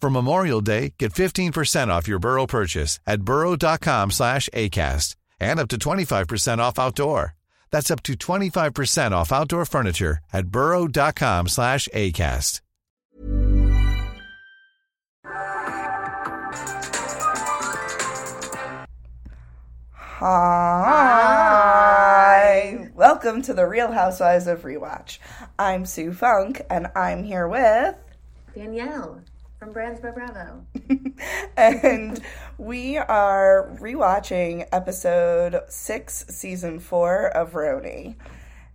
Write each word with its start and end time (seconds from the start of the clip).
For 0.00 0.08
Memorial 0.08 0.62
Day, 0.62 0.94
get 0.98 1.12
15% 1.12 1.88
off 1.88 2.08
your 2.08 2.18
Burrow 2.18 2.46
purchase 2.46 2.98
at 3.06 3.20
burrow.com 3.22 4.10
slash 4.10 4.48
ACAST 4.54 5.14
and 5.38 5.60
up 5.60 5.68
to 5.68 5.76
25% 5.76 6.58
off 6.58 6.78
outdoor. 6.78 7.34
That's 7.70 7.90
up 7.90 8.02
to 8.04 8.14
25% 8.14 9.12
off 9.12 9.30
outdoor 9.30 9.66
furniture 9.66 10.20
at 10.32 10.46
burrow.com 10.46 11.48
slash 11.48 11.86
ACAST. 11.94 12.62
Hi. 20.22 21.30
Welcome 22.94 23.42
to 23.42 23.52
the 23.52 23.66
Real 23.66 23.92
Housewives 23.92 24.46
of 24.46 24.62
Rewatch. 24.62 25.18
I'm 25.58 25.84
Sue 25.84 26.12
Funke, 26.12 26.64
and 26.70 26.86
I'm 26.96 27.22
here 27.24 27.48
with 27.48 27.96
Danielle 28.54 29.22
from 29.60 29.72
Brands 29.74 30.00
by 30.00 30.10
Bravo. 30.10 30.64
and 31.56 32.18
we 32.56 32.96
are 32.96 33.76
rewatching 33.78 34.66
episode 34.72 35.60
six, 35.68 36.24
season 36.30 36.80
four 36.80 37.26
of 37.28 37.52
RHONY. 37.52 38.16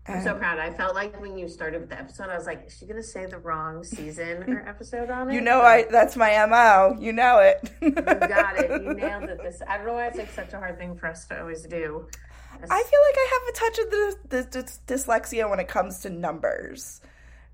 I'm 0.08 0.22
so 0.22 0.36
proud. 0.36 0.59
I 0.59 0.69
felt 0.69 0.94
like 0.94 1.19
when 1.19 1.39
you 1.39 1.50
started 1.50 1.81
with 1.81 1.89
the 1.89 1.97
episode, 1.97 2.30
I 2.30 2.38
was 2.38 2.45
like, 2.45 2.67
is 2.67 2.78
she 2.78 2.86
going 2.86 3.02
to 3.02 3.03
say 3.03 3.25
the 3.25 3.39
wrong 3.39 3.83
season 3.83 4.44
or 4.47 4.59
episode 4.67 5.09
on 5.09 5.31
it? 5.31 5.33
You 5.33 5.41
know, 5.41 5.61
I 5.61 5.88
that's 5.89 6.16
my 6.16 6.45
MO. 6.45 6.95
You 7.02 7.13
know 7.13 7.39
it. 7.39 7.72
you 7.81 7.89
got 7.89 8.59
it. 8.59 8.69
You 8.69 8.94
nailed 8.94 9.23
it. 9.23 9.39
This 9.41 9.63
I 9.67 9.78
don't 9.78 9.88
know 9.88 9.94
why 9.94 10.06
it's 10.06 10.19
like 10.19 10.31
such 10.31 10.53
a 10.53 10.59
hard 10.59 10.78
thing 10.78 10.95
for 10.95 11.08
us 11.08 11.25
to 11.30 11.41
always 11.41 11.63
do. 11.63 12.08
I 12.53 12.57
feel 12.59 12.69
like 12.69 13.18
I 13.18 13.28
have 13.34 13.50
a 13.50 13.57
touch 13.57 13.79
of 13.79 13.90
the, 13.90 14.16
the, 14.29 14.62
the 14.62 14.94
dyslexia 14.94 15.50
when 15.50 15.59
it 15.59 15.68
comes 15.68 16.00
to 16.01 16.12
numbers. 16.12 17.01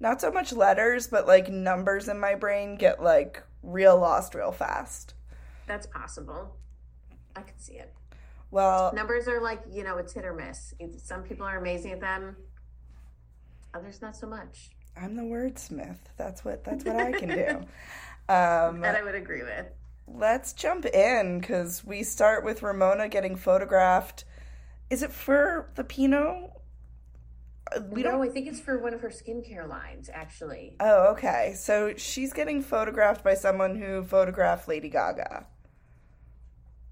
Not 0.01 0.19
so 0.19 0.31
much 0.31 0.51
letters, 0.51 1.06
but 1.06 1.28
like 1.28 1.47
numbers 1.47 2.07
in 2.07 2.19
my 2.19 2.34
brain 2.34 2.75
get 2.75 3.03
like 3.03 3.44
real 3.62 3.97
lost 4.00 4.34
real 4.34 4.51
fast. 4.51 5.13
That's 5.67 5.85
possible. 5.85 6.56
I 7.35 7.44
can 7.44 7.57
see 7.59 7.75
it. 7.75 7.94
Well, 8.50 8.91
numbers 8.95 9.28
are 9.28 9.40
like, 9.40 9.61
you 9.72 9.84
know, 9.84 9.97
it's 9.97 10.11
hit 10.11 10.25
or 10.25 10.34
miss. 10.34 10.73
Some 10.97 11.22
people 11.22 11.45
are 11.45 11.57
amazing 11.57 11.91
at 11.91 12.01
them, 12.01 12.35
others 13.75 14.01
not 14.01 14.16
so 14.16 14.25
much. 14.25 14.72
I'm 14.97 15.16
the 15.16 15.22
wordsmith. 15.22 16.00
That's 16.17 16.44
what 16.44 16.63
that's 16.63 16.84
what 16.84 16.95
I 16.95 17.11
can 17.13 17.29
do. 17.29 17.61
Um, 18.29 18.79
that 18.79 18.95
I 18.95 19.03
would 19.03 19.16
agree 19.16 19.44
with. 19.44 19.66
Let's 20.07 20.53
jump 20.53 20.85
in 20.85 21.40
because 21.40 21.84
we 21.84 22.01
start 22.03 22.45
with 22.45 22.63
Ramona 22.63 23.09
getting 23.09 23.35
photographed. 23.35 24.23
Is 24.90 25.03
it 25.03 25.11
for 25.11 25.69
the 25.75 25.84
Pinot? 25.84 26.51
We 27.90 28.04
no, 28.04 28.12
don't. 28.12 28.28
I 28.28 28.30
think 28.30 28.48
it's 28.48 28.59
for 28.59 28.80
one 28.80 28.94
of 28.94 29.02
her 29.02 29.09
skincare 29.09 29.68
lines, 29.68 30.09
actually. 30.14 30.76
Oh, 30.80 31.12
okay. 31.12 31.54
So 31.56 31.94
she's 31.96 32.34
getting 32.34 32.62
photographed 32.62 33.24
by 33.24 33.34
someone 33.36 33.76
who 33.76 34.04
photographed 34.04 34.68
Lady 34.68 34.90
Gaga. 34.90 35.46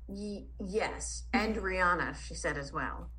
Y- 0.07 0.45
yes, 0.59 1.23
and 1.33 1.55
Rihanna, 1.55 2.15
she 2.15 2.33
said 2.33 2.57
as 2.57 2.71
well. 2.71 3.09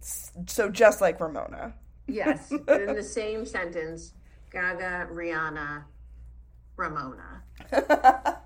So 0.00 0.70
just 0.70 1.00
like 1.00 1.20
Ramona. 1.20 1.74
Yes, 2.08 2.52
but 2.66 2.80
in 2.80 2.94
the 2.94 3.02
same 3.02 3.46
sentence, 3.46 4.14
Gaga, 4.50 5.08
Rihanna, 5.12 5.84
Ramona. 6.76 7.42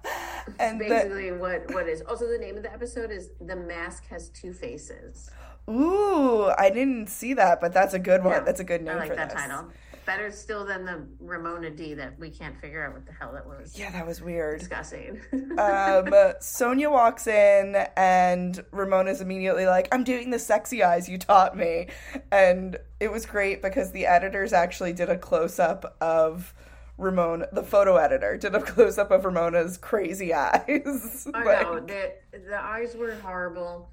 and 0.58 0.78
basically 0.78 1.30
the, 1.30 1.36
what 1.36 1.72
what 1.72 1.88
is 1.88 2.02
also 2.02 2.28
the 2.28 2.38
name 2.38 2.56
of 2.56 2.62
the 2.62 2.72
episode 2.72 3.10
is 3.10 3.30
the 3.40 3.56
mask 3.56 4.06
has 4.06 4.28
two 4.30 4.52
faces. 4.52 5.30
Ooh, 5.68 6.50
I 6.56 6.70
didn't 6.70 7.08
see 7.08 7.34
that, 7.34 7.60
but 7.60 7.72
that's 7.72 7.94
a 7.94 7.98
good 7.98 8.22
one. 8.22 8.34
Yeah, 8.34 8.40
that's 8.40 8.60
a 8.60 8.64
good 8.64 8.82
name 8.82 8.96
I 8.96 9.00
like 9.00 9.10
for 9.10 9.16
that 9.16 9.30
this. 9.30 9.40
title 9.40 9.70
better 10.06 10.30
still 10.30 10.64
than 10.64 10.86
the 10.86 11.06
Ramona 11.20 11.68
D 11.70 11.92
that 11.94 12.18
we 12.18 12.30
can't 12.30 12.58
figure 12.58 12.86
out 12.86 12.94
what 12.94 13.04
the 13.04 13.12
hell 13.12 13.32
that 13.32 13.46
was. 13.46 13.78
Yeah, 13.78 13.90
that 13.90 14.06
was 14.06 14.22
weird. 14.22 14.60
Disgusting. 14.60 15.20
um, 15.32 16.06
Sonja 16.40 16.90
walks 16.90 17.26
in 17.26 17.76
and 17.96 18.64
Ramona's 18.70 19.20
immediately 19.20 19.66
like, 19.66 19.88
"I'm 19.92 20.04
doing 20.04 20.30
the 20.30 20.38
sexy 20.38 20.82
eyes 20.82 21.08
you 21.08 21.18
taught 21.18 21.56
me," 21.56 21.88
and 22.30 22.78
it 23.00 23.12
was 23.12 23.26
great 23.26 23.60
because 23.60 23.92
the 23.92 24.06
editors 24.06 24.52
actually 24.54 24.94
did 24.94 25.10
a 25.10 25.18
close 25.18 25.58
up 25.58 25.96
of. 26.00 26.54
Ramona, 26.98 27.46
the 27.52 27.62
photo 27.62 27.96
editor, 27.96 28.38
did 28.38 28.54
a 28.54 28.62
close 28.62 28.96
up 28.96 29.10
of 29.10 29.26
Ramona's 29.26 29.76
crazy 29.76 30.32
eyes. 30.34 31.28
I 31.34 31.44
like, 31.44 31.60
know 31.60 31.80
the 31.80 32.14
the 32.48 32.58
eyes 32.58 32.96
were 32.96 33.14
horrible. 33.16 33.90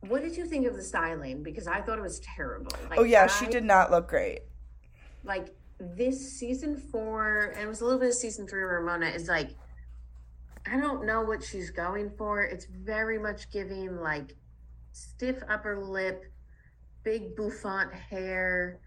What 0.00 0.22
did 0.22 0.36
you 0.36 0.46
think 0.46 0.66
of 0.66 0.76
the 0.76 0.82
styling? 0.82 1.42
Because 1.42 1.66
I 1.66 1.80
thought 1.80 1.98
it 1.98 2.02
was 2.02 2.20
terrible. 2.20 2.70
Oh, 2.74 2.88
like, 2.90 2.98
oh 3.00 3.02
yeah, 3.02 3.24
I, 3.24 3.26
she 3.26 3.46
did 3.46 3.64
not 3.64 3.90
look 3.90 4.08
great 4.08 4.40
like 5.24 5.54
this 5.78 6.32
season 6.32 6.76
four, 6.76 7.52
and 7.54 7.64
it 7.64 7.68
was 7.68 7.80
a 7.80 7.84
little 7.84 8.00
bit 8.00 8.08
of 8.08 8.14
season 8.14 8.48
three. 8.48 8.62
Ramona 8.62 9.06
is 9.06 9.28
like, 9.28 9.50
I 10.66 10.80
don't 10.80 11.06
know 11.06 11.22
what 11.22 11.42
she's 11.42 11.70
going 11.70 12.10
for. 12.16 12.42
It's 12.42 12.66
very 12.66 13.18
much 13.18 13.50
giving 13.52 14.00
like 14.00 14.34
stiff 14.92 15.42
upper 15.48 15.78
lip, 15.78 16.24
big 17.04 17.36
bouffant 17.36 17.92
hair, 17.92 18.80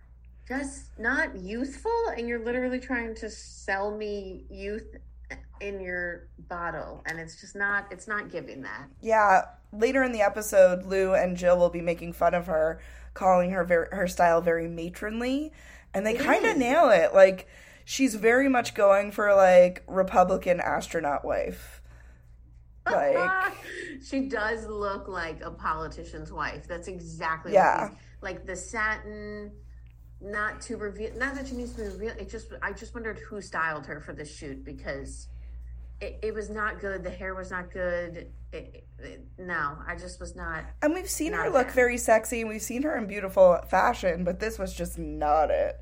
just 0.48 0.92
not 1.00 1.38
youthful. 1.38 2.10
And 2.18 2.28
you're 2.28 2.44
literally 2.44 2.80
trying 2.80 3.16
to 3.16 3.30
sell 3.30 3.96
me 3.96 4.46
youth 4.50 4.96
in 5.60 5.80
your 5.80 6.28
bottle 6.50 7.04
and 7.06 7.20
it's 7.20 7.40
just 7.40 7.56
not 7.56 7.86
it's 7.92 8.08
not 8.08 8.30
giving 8.30 8.62
that 8.62 8.88
yeah 9.02 9.42
later 9.74 10.04
in 10.04 10.12
the 10.12 10.22
episode 10.22 10.86
lou 10.86 11.14
and 11.14 11.38
jill 11.38 11.58
will 11.58 11.70
be 11.70 11.82
making 11.82 12.14
fun 12.14 12.34
of 12.34 12.48
her 12.48 12.80
calling 13.14 13.52
her 13.52 13.64
very, 13.64 13.88
her 13.92 14.08
style 14.08 14.42
very 14.42 14.68
matronly 14.68 15.52
and 15.94 16.06
they 16.06 16.14
kind 16.14 16.46
of 16.46 16.58
nail 16.58 16.90
it. 16.90 17.14
Like 17.14 17.48
she's 17.86 18.16
very 18.16 18.50
much 18.50 18.74
going 18.74 19.12
for 19.12 19.34
like 19.36 19.84
Republican 19.88 20.60
astronaut 20.60 21.26
wife. 21.26 21.82
Like 22.86 23.54
she 24.06 24.22
does 24.22 24.66
look 24.66 25.08
like 25.08 25.42
a 25.42 25.52
politician's 25.52 26.32
wife. 26.32 26.68
That's 26.68 26.88
exactly 26.88 27.54
yeah. 27.54 27.90
like 28.22 28.46
the 28.46 28.56
satin, 28.56 29.52
not 30.22 30.62
to 30.62 30.78
reveal. 30.78 31.12
Not 31.18 31.36
that 31.36 31.48
she 31.48 31.56
needs 31.56 31.74
to 31.74 31.84
reveal. 31.84 32.14
It 32.18 32.30
just 32.30 32.48
I 32.62 32.72
just 32.72 32.94
wondered 32.94 33.20
who 33.20 33.42
styled 33.42 33.86
her 33.88 34.00
for 34.00 34.14
this 34.14 34.34
shoot 34.34 34.64
because 34.64 35.28
it, 36.02 36.20
it 36.22 36.34
was 36.34 36.50
not 36.50 36.80
good. 36.80 37.04
The 37.04 37.10
hair 37.10 37.36
was 37.36 37.52
not 37.52 37.72
good. 37.72 38.28
It, 38.52 38.86
it, 39.00 39.26
no, 39.38 39.78
I 39.88 39.96
just 39.96 40.20
was 40.20 40.36
not. 40.36 40.66
And 40.82 40.94
we've 40.94 41.10
seen 41.10 41.34
her 41.34 41.50
look 41.50 41.68
fan. 41.68 41.76
very 41.76 41.98
sexy, 41.98 42.42
and 42.42 42.50
we've 42.50 42.62
seen 42.62 42.84
her 42.84 42.98
in 42.98 43.08
beautiful 43.08 43.60
fashion, 43.70 44.24
but 44.24 44.40
this 44.40 44.60
was 44.60 44.74
just 44.74 44.98
not 44.98 45.52
it. 45.52 45.80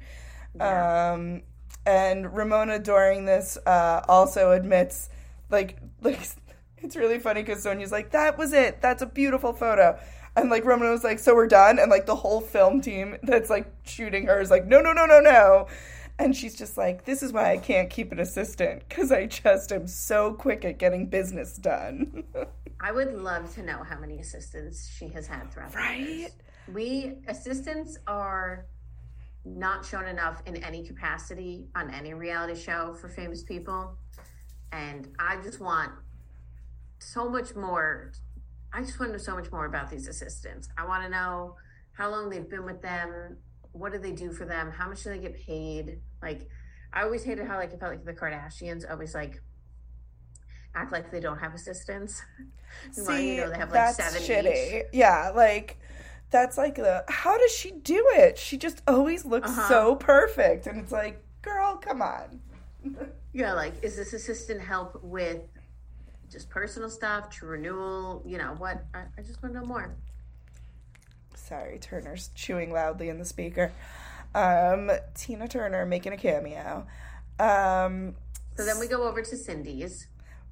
Yeah. 0.56 1.14
Um, 1.14 1.44
and 1.86 2.36
Ramona 2.36 2.80
during 2.80 3.26
this 3.26 3.58
uh, 3.66 4.02
also 4.08 4.52
admits, 4.52 5.10
like, 5.50 5.78
like 6.02 6.20
it's 6.78 6.96
really 6.96 7.20
funny 7.20 7.42
because 7.42 7.66
Sonja's 7.66 7.92
like, 7.92 8.12
"That 8.12 8.38
was 8.38 8.54
it. 8.54 8.82
That's 8.82 9.02
a 9.02 9.08
beautiful 9.08 9.54
photo." 9.54 10.00
And 10.36 10.50
like 10.50 10.66
Ramona 10.66 10.92
was 10.92 11.04
like, 11.04 11.20
"So 11.20 11.36
we're 11.36 11.48
done." 11.48 11.80
And 11.80 11.90
like 11.92 12.06
the 12.06 12.16
whole 12.16 12.42
film 12.42 12.82
team 12.82 13.18
that's 13.24 13.50
like 13.50 13.72
shooting 13.84 14.28
her 14.28 14.40
is 14.40 14.50
like, 14.50 14.66
"No, 14.66 14.82
no, 14.82 14.94
no, 14.94 15.06
no, 15.06 15.20
no." 15.20 15.68
And 16.20 16.36
she's 16.36 16.54
just 16.54 16.78
like, 16.78 17.06
this 17.06 17.24
is 17.24 17.32
why 17.32 17.52
I 17.52 17.58
can't 17.58 17.90
keep 17.90 18.12
an 18.12 18.20
assistant 18.20 18.84
because 18.90 19.10
I 19.10 19.26
just 19.26 19.72
am 19.72 19.88
so 19.88 20.34
quick 20.34 20.66
at 20.66 20.78
getting 20.78 21.08
business 21.08 21.56
done. 21.56 22.26
I 22.82 22.92
would 22.92 23.14
love 23.14 23.54
to 23.56 23.64
know 23.64 23.84
how 23.84 23.98
many 23.98 24.20
assistants 24.20 24.90
she 24.94 25.08
has 25.10 25.28
had 25.28 25.52
throughout 25.52 25.74
right? 25.74 26.30
We 26.74 27.16
assistants 27.28 27.98
are 28.06 28.66
not 29.46 29.86
shown 29.86 30.08
enough 30.08 30.42
in 30.46 30.62
any 30.64 30.84
capacity 30.84 31.68
on 31.76 31.90
any 31.94 32.14
reality 32.14 32.60
show 32.60 32.94
for 32.94 33.08
famous 33.08 33.42
people. 33.42 33.98
And 34.74 35.08
I 35.20 35.42
just 35.42 35.62
want 35.62 35.92
so 37.00 37.30
much 37.30 37.56
more. 37.56 38.12
I 38.74 38.82
just 38.82 39.00
want 39.00 39.10
to 39.12 39.18
know 39.18 39.24
so 39.24 39.36
much 39.36 39.52
more 39.52 39.66
about 39.66 39.90
these 39.90 40.08
assistants. 40.08 40.70
I 40.78 40.86
want 40.86 41.04
to 41.04 41.10
know 41.10 41.56
how 41.94 42.10
long 42.12 42.30
they've 42.30 42.48
been 42.50 42.66
with 42.66 42.82
them. 42.82 43.38
What 43.72 43.92
do 43.94 44.00
they 44.00 44.12
do 44.12 44.32
for 44.32 44.46
them? 44.46 44.72
How 44.72 44.88
much 44.90 45.04
do 45.04 45.10
they 45.10 45.20
get 45.20 45.36
paid? 45.36 46.00
Like, 46.22 46.48
I 46.94 47.04
always 47.04 47.24
hated 47.24 47.48
how 47.48 47.58
like 47.58 47.72
it 47.74 47.80
felt 47.80 47.92
like 47.92 48.06
the 48.06 48.14
Kardashians 48.14 48.90
always 48.90 49.14
like 49.14 49.42
act 50.76 50.92
like 50.92 51.12
they 51.12 51.20
don't 51.20 51.40
have 51.40 51.54
assistants. 51.54 52.22
See, 52.92 53.36
you 53.36 53.42
know, 53.42 53.50
they 53.50 53.58
have 53.58 53.72
like 53.72 53.94
seven 53.96 54.22
shitty. 54.22 54.80
each. 54.80 54.86
Yeah, 54.94 55.32
like 55.36 55.78
that's 56.32 56.58
like 56.58 56.76
the 56.76 57.04
how 57.08 57.38
does 57.38 57.52
she 57.52 57.72
do 57.72 58.04
it? 58.14 58.38
She 58.38 58.58
just 58.58 58.82
always 58.88 59.26
looks 59.26 59.50
Uh-huh. 59.50 59.68
so 59.68 59.96
perfect, 59.96 60.68
and 60.68 60.80
it's 60.80 60.92
like, 60.92 61.24
girl, 61.42 61.76
come 61.78 62.02
on. 62.02 62.40
Yeah, 63.32 63.54
like 63.54 63.74
is 63.84 63.96
this 63.96 64.14
assistant 64.14 64.60
help 64.60 65.04
with 65.04 65.42
just 66.32 66.50
personal 66.50 66.90
stuff, 66.90 67.30
to 67.40 67.46
renewal? 67.46 68.22
You 68.26 68.38
know 68.38 68.56
what? 68.58 68.84
I, 68.94 69.04
I 69.18 69.22
just 69.22 69.42
want 69.42 69.54
to 69.56 69.62
know 69.62 69.66
more. 69.66 69.96
Sorry, 71.36 71.80
Turner's 71.80 72.30
chewing 72.36 72.72
loudly 72.72 73.10
in 73.10 73.18
the 73.18 73.26
speaker. 73.26 73.72
Um, 74.36 74.92
Tina 75.16 75.48
Turner 75.48 75.86
making 75.86 76.14
a 76.14 76.18
cameo. 76.18 76.86
Um, 77.40 78.16
So 78.58 78.66
then 78.66 78.80
we 78.80 78.88
go 78.88 79.04
over 79.08 79.22
to 79.22 79.38
Cindy's. 79.38 80.08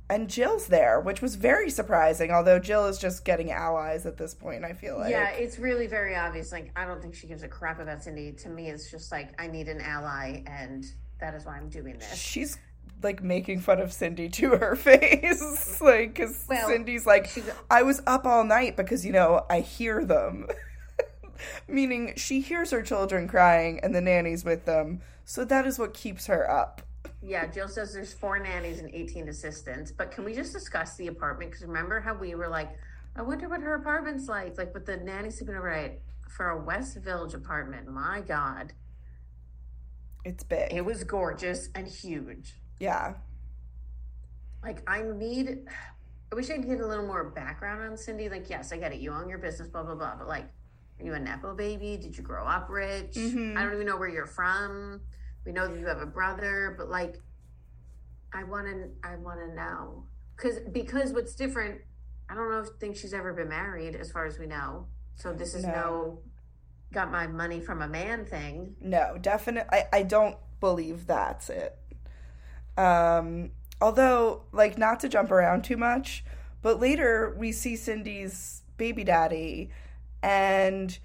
and 0.10 0.30
Jill's 0.30 0.68
there, 0.68 1.00
which 1.00 1.22
was 1.22 1.36
very 1.36 1.70
surprising, 1.70 2.32
although 2.32 2.58
Jill 2.60 2.88
is 2.88 2.98
just 2.98 3.26
getting 3.26 3.52
allies 3.52 4.06
at 4.06 4.18
this 4.18 4.34
point, 4.34 4.64
I 4.64 4.74
feel 4.74 4.98
like. 4.98 5.12
yeah, 5.12 5.30
it's 5.30 5.60
really 5.60 5.86
very 5.88 6.16
obvious. 6.16 6.52
Like 6.52 6.72
I 6.76 6.86
don't 6.86 7.02
think 7.02 7.14
she 7.14 7.28
gives 7.28 7.44
a 7.44 7.48
crap 7.48 7.80
about 7.80 8.02
Cindy. 8.04 8.32
To 8.32 8.50
me, 8.50 8.70
it's 8.70 8.90
just 8.90 9.12
like 9.12 9.40
I 9.40 9.48
need 9.48 9.68
an 9.68 9.82
ally, 9.82 10.44
and 10.48 10.86
that 11.20 11.36
is 11.36 11.46
why 11.46 11.58
I'm 11.58 11.70
doing 11.70 11.98
this. 12.00 12.16
She's 12.16 12.58
like 13.04 13.22
making 13.24 13.62
fun 13.62 13.80
of 13.80 13.92
Cindy 13.94 14.30
to 14.30 14.51
her 14.57 14.75
face. 14.78 15.80
like, 15.81 16.13
because 16.16 16.45
Well, 16.48 16.68
Cindy's 16.68 17.06
like, 17.06 17.30
I 17.69 17.84
was 17.84 18.01
up 18.07 18.25
all 18.25 18.44
night 18.44 18.75
because, 18.78 19.06
you 19.06 19.12
know, 19.12 19.45
I 19.50 19.60
hear 19.62 20.04
them. 20.06 20.48
Meaning 21.68 22.13
she 22.16 22.42
hears 22.42 22.72
her 22.72 22.81
children 22.81 23.28
crying 23.28 23.80
and 23.84 23.94
the 23.94 24.01
nanny's 24.01 24.44
with 24.44 24.66
them. 24.66 25.01
So 25.25 25.45
that 25.45 25.68
is 25.68 25.78
what 25.78 25.94
keeps 25.94 26.25
her 26.28 26.50
up. 26.50 26.81
Yeah, 27.22 27.45
Jill 27.48 27.68
says 27.68 27.94
there's 27.94 28.13
four 28.13 28.39
nannies 28.39 28.80
and 28.80 28.90
18 28.94 29.28
assistants. 29.30 29.92
But 29.92 30.12
can 30.12 30.24
we 30.24 30.33
just 30.33 30.54
discuss 30.54 30.95
the 30.95 31.07
apartment? 31.07 31.51
Because 31.51 31.66
remember 31.68 32.00
how 32.00 32.13
we 32.16 32.36
were 32.36 32.48
like, 32.48 32.69
I 33.16 33.22
wonder 33.22 33.50
what 33.50 33.62
her 33.62 33.75
apartment's 33.75 34.28
like, 34.28 34.57
like 34.57 34.74
with 34.74 34.86
the 34.86 34.98
nanny 34.98 35.30
sleeping 35.30 35.56
overnight 35.56 36.00
for 36.30 36.50
a 36.50 36.57
West 36.63 36.98
Village 36.98 37.33
apartment. 37.33 37.88
My 37.88 38.22
God, 38.22 38.74
It's 40.24 40.44
big. 40.44 40.72
it 40.74 40.86
was 40.86 41.04
gorgeous 41.04 41.69
and 41.74 41.88
huge. 41.88 42.56
Yeah. 42.80 43.14
like 44.64 44.82
I 44.90 45.02
need 45.02 45.60
I 46.32 46.36
wish 46.36 46.50
I 46.50 46.56
could 46.56 46.68
get 46.68 46.82
a 46.82 46.86
little 46.88 47.06
more 47.08 47.30
background 47.30 47.82
on 47.90 47.96
Cindy. 47.98 48.28
Like, 48.28 48.50
yes, 48.50 48.74
I 48.74 48.78
get 48.78 48.92
it. 48.92 49.00
You 49.00 49.14
own 49.14 49.30
your 49.30 49.38
business, 49.38 49.70
blah 49.70 49.84
blah 49.84 49.96
blah. 49.96 50.16
But 50.18 50.28
like, 50.28 50.46
are 51.00 51.06
you 51.06 51.14
a 51.14 51.20
Nepo 51.20 51.56
baby? 51.56 51.98
Did 51.98 52.18
you 52.18 52.24
grow 52.24 52.46
up 52.46 52.70
rich? 52.70 53.14
Mhm. 53.16 53.56
I 53.56 53.64
don't 53.64 53.74
even 53.74 53.86
know 53.86 53.98
where 53.98 54.10
you're 54.10 54.26
from. 54.26 55.02
We 55.46 55.54
know 55.54 55.68
that 55.68 55.80
you 55.80 55.86
have 55.88 56.02
a 56.02 56.06
brother, 56.06 56.76
but 56.78 56.90
like 56.90 57.16
I 58.34 58.44
wanna 58.44 58.90
I 59.04 59.16
wanna 59.16 59.54
know. 59.56 60.06
Cause 60.36 60.60
because 60.72 61.14
what's 61.14 61.34
different, 61.34 61.82
I 62.30 62.36
don't 62.36 62.52
know 62.52 62.60
if 62.60 62.68
think 62.80 62.96
she's 62.98 63.14
ever 63.14 63.34
been 63.34 63.50
married 63.50 63.96
as 63.96 64.12
far 64.12 64.26
as 64.26 64.38
we 64.38 64.46
know. 64.48 64.88
So 65.16 65.34
this 65.34 65.56
is 65.56 65.64
No. 65.64 65.72
no, 65.72 66.20
got 66.94 67.10
my 67.12 67.26
money 67.26 67.62
from 67.62 67.82
a 67.82 67.88
man 67.88 68.26
thing. 68.26 68.76
No, 68.82 69.18
definitely. 69.20 69.70
I, 69.72 69.88
I 70.00 70.04
don't 70.04 70.38
believe 70.60 71.08
that's 71.08 71.50
it. 71.50 71.76
Um, 72.78 73.52
although, 73.82 74.44
like, 74.52 74.78
not 74.78 75.00
to 75.02 75.10
jump 75.10 75.32
around 75.32 75.64
too 75.64 75.78
much, 75.78 76.24
but 76.62 76.80
later 76.80 77.36
we 77.38 77.52
see 77.52 77.76
Cindy's 77.76 78.62
baby 78.78 79.04
daddy, 79.04 79.70
and 80.22 80.98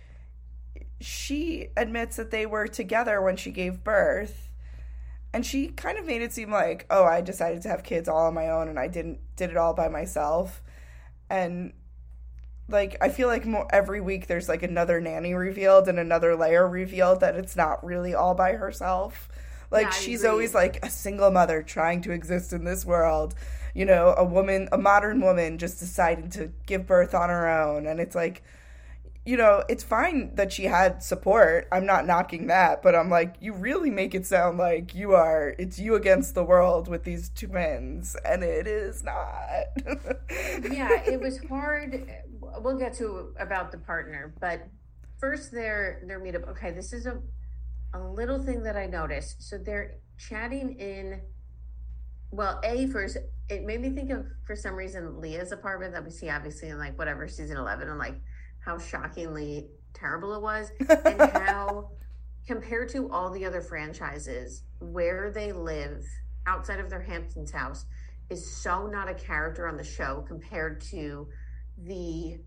she 1.00 1.68
admits 1.76 2.16
that 2.16 2.30
they 2.30 2.46
were 2.46 2.68
together 2.68 3.20
when 3.20 3.36
she 3.36 3.50
gave 3.50 3.82
birth. 3.82 4.48
And 5.34 5.46
she 5.46 5.68
kind 5.68 5.98
of 5.98 6.04
made 6.04 6.20
it 6.20 6.32
seem 6.32 6.50
like, 6.50 6.84
oh, 6.90 7.04
I 7.04 7.22
decided 7.22 7.62
to 7.62 7.68
have 7.68 7.82
kids 7.82 8.06
all 8.06 8.26
on 8.26 8.34
my 8.34 8.50
own, 8.50 8.68
and 8.68 8.78
I 8.78 8.86
didn't 8.88 9.20
did 9.34 9.50
it 9.50 9.56
all 9.56 9.72
by 9.72 9.88
myself. 9.88 10.62
And 11.30 11.72
like 12.68 12.96
I 13.00 13.08
feel 13.08 13.28
like 13.28 13.44
more, 13.46 13.66
every 13.70 14.00
week 14.00 14.26
there's 14.26 14.48
like 14.48 14.62
another 14.62 15.00
nanny 15.00 15.34
revealed 15.34 15.88
and 15.88 15.98
another 15.98 16.36
layer 16.36 16.66
revealed 16.66 17.20
that 17.20 17.36
it's 17.36 17.56
not 17.56 17.84
really 17.84 18.14
all 18.14 18.34
by 18.34 18.52
herself. 18.52 19.28
Like 19.72 19.86
Yeah, 19.86 19.90
she's 19.90 20.24
always 20.24 20.54
like 20.54 20.84
a 20.84 20.90
single 20.90 21.30
mother 21.30 21.62
trying 21.62 22.02
to 22.02 22.12
exist 22.12 22.52
in 22.52 22.64
this 22.64 22.84
world. 22.84 23.34
You 23.74 23.86
know, 23.86 24.14
a 24.16 24.24
woman, 24.24 24.68
a 24.70 24.78
modern 24.78 25.20
woman 25.20 25.58
just 25.58 25.80
deciding 25.80 26.30
to 26.30 26.52
give 26.66 26.86
birth 26.86 27.14
on 27.14 27.30
her 27.30 27.48
own 27.48 27.86
and 27.86 27.98
it's 27.98 28.14
like 28.14 28.42
you 29.24 29.36
know, 29.36 29.62
it's 29.68 29.84
fine 29.84 30.34
that 30.34 30.52
she 30.52 30.64
had 30.64 31.02
support. 31.02 31.68
I'm 31.70 31.86
not 31.86 32.06
knocking 32.06 32.48
that, 32.48 32.82
but 32.82 32.96
I'm 32.96 33.08
like, 33.08 33.36
you 33.40 33.52
really 33.52 33.90
make 33.90 34.16
it 34.16 34.26
sound 34.26 34.58
like 34.58 34.96
you 34.96 35.14
are, 35.14 35.54
it's 35.58 35.78
you 35.78 35.94
against 35.94 36.34
the 36.34 36.42
world 36.42 36.88
with 36.88 37.04
these 37.04 37.30
twins, 37.30 38.16
and 38.24 38.42
it 38.42 38.66
is 38.66 39.04
not. 39.04 39.20
yeah, 40.72 41.02
it 41.06 41.20
was 41.20 41.38
hard. 41.48 42.04
We'll 42.40 42.78
get 42.78 42.94
to 42.94 43.32
about 43.38 43.70
the 43.70 43.78
partner, 43.78 44.34
but 44.40 44.66
first 45.18 45.52
their 45.52 46.02
their 46.06 46.18
meetup. 46.18 46.48
Okay, 46.48 46.72
this 46.72 46.92
is 46.92 47.06
a 47.06 47.20
a 47.94 48.00
little 48.00 48.42
thing 48.42 48.62
that 48.62 48.76
I 48.76 48.86
noticed. 48.86 49.42
So 49.42 49.58
they're 49.58 49.96
chatting 50.18 50.78
in. 50.78 51.20
Well, 52.30 52.60
a 52.64 52.86
first, 52.86 53.18
it 53.50 53.64
made 53.64 53.80
me 53.80 53.90
think 53.90 54.10
of 54.10 54.26
for 54.46 54.56
some 54.56 54.74
reason 54.74 55.20
Leah's 55.20 55.52
apartment 55.52 55.92
that 55.92 56.02
we 56.02 56.10
see 56.10 56.30
obviously 56.30 56.70
in 56.70 56.78
like 56.78 56.98
whatever 56.98 57.28
season 57.28 57.56
eleven, 57.56 57.88
and 57.88 57.98
like 57.98 58.20
how 58.64 58.78
shockingly 58.78 59.68
terrible 59.92 60.34
it 60.34 60.42
was, 60.42 60.70
and 61.04 61.20
how 61.20 61.90
compared 62.46 62.88
to 62.90 63.10
all 63.10 63.30
the 63.30 63.44
other 63.44 63.60
franchises 63.60 64.64
where 64.80 65.30
they 65.30 65.52
live 65.52 66.04
outside 66.46 66.80
of 66.80 66.90
their 66.90 67.02
Hamptons 67.02 67.52
house 67.52 67.86
is 68.30 68.56
so 68.62 68.86
not 68.86 69.08
a 69.08 69.14
character 69.14 69.68
on 69.68 69.76
the 69.76 69.84
show 69.84 70.24
compared 70.26 70.80
to 70.80 71.28
the 71.78 72.38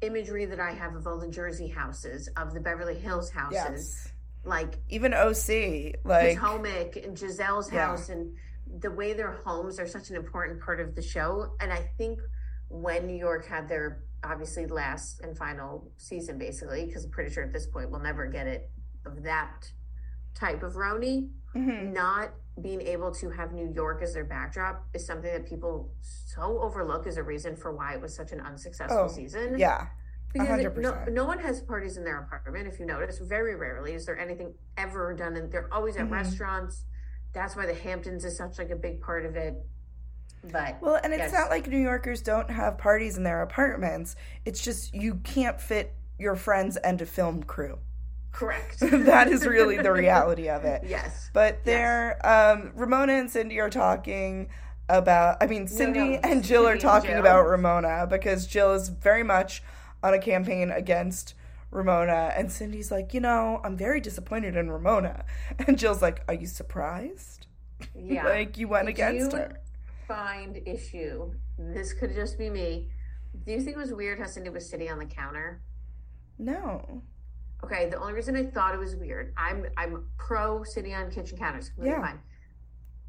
imagery 0.00 0.46
that 0.46 0.60
I 0.60 0.72
have 0.72 0.94
of 0.94 1.06
all 1.06 1.18
the 1.18 1.28
Jersey 1.28 1.68
houses, 1.68 2.28
of 2.36 2.54
the 2.54 2.60
Beverly 2.60 2.98
Hills 2.98 3.30
houses, 3.30 4.04
yes. 4.04 4.11
Like 4.44 4.74
Even 4.88 5.14
OC, 5.14 5.94
like, 6.04 6.38
Potomac 6.38 6.96
and 6.96 7.16
Gizelle's 7.16 7.72
Yeah. 7.72 7.86
house, 7.86 8.08
and 8.08 8.36
the 8.80 8.90
way 8.90 9.12
their 9.12 9.32
homes 9.32 9.78
are 9.78 9.86
such 9.86 10.10
an 10.10 10.16
important 10.16 10.60
part 10.60 10.80
of 10.80 10.94
the 10.94 11.02
show. 11.02 11.54
And 11.60 11.72
I 11.72 11.90
think 11.98 12.20
when 12.68 13.06
New 13.06 13.16
York 13.16 13.46
had 13.46 13.68
their 13.68 14.02
obviously 14.24 14.66
last 14.66 15.20
and 15.20 15.36
final 15.36 15.90
season, 15.96 16.38
basically, 16.38 16.86
because 16.86 17.04
I'm 17.04 17.10
pretty 17.10 17.30
sure 17.32 17.42
at 17.44 17.52
this 17.52 17.66
point 17.66 17.90
we'll 17.90 18.00
never 18.00 18.26
get 18.26 18.46
it 18.46 18.70
of 19.04 19.22
that 19.24 19.70
type 20.34 20.62
of 20.62 20.74
RHONY 20.74 21.28
mhm. 21.54 21.92
not 21.92 22.30
being 22.60 22.80
able 22.80 23.10
to 23.12 23.30
have 23.30 23.52
New 23.52 23.70
York 23.72 24.00
as 24.02 24.14
their 24.14 24.24
backdrop 24.24 24.86
is 24.94 25.06
something 25.06 25.30
that 25.32 25.46
people 25.46 25.92
so 26.00 26.60
overlook 26.62 27.06
as 27.06 27.16
a 27.16 27.22
reason 27.22 27.56
for 27.56 27.72
why 27.72 27.94
it 27.94 28.00
was 28.00 28.14
such 28.14 28.32
an 28.32 28.40
unsuccessful 28.40 28.98
Oh, 29.04 29.08
season. 29.08 29.58
yeah. 29.58 29.88
Because 30.32 30.62
no, 30.76 30.92
100%. 30.92 31.12
no 31.12 31.24
one 31.24 31.38
has 31.40 31.60
parties 31.60 31.96
in 31.96 32.04
their 32.04 32.20
apartment. 32.20 32.66
If 32.66 32.78
you 32.80 32.86
notice, 32.86 33.18
very 33.18 33.54
rarely 33.54 33.92
is 33.94 34.06
there 34.06 34.18
anything 34.18 34.54
ever 34.76 35.12
done, 35.14 35.36
and 35.36 35.50
they're 35.52 35.72
always 35.72 35.96
at 35.96 36.06
Mhm. 36.06 36.12
restaurants. 36.12 36.84
That's 37.32 37.56
why 37.56 37.66
the 37.66 37.74
Hamptons 37.74 38.24
is 38.24 38.36
such 38.36 38.58
like 38.58 38.70
a 38.70 38.76
big 38.76 39.00
part 39.00 39.24
of 39.24 39.36
it. 39.36 39.54
But 40.50 40.80
Well, 40.82 40.98
and 41.02 41.12
it's 41.12 41.20
yes. 41.20 41.32
not 41.32 41.50
like 41.50 41.66
New 41.68 41.78
Yorkers 41.78 42.20
don't 42.20 42.50
have 42.50 42.76
parties 42.78 43.16
in 43.16 43.22
their 43.22 43.42
apartments. 43.42 44.16
It's 44.44 44.60
just 44.60 44.92
you 44.94 45.16
can't 45.16 45.60
fit 45.60 45.94
your 46.18 46.34
friends 46.36 46.76
and 46.78 47.00
a 47.00 47.06
film 47.06 47.42
crew. 47.44 47.78
correct. 48.32 48.78
that 48.80 49.28
is 49.28 49.46
really 49.46 49.76
the 49.76 49.92
reality 50.02 50.48
of 50.48 50.64
it. 50.64 50.82
Yes. 50.86 51.28
But 51.34 51.64
they're 51.64 52.18
um, 52.26 52.72
Ramona 52.74 53.12
and 53.14 53.30
Cindy 53.30 53.60
are 53.60 53.68
talking 53.70 54.48
about. 54.88 55.36
I 55.42 55.46
mean, 55.46 55.68
Cindy 55.68 56.14
no, 56.14 56.20
and 56.24 56.42
Jill 56.42 56.62
are 56.66 56.70
Cindy 56.70 56.72
and 56.72 56.80
talking 56.80 57.10
Jill. 57.10 57.20
about 57.20 57.46
Ramona 57.46 58.06
because 58.10 58.46
Jill 58.46 58.72
is 58.72 58.88
very 58.88 59.22
much 59.22 59.62
on 60.02 60.14
a 60.14 60.18
campaign 60.18 60.70
against 60.70 61.34
Ramona, 61.70 62.32
and 62.36 62.50
Cindy's 62.52 62.90
like, 62.90 63.14
you 63.14 63.20
know, 63.20 63.60
I'm 63.64 63.76
very 63.76 64.00
disappointed 64.00 64.56
in 64.56 64.70
Ramona, 64.70 65.24
and 65.66 65.78
Jill's 65.78 66.02
like, 66.02 66.22
are 66.28 66.34
you 66.34 66.46
surprised? 66.46 67.46
Yeah. 67.94 68.24
like 68.28 68.56
you 68.58 68.68
went 68.68 68.86
Did 68.86 68.94
against 68.94 69.32
you 69.32 69.38
her. 69.38 69.60
Find 70.06 70.60
issue. 70.66 71.32
This 71.58 71.92
could 71.92 72.14
just 72.14 72.38
be 72.38 72.50
me. 72.50 72.88
Do 73.44 73.52
you 73.52 73.60
think 73.60 73.76
it 73.76 73.80
was 73.80 73.92
weird 73.92 74.18
how 74.18 74.26
Cindy 74.26 74.50
was 74.50 74.68
sitting 74.68 74.90
on 74.90 74.98
the 74.98 75.06
counter? 75.06 75.62
No. 76.38 77.02
Okay, 77.64 77.88
the 77.88 77.98
only 77.98 78.12
reason 78.12 78.36
I 78.36 78.44
thought 78.46 78.74
it 78.74 78.78
was 78.78 78.96
weird, 78.96 79.32
I'm 79.36 79.66
I'm 79.76 80.06
pro 80.18 80.64
sitting 80.64 80.94
on 80.94 81.10
kitchen 81.10 81.38
counters. 81.38 81.68
Completely 81.68 81.96
Yeah. 81.96 82.00
fine. 82.00 82.20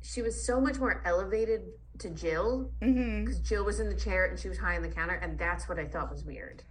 She 0.01 0.21
was 0.21 0.45
so 0.45 0.59
much 0.61 0.79
more 0.79 1.01
elevated 1.05 1.61
to 1.99 2.09
Jill 2.09 2.71
hmm 2.81 3.21
because 3.21 3.39
Jill 3.39 3.63
was 3.65 3.79
in 3.79 3.89
the 3.89 3.95
chair 3.95 4.25
and 4.25 4.39
she 4.39 4.49
was 4.49 4.57
high 4.59 4.75
on 4.75 4.81
the 4.83 4.89
counter, 4.89 5.15
and 5.15 5.37
that's 5.39 5.67
what 5.67 5.79
I 5.79 5.85
thought 5.85 6.11
was 6.11 6.23
weird. 6.25 6.63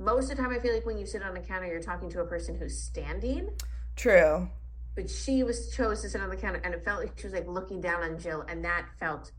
Most 0.00 0.30
of 0.30 0.36
the 0.36 0.42
time, 0.42 0.50
I 0.52 0.58
feel 0.58 0.72
like 0.74 0.86
when 0.86 0.98
you 0.98 1.04
sit 1.06 1.22
on 1.22 1.36
a 1.36 1.40
counter, 1.40 1.66
you're 1.66 1.80
talking 1.82 2.08
to 2.10 2.20
a 2.20 2.24
person 2.24 2.56
who's 2.58 2.76
standing, 2.82 3.50
True. 3.96 4.48
but 4.96 5.10
she 5.10 5.42
was 5.44 5.70
chose 5.70 6.00
to 6.02 6.08
sit 6.08 6.20
on 6.20 6.30
the 6.30 6.36
counter, 6.36 6.60
and 6.64 6.72
it 6.74 6.84
felt 6.84 7.00
like 7.00 7.12
she 7.18 7.26
was 7.26 7.34
like 7.34 7.46
looking 7.46 7.80
down 7.82 8.02
on 8.02 8.18
Jill, 8.18 8.42
and 8.48 8.64
that 8.64 8.86
felt 8.98 9.30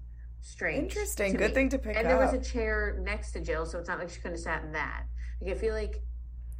strange. 0.41 0.91
Interesting. 0.93 1.33
Good 1.33 1.49
me. 1.49 1.53
thing 1.55 1.69
to 1.69 1.79
pick 1.79 1.97
And 1.97 2.07
there 2.07 2.17
was 2.17 2.33
a 2.33 2.39
chair 2.39 2.99
next 3.03 3.31
to 3.31 3.39
Jill, 3.41 3.65
so 3.65 3.79
it's 3.79 3.89
not 3.89 3.97
like 3.99 4.09
she 4.09 4.17
couldn't 4.17 4.33
have 4.37 4.39
sat 4.41 4.63
in 4.63 4.71
that. 4.73 5.03
Like 5.41 5.55
I 5.55 5.57
feel 5.57 5.73
like 5.73 5.99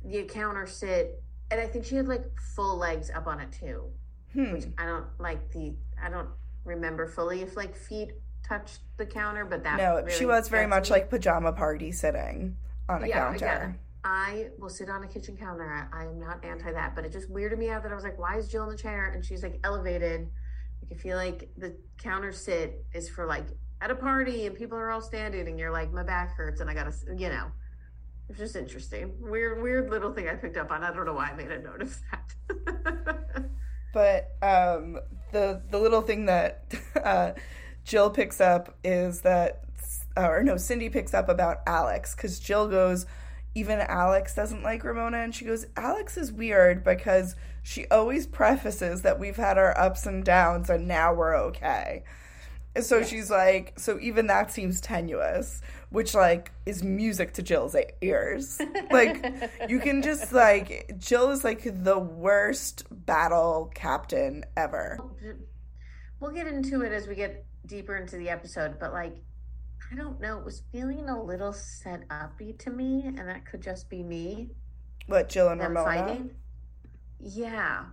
the 0.03 0.23
counter 0.23 0.65
sit, 0.65 1.21
and 1.51 1.61
I 1.61 1.67
think 1.67 1.85
she 1.85 1.95
had 1.95 2.07
like 2.07 2.25
full 2.55 2.77
legs 2.77 3.11
up 3.13 3.27
on 3.27 3.39
it 3.39 3.51
too. 3.51 3.83
Hmm. 4.33 4.53
Which 4.53 4.65
I 4.79 4.85
don't 4.87 5.05
like 5.19 5.51
the. 5.51 5.75
I 6.03 6.09
don't 6.09 6.29
remember 6.65 7.05
fully 7.05 7.41
if 7.41 7.55
like 7.55 7.75
feet 7.75 8.13
touched 8.47 8.79
the 8.97 9.05
counter, 9.05 9.45
but 9.45 9.63
that 9.63 9.77
No, 9.77 9.97
really 9.97 10.11
she 10.11 10.25
was 10.25 10.47
very 10.47 10.65
much 10.65 10.89
me. 10.89 10.95
like 10.95 11.09
pajama 11.11 11.53
party 11.53 11.91
sitting 11.91 12.57
on 12.89 13.03
a 13.03 13.07
Yeah, 13.07 13.29
counter. 13.31 13.35
again, 13.35 13.79
I 14.03 14.47
will 14.57 14.69
sit 14.69 14.89
on 14.89 15.03
a 15.03 15.07
kitchen 15.07 15.37
counter. 15.37 15.89
I 15.93 16.05
am 16.05 16.19
not 16.19 16.43
anti 16.43 16.71
that, 16.71 16.95
but 16.95 17.05
it 17.05 17.11
just 17.11 17.31
weirded 17.31 17.57
me 17.57 17.69
out 17.69 17.83
that 17.83 17.91
I 17.91 17.95
was 17.95 18.03
like, 18.03 18.17
why 18.17 18.37
is 18.37 18.47
Jill 18.47 18.63
in 18.63 18.69
the 18.69 18.77
chair 18.77 19.11
and 19.13 19.23
she's 19.23 19.43
like 19.43 19.59
elevated? 19.63 20.29
Like 20.81 20.97
I 20.97 21.01
feel 21.01 21.17
like 21.17 21.49
the 21.57 21.75
counter 21.97 22.31
sit 22.31 22.83
is 22.93 23.09
for 23.09 23.25
like 23.25 23.45
at 23.81 23.91
a 23.91 23.95
party 23.95 24.47
and 24.47 24.55
people 24.55 24.77
are 24.77 24.91
all 24.91 25.01
standing 25.01 25.47
and 25.47 25.59
you're 25.59 25.71
like, 25.71 25.91
my 25.91 26.03
back 26.03 26.35
hurts 26.35 26.61
and 26.61 26.69
I 26.69 26.73
gotta, 26.73 26.93
you 27.15 27.29
know. 27.29 27.47
It's 28.29 28.39
just 28.39 28.55
interesting. 28.55 29.13
Weird, 29.19 29.61
weird 29.61 29.89
little 29.89 30.13
thing 30.13 30.29
I 30.29 30.35
picked 30.35 30.55
up 30.55 30.71
on. 30.71 30.83
I 30.83 30.93
don't 30.93 31.05
know 31.05 31.13
why 31.13 31.31
I 31.31 31.35
made 31.35 31.51
a 31.51 31.61
note 31.61 31.81
of 31.81 31.99
that. 32.11 33.49
But 33.93 34.35
um, 34.41 34.99
the 35.31 35.61
the 35.69 35.77
little 35.77 36.01
thing 36.01 36.25
that 36.25 36.73
uh, 37.03 37.31
Jill 37.83 38.09
picks 38.09 38.39
up 38.39 38.77
is 38.83 39.21
that, 39.21 39.63
or 40.15 40.43
no, 40.43 40.57
Cindy 40.57 40.89
picks 40.89 41.13
up 41.13 41.29
about 41.29 41.61
Alex 41.67 42.15
because 42.15 42.39
Jill 42.39 42.67
goes, 42.67 43.05
even 43.53 43.79
Alex 43.79 44.33
doesn't 44.33 44.63
like 44.63 44.83
Ramona, 44.83 45.17
and 45.17 45.35
she 45.35 45.45
goes, 45.45 45.65
Alex 45.75 46.17
is 46.17 46.31
weird 46.31 46.83
because 46.83 47.35
she 47.63 47.85
always 47.87 48.25
prefaces 48.25 49.01
that 49.01 49.19
we've 49.19 49.35
had 49.35 49.57
our 49.57 49.77
ups 49.77 50.05
and 50.05 50.23
downs 50.23 50.69
and 50.69 50.87
now 50.87 51.13
we're 51.13 51.35
okay. 51.35 52.03
So 52.79 53.03
she's 53.03 53.29
like, 53.29 53.73
so 53.77 53.99
even 53.99 54.27
that 54.27 54.49
seems 54.51 54.79
tenuous, 54.79 55.61
which 55.89 56.15
like 56.15 56.51
is 56.65 56.83
music 56.83 57.33
to 57.33 57.43
Jill's 57.43 57.75
ears. 58.01 58.61
like 58.91 59.51
you 59.67 59.79
can 59.79 60.01
just 60.01 60.31
like 60.33 60.95
Jill 60.97 61.31
is 61.31 61.43
like 61.43 61.83
the 61.83 61.99
worst 61.99 62.85
battle 62.89 63.69
captain 63.75 64.45
ever. 64.55 64.97
we'll 66.21 66.31
get 66.31 66.47
into 66.47 66.81
it 66.81 66.93
as 66.93 67.07
we 67.07 67.15
get 67.15 67.45
deeper 67.65 67.97
into 67.97 68.15
the 68.15 68.29
episode, 68.29 68.79
but 68.79 68.93
like, 68.93 69.17
I 69.91 69.95
don't 69.95 70.21
know. 70.21 70.37
It 70.39 70.45
was 70.45 70.63
feeling 70.71 71.09
a 71.09 71.21
little 71.21 71.51
set 71.53 72.03
uppy 72.09 72.53
to 72.53 72.69
me, 72.69 73.03
and 73.05 73.27
that 73.27 73.45
could 73.45 73.61
just 73.61 73.89
be 73.89 74.03
me. 74.03 74.49
What 75.07 75.27
Jill 75.29 75.49
and 75.49 75.59
Ramona? 75.59 75.83
fighting. 75.85 76.31
Yeah. 77.19 77.85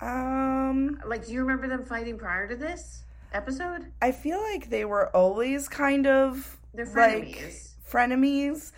Um, 0.00 1.00
Like, 1.06 1.26
do 1.26 1.32
you 1.32 1.40
remember 1.40 1.68
them 1.68 1.84
fighting 1.84 2.18
prior 2.18 2.46
to 2.48 2.56
this 2.56 3.04
episode? 3.32 3.90
I 4.02 4.12
feel 4.12 4.38
like 4.42 4.68
they 4.68 4.84
were 4.84 5.14
always 5.16 5.68
kind 5.68 6.06
of 6.06 6.58
They're 6.74 6.84
like 6.84 6.92
frenemies. 7.38 7.74
frenemies. 7.90 8.72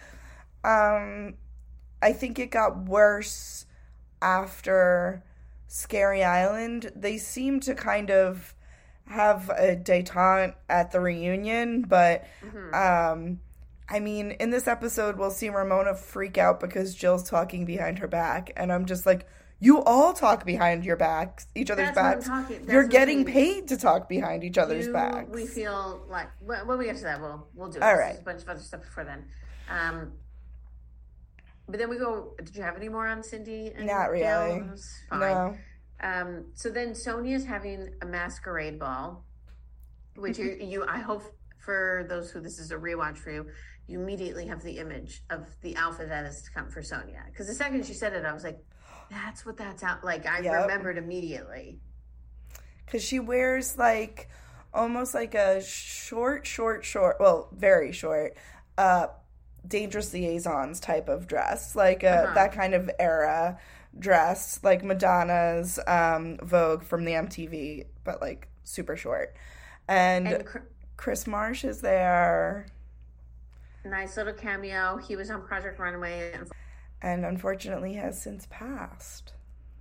Um, 0.64 1.34
I 2.00 2.12
think 2.12 2.38
it 2.38 2.50
got 2.52 2.84
worse 2.84 3.66
after 4.22 5.24
Scary 5.66 6.22
Island. 6.22 6.92
They 6.94 7.18
seem 7.18 7.58
to 7.60 7.74
kind 7.74 8.10
of 8.10 8.54
have 9.08 9.48
a 9.50 9.74
detente 9.76 10.54
at 10.68 10.90
the 10.92 11.00
reunion, 11.00 11.82
but 11.82 12.24
Mhm. 12.44 12.74
um, 12.74 13.40
I 13.88 14.00
mean, 14.00 14.32
in 14.32 14.50
this 14.50 14.68
episode, 14.68 15.16
we'll 15.16 15.30
see 15.30 15.48
Ramona 15.48 15.94
freak 15.94 16.36
out 16.36 16.60
because 16.60 16.94
Jill's 16.94 17.28
talking 17.28 17.64
behind 17.64 17.98
her 18.00 18.06
back, 18.08 18.50
and 18.56 18.70
I'm 18.70 18.84
just 18.84 19.06
like, 19.06 19.26
you 19.60 19.82
all 19.82 20.12
talk 20.12 20.44
behind 20.44 20.84
your 20.84 20.96
backs, 20.96 21.46
each 21.54 21.70
other's 21.70 21.92
That's 21.94 22.28
backs. 22.28 22.50
You're 22.68 22.86
getting 22.86 23.24
paid 23.24 23.68
to 23.68 23.76
talk 23.76 24.08
behind 24.08 24.44
each 24.44 24.58
other's 24.58 24.86
You- 24.86 24.92
backs. 24.92 25.30
We 25.30 25.46
feel 25.46 26.04
like 26.08 26.28
when 26.40 26.78
we 26.78 26.84
get 26.84 26.96
to 26.98 27.02
that, 27.04 27.20
we'll 27.20 27.48
we'll 27.54 27.68
do 27.68 27.78
it. 27.78 27.82
All 27.82 27.96
right. 27.96 28.08
There's 28.12 28.20
a 28.20 28.24
bunch 28.24 28.42
of 28.42 28.48
other 28.50 28.60
stuff 28.60 28.82
before 28.82 29.04
then. 29.04 29.24
Um, 29.70 30.12
but 31.68 31.78
then 31.78 31.90
we 31.90 31.98
go. 31.98 32.34
Did 32.38 32.54
you 32.56 32.62
have 32.62 32.76
any 32.76 32.88
more 32.88 33.06
on 33.06 33.22
Cindy? 33.22 33.72
And 33.74 33.86
Not 33.86 34.10
really. 34.10 34.62
No. 35.10 35.56
Um, 36.02 36.46
so 36.54 36.70
then 36.70 36.92
Sonja's 36.92 37.44
having 37.44 37.90
a 38.02 38.06
masquerade 38.06 38.78
ball, 38.78 39.24
which 40.16 40.38
you, 40.38 40.56
you 40.60 40.84
I 40.86 40.98
hope 40.98 41.22
for 41.58 42.06
those 42.08 42.30
who 42.30 42.40
this 42.40 42.58
is 42.58 42.70
a 42.70 42.76
rewatch 42.76 43.18
for 43.18 43.30
you, 43.30 43.46
you 43.86 44.00
immediately 44.00 44.46
have 44.46 44.62
the 44.62 44.78
image 44.78 45.22
of 45.30 45.46
the 45.62 45.74
alpha 45.76 46.06
that 46.06 46.24
is 46.26 46.42
to 46.42 46.50
come 46.52 46.70
for 46.70 46.80
Sonja. 46.82 47.24
Because 47.26 47.46
the 47.46 47.54
second 47.54 47.84
she 47.86 47.94
said 47.94 48.12
it, 48.12 48.24
I 48.24 48.32
was 48.32 48.44
like, 48.44 48.58
that's 49.10 49.44
what 49.46 49.56
that's 49.56 49.82
out 49.82 50.04
like. 50.04 50.26
I 50.26 50.38
Yep. 50.38 50.52
remembered 50.62 50.98
immediately. 50.98 51.80
because 52.84 53.02
she 53.02 53.20
wears 53.20 53.76
like 53.78 54.28
almost 54.72 55.14
like 55.14 55.34
a 55.34 55.62
short, 55.62 56.46
short, 56.46 56.84
short, 56.84 57.16
well, 57.20 57.48
very 57.52 57.92
short, 57.92 58.36
uh, 58.76 59.08
dangerous 59.66 60.12
liaisons 60.12 60.80
type 60.80 61.08
of 61.08 61.26
dress, 61.26 61.74
like 61.76 62.04
uh, 62.04 62.26
Uh-huh. 62.26 62.34
that 62.34 62.52
kind 62.52 62.74
of 62.74 62.90
era 62.98 63.58
dress, 63.98 64.60
like 64.62 64.82
Madonna's 64.84 65.78
um, 65.86 66.38
Vogue 66.42 66.82
from 66.82 67.04
the 67.04 67.12
MTV, 67.12 67.86
but 68.04 68.20
like 68.20 68.48
super 68.64 68.96
short. 68.96 69.34
And, 69.88 70.26
And 70.28 70.44
Cr- 70.44 70.58
Chris 70.96 71.26
March 71.26 71.64
is 71.64 71.80
there, 71.80 72.66
nice 73.84 74.16
little 74.16 74.32
cameo. 74.34 74.98
He 74.98 75.16
was 75.16 75.30
on 75.30 75.42
Project 75.46 75.78
Runway. 75.78 76.32
And, 76.32 76.48
and 77.00 77.24
unfortunately 77.24 77.94
has 77.94 78.20
since 78.20 78.46
passed. 78.50 79.32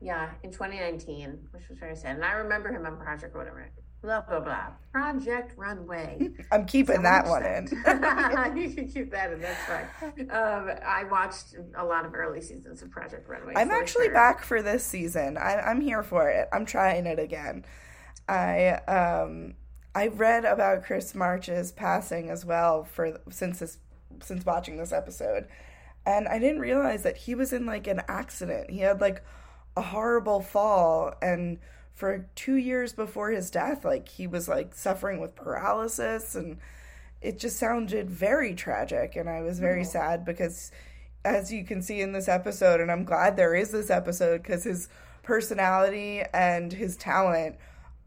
yeah, 0.02 0.32
in 0.44 0.52
2019, 0.52 1.48
which 1.52 1.68
was 1.70 1.78
very 1.80 1.96
sad. 1.96 2.16
And 2.16 2.26
I 2.26 2.34
remember 2.34 2.70
him 2.72 2.86
on 2.86 2.98
Project 2.98 3.36
whatever. 3.36 3.70
Blah 4.08 4.22
blah 4.22 4.40
blah. 4.40 4.68
Project 4.94 5.52
Runway. 5.58 6.30
I'm 6.54 6.66
keeping 6.66 6.96
So 6.96 7.02
that 7.02 7.28
one 7.28 7.44
that. 7.44 8.54
in. 8.54 8.58
you 8.58 8.70
can 8.74 8.88
keep 8.88 9.12
that 9.12 9.34
in. 9.34 9.42
That's 9.42 9.62
fine. 9.66 10.32
Um, 10.32 10.70
I 10.88 11.04
watched 11.12 11.56
a 11.76 11.84
lot 11.84 12.06
of 12.06 12.16
early 12.16 12.40
seasons 12.40 12.82
of 12.82 12.90
Project 12.90 13.28
Runway. 13.28 13.52
I'm 13.58 13.68
for 13.68 13.74
actually 13.76 14.06
sure. 14.06 14.14
back 14.14 14.46
for 14.46 14.62
this 14.62 14.86
season. 14.86 15.36
I, 15.38 15.60
I'm 15.60 15.82
here 15.82 16.04
for 16.04 16.30
it. 16.30 16.48
I'm 16.54 16.66
trying 16.66 17.06
it 17.06 17.20
again. 17.20 17.66
I 18.30 18.76
um 18.88 19.56
I 19.94 20.08
read 20.08 20.46
about 20.46 20.86
Chris 20.86 21.14
March's 21.14 21.74
passing 21.74 22.30
as 22.30 22.46
well 22.46 22.86
for 22.86 23.20
since 23.30 23.60
this 23.60 23.78
since 24.24 24.46
watching 24.46 24.78
this 24.78 24.94
episode, 24.94 25.48
and 26.06 26.30
I 26.30 26.40
didn't 26.40 26.62
realize 26.62 27.04
that 27.04 27.18
he 27.18 27.36
was 27.36 27.52
in 27.52 27.66
like 27.66 27.88
an 27.88 28.02
accident. 28.08 28.70
He 28.70 28.80
had 28.80 29.02
like 29.02 29.22
a 29.76 29.82
horrible 29.82 30.40
fall, 30.40 31.14
and 31.22 31.60
for 31.98 32.28
two 32.36 32.56
years 32.56 32.94
before 32.94 33.32
his 33.32 33.50
death, 33.50 33.84
like 33.84 34.08
he 34.08 34.28
was 34.28 34.48
like 34.48 34.76
suffering 34.76 35.20
with 35.20 35.36
paralysis, 35.36 36.36
and 36.36 36.60
it 37.24 37.40
just 37.40 37.58
sounded 37.58 38.08
very 38.08 38.54
tragic. 38.54 39.16
And 39.16 39.28
I 39.28 39.42
was 39.42 39.60
very 39.60 39.84
sad 39.84 40.24
because 40.24 40.72
as 41.26 41.52
you 41.52 41.66
can 41.66 41.82
see 41.82 42.00
in 42.00 42.12
this 42.12 42.28
episode, 42.28 42.82
and 42.82 42.92
I'm 42.92 43.04
glad 43.04 43.36
there 43.36 43.56
is 43.56 43.72
this 43.72 43.90
episode 43.90 44.44
because 44.44 44.64
his 44.64 44.90
personality 45.24 46.22
and 46.36 46.72
his 46.72 46.96
talent 46.96 47.56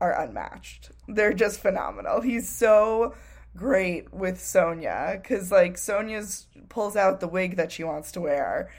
are 0.01 0.19
unmatched. 0.23 0.93
They're 1.09 1.35
just 1.35 1.61
phenomenal. 1.61 2.21
He's 2.21 2.49
so 2.49 3.15
great 3.57 4.15
with 4.15 4.39
Sonja 4.39 5.21
because, 5.21 5.51
like, 5.51 5.75
Sonja's 5.75 6.47
pulls 6.69 6.95
out 6.95 7.19
the 7.19 7.27
wig 7.27 7.57
that 7.57 7.73
she 7.73 7.83
wants 7.83 8.13
to 8.13 8.21
wear, 8.21 8.71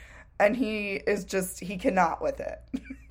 and 0.46 0.56
he 0.56 0.94
is 0.96 1.24
just, 1.24 1.60
he 1.60 1.76
cannot 1.76 2.22
with 2.22 2.40
it. 2.40 2.60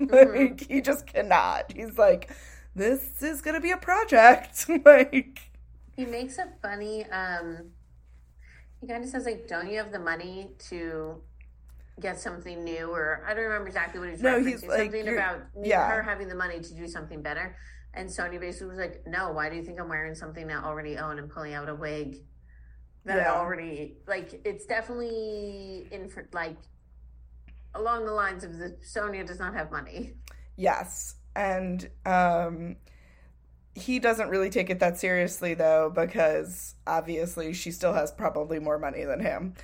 like, 0.00 0.66
he 0.68 0.80
just 0.80 1.06
cannot. 1.06 1.72
He's 1.72 1.98
like, 1.98 2.30
this 2.74 3.22
is 3.22 3.42
going 3.42 3.54
to 3.54 3.60
be 3.60 3.70
a 3.70 3.76
project. 3.76 4.66
like, 4.84 5.40
He 5.96 6.04
makes 6.06 6.38
a 6.38 6.48
funny. 6.60 7.04
Um, 7.06 7.72
he 8.80 8.86
kind 8.86 9.04
of 9.04 9.10
says 9.10 9.24
like, 9.24 9.46
"Don't 9.48 9.70
you 9.70 9.78
have 9.78 9.92
the 9.92 9.98
money 9.98 10.50
to 10.70 11.22
get 12.00 12.18
something 12.20 12.64
new?" 12.64 12.90
Or 12.90 13.24
I 13.26 13.34
don't 13.34 13.44
remember 13.44 13.68
exactly 13.68 14.00
what 14.00 14.10
he's 14.10 14.22
No, 14.22 14.40
referencing. 14.40 14.48
he's 14.48 14.66
like, 14.66 14.78
something 14.82 15.08
about 15.08 15.42
yeah. 15.62 15.88
her 15.90 16.02
having 16.02 16.28
the 16.28 16.34
money 16.34 16.60
to 16.60 16.74
do 16.74 16.88
something 16.88 17.22
better. 17.22 17.56
And 17.94 18.08
Sonja 18.08 18.40
basically 18.40 18.68
was 18.68 18.78
like, 18.78 19.06
"No, 19.06 19.32
why 19.32 19.50
do 19.50 19.56
you 19.56 19.62
think 19.64 19.80
I'm 19.80 19.88
wearing 19.88 20.14
something 20.14 20.50
I 20.50 20.62
already 20.64 20.98
own 20.98 21.18
and 21.18 21.30
pulling 21.30 21.54
out 21.54 21.68
a 21.68 21.74
wig 21.74 22.16
that 23.04 23.18
Yeah. 23.18 23.32
I 23.32 23.36
already 23.36 23.98
like?" 24.06 24.40
It's 24.44 24.66
definitely 24.66 25.88
in 25.90 26.08
for 26.08 26.28
like 26.32 26.56
along 27.74 28.04
the 28.06 28.12
lines 28.12 28.44
of 28.44 28.58
the 28.58 28.76
Sonja 28.84 29.26
does 29.26 29.38
not 29.38 29.54
have 29.54 29.70
money. 29.70 30.14
Yes. 30.56 31.14
And 31.34 31.88
um 32.06 32.76
he 33.74 33.98
doesn't 33.98 34.28
really 34.28 34.50
take 34.50 34.68
it 34.68 34.80
that 34.80 34.98
seriously 34.98 35.54
though 35.54 35.90
because 35.94 36.74
obviously 36.86 37.54
she 37.54 37.70
still 37.70 37.94
has 37.94 38.12
probably 38.12 38.58
more 38.58 38.78
money 38.78 39.04
than 39.04 39.20
him. 39.20 39.54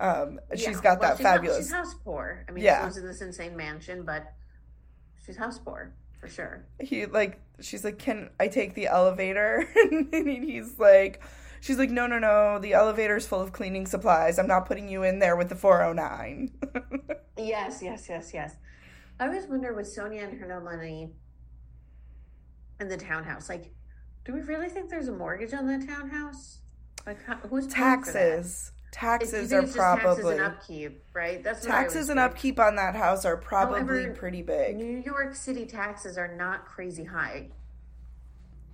Um, 0.00 0.40
she's 0.52 0.62
Yeah. 0.66 0.72
got 0.80 1.00
Well, 1.00 1.10
that 1.10 1.16
she's 1.18 1.24
not- 1.24 1.30
fabulous. 1.36 1.58
she's 1.66 1.72
house 1.72 1.94
poor. 2.02 2.44
I 2.48 2.52
mean, 2.52 2.64
Yeah. 2.64 2.78
she 2.78 2.84
lives 2.84 2.96
in 2.96 3.06
this 3.06 3.20
insane 3.20 3.54
mansion, 3.56 4.04
but 4.04 4.32
she's 5.26 5.36
house 5.36 5.58
poor 5.58 5.92
for 6.18 6.28
sure. 6.28 6.64
he 6.80 7.04
like 7.06 7.38
she's 7.60 7.82
like 7.84 7.98
can 7.98 8.28
i 8.38 8.46
take 8.48 8.74
the 8.74 8.86
elevator 8.86 9.66
and 9.74 10.12
he's 10.12 10.78
like 10.78 11.22
she's 11.60 11.78
like 11.78 11.88
no 11.90 12.06
no 12.06 12.18
no 12.18 12.58
the 12.58 12.74
elevator's 12.74 13.26
full 13.26 13.40
of 13.40 13.52
cleaning 13.52 13.86
supplies 13.86 14.38
i'm 14.38 14.46
not 14.46 14.66
putting 14.66 14.86
you 14.88 15.02
in 15.02 15.18
there 15.18 15.34
with 15.36 15.48
the 15.48 15.54
409 15.54 16.50
Yes, 17.46 17.82
yes, 17.82 18.06
yes, 18.08 18.32
yes. 18.34 18.56
I 19.18 19.26
always 19.26 19.46
wonder 19.46 19.74
with 19.74 19.86
Sonja 19.86 20.24
and 20.24 20.38
her 20.40 20.46
no 20.46 20.60
money 20.60 21.10
and 22.78 22.90
the 22.90 22.96
townhouse, 22.96 23.48
like, 23.48 23.72
do 24.24 24.32
we 24.32 24.40
really 24.40 24.68
think 24.68 24.90
there's 24.90 25.08
a 25.08 25.12
mortgage 25.12 25.52
on 25.52 25.66
that 25.66 25.86
townhouse? 25.86 26.60
Like, 27.06 27.22
how, 27.24 27.36
who's 27.36 27.66
paying 27.66 28.02
for 28.02 28.12
that? 28.12 28.12
taxes 28.12 28.72
taxes 28.92 29.52
are 29.52 29.62
just 29.62 29.76
taxes 29.76 30.02
probably 30.02 30.36
and 30.36 30.44
upkeep, 30.44 31.04
right? 31.12 31.44
That's 31.44 31.64
taxes 31.64 32.08
and 32.08 32.18
think. 32.18 32.30
upkeep 32.30 32.58
on 32.58 32.76
that 32.76 32.96
house 32.96 33.24
are 33.24 33.36
probably 33.36 33.80
However, 33.80 34.12
pretty 34.14 34.42
big 34.42 34.76
New 34.76 34.98
York 34.98 35.34
City 35.34 35.66
taxes 35.66 36.18
are 36.18 36.34
not 36.34 36.66
crazy 36.66 37.04
high. 37.04 37.50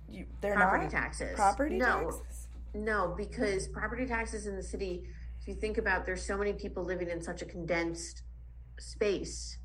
you, 0.09 0.25
they're 0.41 0.55
property 0.55 0.85
not 0.85 0.91
taxes. 0.91 1.35
property 1.35 1.77
No. 1.77 2.11
taxes 2.11 2.47
No, 2.73 3.13
because 3.15 3.67
property 3.67 4.05
taxes 4.05 4.47
in 4.47 4.55
the 4.55 4.63
city, 4.63 5.03
if 5.41 5.47
you 5.47 5.53
think 5.53 5.77
about 5.77 6.05
there's 6.05 6.25
so 6.25 6.37
many 6.37 6.53
people 6.53 6.83
living 6.83 7.09
in 7.09 7.21
such 7.21 7.41
a 7.41 7.45
condensed 7.45 8.23
space 8.79 9.57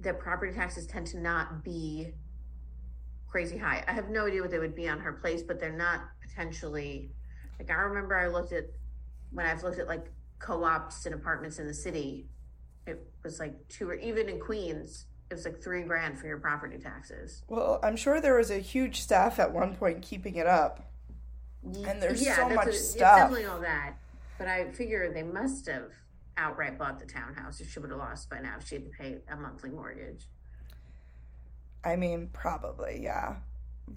that 0.00 0.18
property 0.18 0.52
taxes 0.52 0.86
tend 0.86 1.06
to 1.08 1.18
not 1.18 1.64
be 1.64 2.12
crazy 3.28 3.58
high. 3.58 3.84
I 3.86 3.92
have 3.92 4.08
no 4.08 4.26
idea 4.26 4.40
what 4.40 4.50
they 4.50 4.58
would 4.58 4.74
be 4.74 4.88
on 4.88 4.98
her 5.00 5.12
place, 5.12 5.42
but 5.42 5.60
they're 5.60 5.72
not 5.76 6.02
potentially 6.22 7.10
like 7.58 7.70
I 7.70 7.74
remember 7.74 8.16
I 8.16 8.28
looked 8.28 8.52
at 8.52 8.64
when 9.32 9.44
I've 9.46 9.62
looked 9.62 9.78
at 9.78 9.88
like 9.88 10.06
co-ops 10.38 11.04
and 11.06 11.14
apartments 11.14 11.58
in 11.58 11.66
the 11.66 11.74
city, 11.74 12.26
it 12.86 12.98
was 13.24 13.40
like 13.40 13.54
two 13.68 13.90
or 13.90 13.94
even 13.94 14.28
in 14.28 14.38
Queens, 14.40 15.06
it 15.30 15.34
was 15.34 15.44
like 15.44 15.60
three 15.62 15.82
grand 15.82 16.18
for 16.18 16.26
your 16.26 16.38
property 16.38 16.78
taxes. 16.78 17.42
well 17.48 17.78
i'm 17.82 17.96
sure 17.96 18.18
there 18.20 18.36
was 18.38 18.50
a 18.50 18.58
huge 18.58 19.00
staff 19.00 19.38
at 19.38 19.52
one 19.52 19.74
point 19.76 20.00
keeping 20.00 20.36
it 20.36 20.46
up 20.46 20.90
And 21.64 22.00
there's 22.00 22.20
so 22.24 22.34
that's 22.34 22.54
much 22.54 22.68
It's 22.68 22.90
stuff. 22.92 23.18
definitely 23.18 23.44
all 23.46 23.60
that. 23.60 23.94
But 24.38 24.46
I 24.48 24.70
figure 24.70 25.12
they 25.12 25.24
must 25.24 25.66
have 25.66 25.90
outright 26.38 26.78
bought 26.78 26.98
the 26.98 27.06
townhouse 27.06 27.60
she 27.62 27.78
would 27.80 27.90
have 27.90 27.98
lost 27.98 28.30
by 28.30 28.38
now 28.40 28.54
if 28.58 28.66
she 28.66 28.76
had 28.76 28.84
to 28.84 28.90
pay 28.90 29.18
a 29.30 29.36
monthly 29.36 29.70
mortgage. 29.70 30.26
I 31.84 31.96
mean, 31.96 32.30
probably, 32.32 33.00
yeah. 33.02 33.36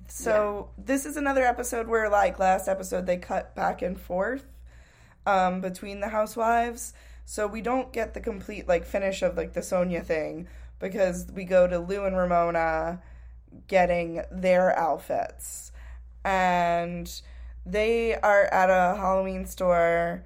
So 0.08 0.70
this 0.78 1.06
is 1.06 1.18
another 1.18 1.44
episode 1.44 1.88
where, 1.88 2.10
like 2.10 2.40
last 2.40 2.68
episode, 2.68 3.06
they 3.06 3.18
cut 3.18 3.56
back 3.56 3.82
and 3.82 4.00
forth 4.00 4.46
um, 5.26 5.62
between 5.62 6.00
the 6.00 6.10
housewives. 6.10 6.94
So 7.26 7.48
we 7.48 7.62
don't 7.62 7.94
get 7.94 8.14
the 8.14 8.20
complete 8.20 8.68
like 8.68 8.86
finish 8.86 9.22
of 9.22 9.38
like 9.38 9.54
the 9.54 9.62
Sonja 9.62 10.04
thing 10.06 10.48
because 10.80 11.28
we 11.34 11.44
go 11.44 11.68
to 11.68 11.80
Lou 11.80 12.06
and 12.06 12.18
Ramona 12.18 13.02
getting 13.68 14.24
their 14.32 14.78
outfits, 14.78 15.72
and 16.24 17.22
they 17.66 18.16
are 18.16 18.46
at 18.46 18.70
a 18.70 18.98
Halloween 18.98 19.46
store. 19.46 20.26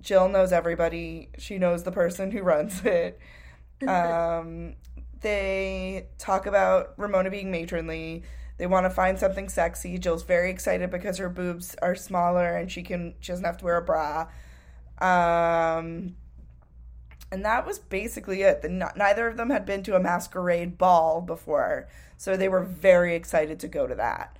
Jill 0.00 0.28
knows 0.28 0.52
everybody. 0.52 1.28
She 1.38 1.58
knows 1.58 1.82
the 1.82 1.92
person 1.92 2.30
who 2.30 2.42
runs 2.42 2.80
it. 2.84 3.18
Um, 3.86 4.74
they 5.20 6.08
talk 6.18 6.46
about 6.46 6.94
Ramona 6.96 7.30
being 7.30 7.50
matronly. 7.50 8.22
They 8.58 8.66
want 8.66 8.84
to 8.84 8.90
find 8.90 9.18
something 9.18 9.48
sexy. 9.48 9.98
Jill's 9.98 10.22
very 10.22 10.50
excited 10.50 10.90
because 10.90 11.18
her 11.18 11.30
boobs 11.30 11.74
are 11.80 11.94
smaller 11.94 12.56
and 12.56 12.70
she 12.70 12.82
can 12.82 13.14
she 13.20 13.32
doesn't 13.32 13.44
have 13.44 13.56
to 13.58 13.64
wear 13.64 13.78
a 13.78 13.82
bra. 13.82 14.28
Um, 15.00 16.16
and 17.32 17.44
that 17.44 17.66
was 17.66 17.78
basically 17.78 18.42
it. 18.42 18.62
The, 18.62 18.68
neither 18.68 19.28
of 19.28 19.36
them 19.36 19.50
had 19.50 19.64
been 19.64 19.82
to 19.84 19.96
a 19.96 20.00
masquerade 20.00 20.76
ball 20.76 21.20
before, 21.22 21.88
so 22.16 22.36
they 22.36 22.48
were 22.48 22.62
very 22.62 23.14
excited 23.14 23.60
to 23.60 23.68
go 23.68 23.86
to 23.86 23.94
that. 23.94 24.36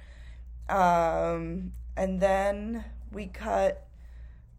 Um, 0.68 1.72
and 1.96 2.20
then 2.20 2.84
we 3.10 3.26
cut 3.26 3.86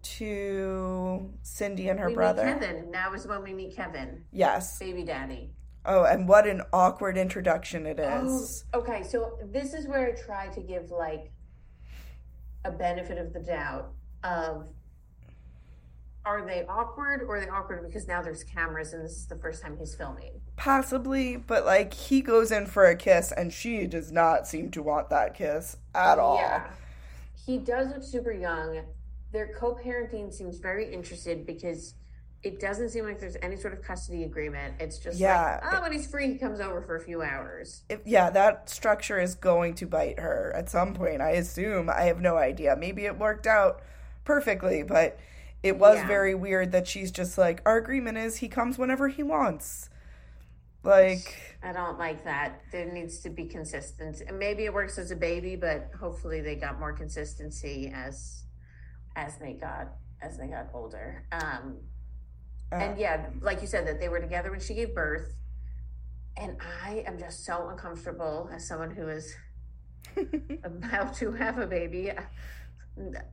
to 0.04 1.34
Cindy 1.42 1.90
and 1.90 2.00
her 2.00 2.08
we 2.08 2.14
brother. 2.14 2.44
Kevin. 2.44 2.92
Now 2.92 3.14
is 3.14 3.28
when 3.28 3.44
we 3.44 3.54
meet 3.54 3.76
Kevin, 3.76 4.24
Yes. 4.32 4.80
baby 4.80 5.04
daddy. 5.04 5.52
Oh, 5.86 6.04
and 6.04 6.28
what 6.28 6.48
an 6.48 6.62
awkward 6.72 7.18
introduction 7.18 7.86
it 7.86 8.00
oh, 8.00 8.26
is. 8.26 8.66
Oh, 8.74 8.80
okay, 8.80 9.04
so 9.04 9.40
this 9.52 9.74
is 9.74 9.88
where 9.88 10.08
I 10.08 10.12
try 10.12 10.48
to 10.50 10.62
give 10.62 10.92
like 10.92 11.32
a 12.64 12.72
benefit 12.72 13.18
of 13.18 13.34
the 13.34 13.40
doubt 13.40 13.92
of 14.24 14.68
are 16.24 16.46
they 16.46 16.64
awkward 16.68 17.24
or 17.24 17.38
are 17.38 17.40
they 17.40 17.50
awkward 17.50 17.84
because 17.84 18.08
now 18.08 18.22
there's 18.22 18.44
cameras 18.44 18.94
and 18.94 19.04
this 19.04 19.14
is 19.14 19.26
the 19.26 19.38
first 19.38 19.64
time 19.64 19.76
he's 19.78 19.96
filming? 19.96 20.40
Possibly, 20.56 21.36
but 21.36 21.66
like 21.66 21.94
he 21.94 22.22
goes 22.22 22.52
in 22.52 22.68
for 22.68 22.86
a 22.86 22.96
kiss 22.96 23.32
and 23.32 23.52
she 23.52 23.88
does 23.88 24.12
not 24.12 24.48
seem 24.48 24.70
to 24.72 24.84
want 24.84 25.10
that 25.10 25.34
kiss 25.34 25.78
at 25.96 26.20
all. 26.20 26.36
Yeah. 26.36 26.68
He 27.44 27.58
does 27.58 27.88
look 27.88 28.04
super 28.04 28.32
young. 28.32 28.82
Their 29.32 29.54
co 29.58 29.76
parenting 29.76 30.34
seems 30.34 30.58
very 30.60 30.94
interested 30.94 31.46
because 31.46 31.94
it 32.44 32.60
doesn't 32.60 32.90
seem 32.90 33.06
like 33.06 33.20
there's 33.20 33.38
any 33.42 33.56
sort 33.56 33.74
of 33.74 33.84
custody 33.84 34.24
agreement. 34.24 34.74
It's 34.80 34.98
just 34.98 35.20
Yeah. 35.20 35.60
like, 35.64 35.74
oh, 35.74 35.82
when 35.82 35.92
he's 35.92 36.08
free, 36.08 36.28
he 36.34 36.38
comes 36.40 36.60
over 36.60 36.82
for 36.82 36.96
a 36.96 37.00
few 37.00 37.22
hours. 37.22 37.84
If, 37.88 38.00
yeah, 38.04 38.32
that 38.32 38.68
structure 38.70 39.20
is 39.20 39.36
going 39.36 39.76
to 39.76 39.86
bite 39.86 40.20
her 40.20 40.52
at 40.56 40.68
some 40.70 40.94
point, 40.96 41.22
I 41.22 41.32
assume. 41.32 41.90
I 41.90 42.04
have 42.04 42.20
no 42.20 42.38
idea. 42.38 42.76
Maybe 42.76 43.06
it 43.06 43.18
worked 43.20 43.46
out 43.46 43.82
perfectly, 44.26 44.82
but 44.82 45.20
it 45.62 45.78
was 45.78 45.98
Yeah. 45.98 46.08
very 46.08 46.34
weird 46.34 46.72
that 46.72 46.88
she's 46.88 47.12
just 47.12 47.38
like, 47.38 47.62
our 47.64 47.78
agreement 47.78 48.18
is 48.18 48.38
he 48.38 48.48
comes 48.48 48.80
whenever 48.80 49.08
he 49.08 49.22
wants. 49.22 49.90
Like, 50.84 51.58
I 51.62 51.72
don't 51.74 52.00
like 52.00 52.24
that. 52.24 52.62
There 52.72 52.92
needs 52.92 53.20
to 53.20 53.30
be 53.30 53.46
consistency. 53.46 54.26
And 54.28 54.40
maybe 54.40 54.66
it 54.66 54.74
works 54.74 54.98
as 54.98 55.12
a 55.12 55.16
baby, 55.16 55.56
but 55.56 55.92
hopefully 56.00 56.42
they 56.42 56.56
got 56.56 56.80
more 56.80 56.92
consistency 56.92 57.92
as 57.94 58.41
as 59.16 59.38
they 59.38 59.54
got 59.54 59.94
as 60.22 60.38
they 60.38 60.48
got 60.48 60.68
older. 60.74 61.26
Um 61.32 61.78
uh, 62.72 62.76
and 62.76 63.00
yeah, 63.00 63.28
like 63.42 63.62
you 63.62 63.68
said, 63.68 63.86
that 63.88 64.00
they 64.00 64.08
were 64.08 64.20
together 64.20 64.52
when 64.52 64.60
she 64.60 64.74
gave 64.74 64.96
birth. 64.96 65.34
And 66.38 66.58
I 66.86 67.04
am 67.06 67.20
just 67.20 67.46
so 67.46 67.68
uncomfortable 67.70 68.50
as 68.54 68.66
someone 68.68 68.92
who 68.92 69.10
is 69.10 69.36
about 70.64 71.14
to 71.16 71.34
have 71.34 71.58
a 71.58 71.68
baby. 71.68 72.12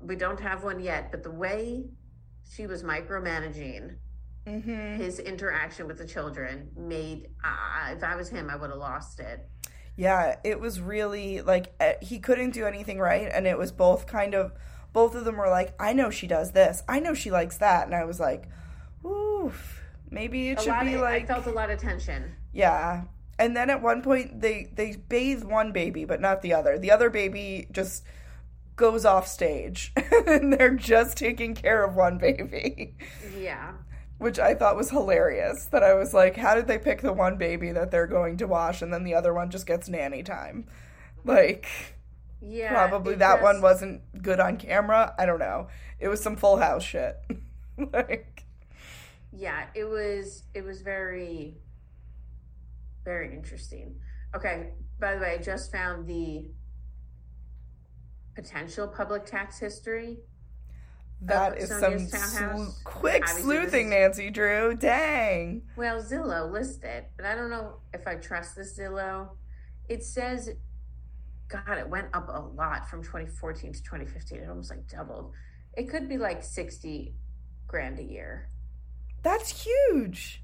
We 0.00 0.16
don't 0.16 0.40
have 0.40 0.64
one 0.64 0.80
yet, 0.80 1.10
but 1.12 1.22
the 1.22 1.30
way 1.30 1.84
she 2.50 2.66
was 2.66 2.82
micromanaging 2.82 3.96
mhm. 4.46 4.96
his 4.96 5.18
interaction 5.20 5.86
with 5.86 5.98
the 5.98 6.06
children 6.06 6.70
made, 6.76 7.28
uh, 7.44 7.92
if 7.92 8.02
I 8.02 8.16
was 8.16 8.28
him, 8.28 8.50
I 8.50 8.56
would 8.56 8.70
have 8.70 8.78
lost 8.78 9.20
it. 9.20 9.48
Yeah, 9.96 10.36
it 10.44 10.60
was 10.60 10.80
really 10.80 11.40
like 11.40 11.74
eh, 11.80 11.94
he 12.00 12.18
couldn't 12.20 12.50
do 12.50 12.66
anything 12.66 12.98
right, 12.98 13.28
and 13.32 13.46
it 13.46 13.58
was 13.58 13.72
both 13.72 14.06
kind 14.06 14.34
of 14.34 14.52
both 14.98 15.14
of 15.14 15.24
them 15.24 15.36
were 15.36 15.48
like, 15.50 15.74
I 15.80 15.92
know 15.92 16.10
she 16.10 16.26
does 16.26 16.52
this, 16.52 16.82
I 16.88 17.00
know 17.00 17.14
she 17.14 17.30
likes 17.30 17.58
that, 17.58 17.86
and 17.86 17.94
I 17.94 18.04
was 18.04 18.18
like, 18.20 18.48
oof, 19.04 19.82
maybe 20.10 20.50
it 20.50 20.58
A 20.58 20.62
should 20.62 20.80
be 20.80 20.94
of, 20.94 21.00
like, 21.00 21.22
I 21.24 21.26
felt 21.26 21.46
a 21.46 21.50
lot 21.52 21.70
of 21.70 21.78
tension. 21.78 22.22
yeah. 22.52 23.04
And 23.40 23.56
then 23.56 23.70
at 23.70 23.80
one 23.82 24.02
point 24.02 24.40
they 24.40 24.68
they 24.74 24.96
bathe 24.96 25.44
one 25.44 25.70
baby, 25.72 26.04
but 26.04 26.20
not 26.20 26.42
the 26.42 26.54
other. 26.54 26.76
The 26.76 26.90
other 26.90 27.08
baby 27.08 27.68
just 27.70 28.04
goes 28.76 29.04
off 29.04 29.28
stage, 29.28 29.92
and 30.26 30.52
they're 30.52 30.74
just 30.74 31.16
taking 31.16 31.54
care 31.54 31.84
of 31.84 31.94
one 31.94 32.18
baby. 32.18 32.96
Yeah. 33.22 33.74
which 34.18 34.38
I 34.40 34.54
thought 34.54 34.76
was 34.76 34.90
hilarious. 34.90 35.66
That 35.66 35.82
I 35.84 35.94
was 35.94 36.12
like, 36.12 36.36
how 36.36 36.54
did 36.56 36.66
they 36.66 36.78
pick 36.78 37.00
the 37.02 37.12
one 37.12 37.36
baby 37.38 37.70
that 37.72 37.90
they're 37.92 38.06
going 38.08 38.36
to 38.38 38.46
wash 38.48 38.82
and 38.82 38.92
then 38.92 39.04
the 39.04 39.14
other 39.14 39.32
one 39.32 39.50
just 39.50 39.66
gets 39.66 39.88
nanny 39.88 40.22
time? 40.22 40.66
Like, 41.24 41.66
Yeah. 42.40 42.72
probably 42.72 43.16
that 43.16 43.42
one 43.42 43.60
wasn't 43.60 44.02
good 44.22 44.40
on 44.40 44.56
camera. 44.58 45.14
I 45.18 45.26
don't 45.26 45.38
know. 45.38 45.68
It 45.98 46.08
was 46.08 46.22
some 46.22 46.36
full 46.36 46.56
house 46.56 46.84
shit. 46.84 47.16
like, 47.92 48.44
Yeah, 49.32 49.66
it 49.74 49.84
was 49.84 50.44
it 50.54 50.64
was 50.64 50.82
very 50.82 51.58
very 53.04 53.34
interesting. 53.34 53.96
Okay, 54.36 54.70
by 55.00 55.14
the 55.14 55.20
way, 55.20 55.36
I 55.38 55.42
just 55.42 55.72
found 55.72 56.06
the 56.06 56.50
potential 58.34 58.86
public 58.86 59.24
tax 59.24 59.58
history. 59.58 60.18
That 61.22 61.58
is 61.58 61.68
some 61.68 62.06
townhouse. 62.06 62.80
quick 62.84 63.24
Obviously, 63.24 63.42
sleuthing, 63.42 63.90
Nancy 63.90 64.30
Drew. 64.30 64.74
Dang. 64.74 65.62
Well, 65.76 66.00
Zillow 66.00 66.50
listed, 66.52 67.06
but 67.16 67.26
I 67.26 67.34
don't 67.34 67.50
know 67.50 67.78
if 67.92 68.06
I 68.06 68.14
trust 68.14 68.54
this 68.54 68.78
Zillow. 68.78 69.30
It 69.88 70.04
says, 70.04 70.50
God, 71.48 71.78
it 71.78 71.88
went 71.88 72.08
up 72.12 72.28
a 72.28 72.40
lot 72.40 72.88
from 72.88 73.02
2014 73.02 73.72
to 73.72 73.82
2015. 73.82 74.38
It 74.38 74.48
almost 74.48 74.70
like 74.70 74.86
doubled. 74.88 75.32
It 75.76 75.88
could 75.88 76.08
be 76.08 76.18
like 76.18 76.42
60 76.42 77.14
grand 77.66 77.98
a 77.98 78.02
year. 78.02 78.50
That's 79.22 79.64
huge. 79.64 80.42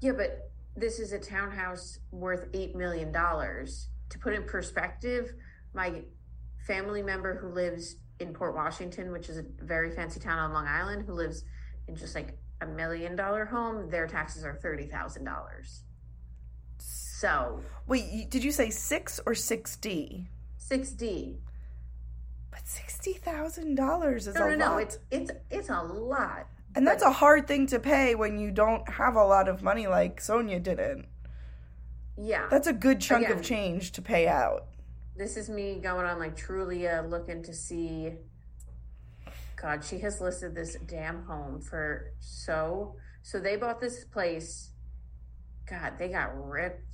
Yeah, 0.00 0.12
but 0.12 0.50
this 0.76 0.98
is 0.98 1.12
a 1.12 1.18
townhouse 1.18 1.98
worth 2.10 2.50
$8 2.52 2.74
million. 2.74 3.12
To 3.12 4.18
put 4.18 4.34
in 4.34 4.44
perspective, 4.44 5.32
my 5.74 6.02
family 6.66 7.02
member 7.02 7.34
who 7.34 7.48
lives 7.48 7.96
in 8.20 8.32
Port 8.32 8.54
Washington, 8.54 9.10
which 9.10 9.28
is 9.28 9.38
a 9.38 9.44
very 9.60 9.90
fancy 9.94 10.20
town 10.20 10.38
on 10.38 10.52
Long 10.52 10.66
Island, 10.66 11.04
who 11.06 11.12
lives 11.12 11.44
in 11.88 11.96
just 11.96 12.14
like 12.14 12.38
a 12.60 12.66
million 12.66 13.16
dollar 13.16 13.44
home, 13.44 13.90
their 13.90 14.06
taxes 14.06 14.44
are 14.44 14.54
thirty 14.54 14.86
thousand 14.86 15.24
dollars. 15.24 15.82
So 16.78 17.60
Wait, 17.86 18.30
did 18.30 18.44
you 18.44 18.52
say 18.52 18.70
six 18.70 19.20
or 19.26 19.34
six 19.34 19.76
D? 20.68 20.74
six 20.76 20.90
D. 20.92 21.36
But 22.50 22.66
sixty 22.66 23.14
thousand 23.14 23.74
dollars 23.76 24.26
is 24.26 24.34
No, 24.34 24.46
a 24.48 24.56
no, 24.56 24.66
lot, 24.66 24.72
no. 24.74 24.78
It's 24.78 24.98
it's 25.10 25.30
it's 25.50 25.68
a 25.70 25.82
lot. 25.82 26.46
and 26.74 26.86
that's 26.86 27.02
a 27.02 27.10
hard 27.12 27.46
thing 27.46 27.66
to 27.68 27.78
pay 27.78 28.14
when 28.14 28.38
you 28.38 28.50
don't 28.50 28.88
have 28.88 29.16
a 29.16 29.24
lot 29.24 29.48
of 29.48 29.62
money 29.62 29.86
like 29.86 30.20
Sonja 30.20 30.62
didn't. 30.62 31.06
Yeah. 32.16 32.46
That's 32.50 32.66
a 32.66 32.72
good 32.74 33.00
chunk 33.00 33.24
Again. 33.26 33.38
of 33.38 33.44
change 33.44 33.92
to 33.92 34.02
pay 34.02 34.28
out. 34.28 34.66
this 35.16 35.36
is 35.36 35.48
me 35.48 35.78
going 35.82 36.06
on 36.06 36.18
like 36.18 36.36
Trulia 36.36 37.08
looking 37.08 37.42
to 37.44 37.54
see. 37.54 38.12
God, 39.56 39.84
she 39.84 39.98
has 40.00 40.20
listed 40.20 40.54
this 40.54 40.76
damn 40.86 41.24
home 41.24 41.60
for 41.60 42.12
so. 42.20 42.96
So 43.22 43.38
they 43.38 43.56
bought 43.56 43.80
this 43.80 44.04
place. 44.04 44.70
God, 45.70 45.92
they 45.98 46.08
got 46.08 46.30
ripped. 46.50 46.91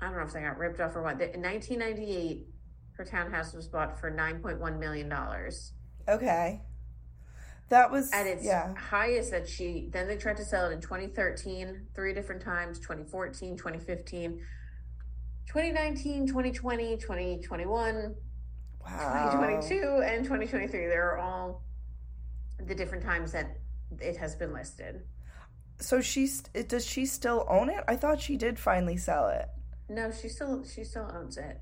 I 0.00 0.06
don't 0.06 0.16
know 0.16 0.22
if 0.24 0.32
they 0.32 0.40
got 0.42 0.58
ripped 0.58 0.80
off 0.80 0.94
or 0.96 1.02
what. 1.02 1.20
In 1.20 1.42
1998, 1.42 2.46
her 2.98 3.04
townhouse 3.04 3.52
was 3.54 3.68
bought 3.68 3.98
for 4.00 4.10
9.1 4.10 4.78
million 4.78 5.08
dollars. 5.08 5.72
Okay, 6.08 6.60
that 7.68 7.90
was 7.90 8.10
At 8.12 8.26
its 8.26 8.44
yeah. 8.44 8.74
highest 8.76 9.30
that 9.32 9.48
she 9.48 9.88
then 9.92 10.06
they 10.06 10.16
tried 10.16 10.36
to 10.36 10.44
sell 10.44 10.70
it 10.70 10.72
in 10.72 10.80
2013 10.80 11.86
three 11.94 12.14
different 12.14 12.40
times 12.42 12.78
2014 12.78 13.56
2015 13.56 14.40
2019 15.46 16.26
2020 16.28 16.96
2021 16.96 18.14
Wow. 18.84 19.30
2022 19.32 20.02
and 20.04 20.24
2023 20.24 20.86
they're 20.86 21.18
all 21.18 21.64
the 22.64 22.74
different 22.74 23.02
times 23.02 23.32
that 23.32 23.56
it 24.00 24.16
has 24.16 24.36
been 24.36 24.52
listed 24.52 25.02
So 25.80 26.00
she's 26.00 26.42
does 26.42 26.86
she 26.86 27.04
still 27.04 27.44
own 27.48 27.68
it? 27.68 27.82
I 27.88 27.96
thought 27.96 28.20
she 28.20 28.36
did 28.36 28.58
finally 28.58 28.96
sell 28.96 29.28
it. 29.28 29.48
No 29.88 30.10
she 30.10 30.28
still 30.28 30.64
she 30.64 30.84
still 30.84 31.10
owns 31.14 31.36
it 31.36 31.60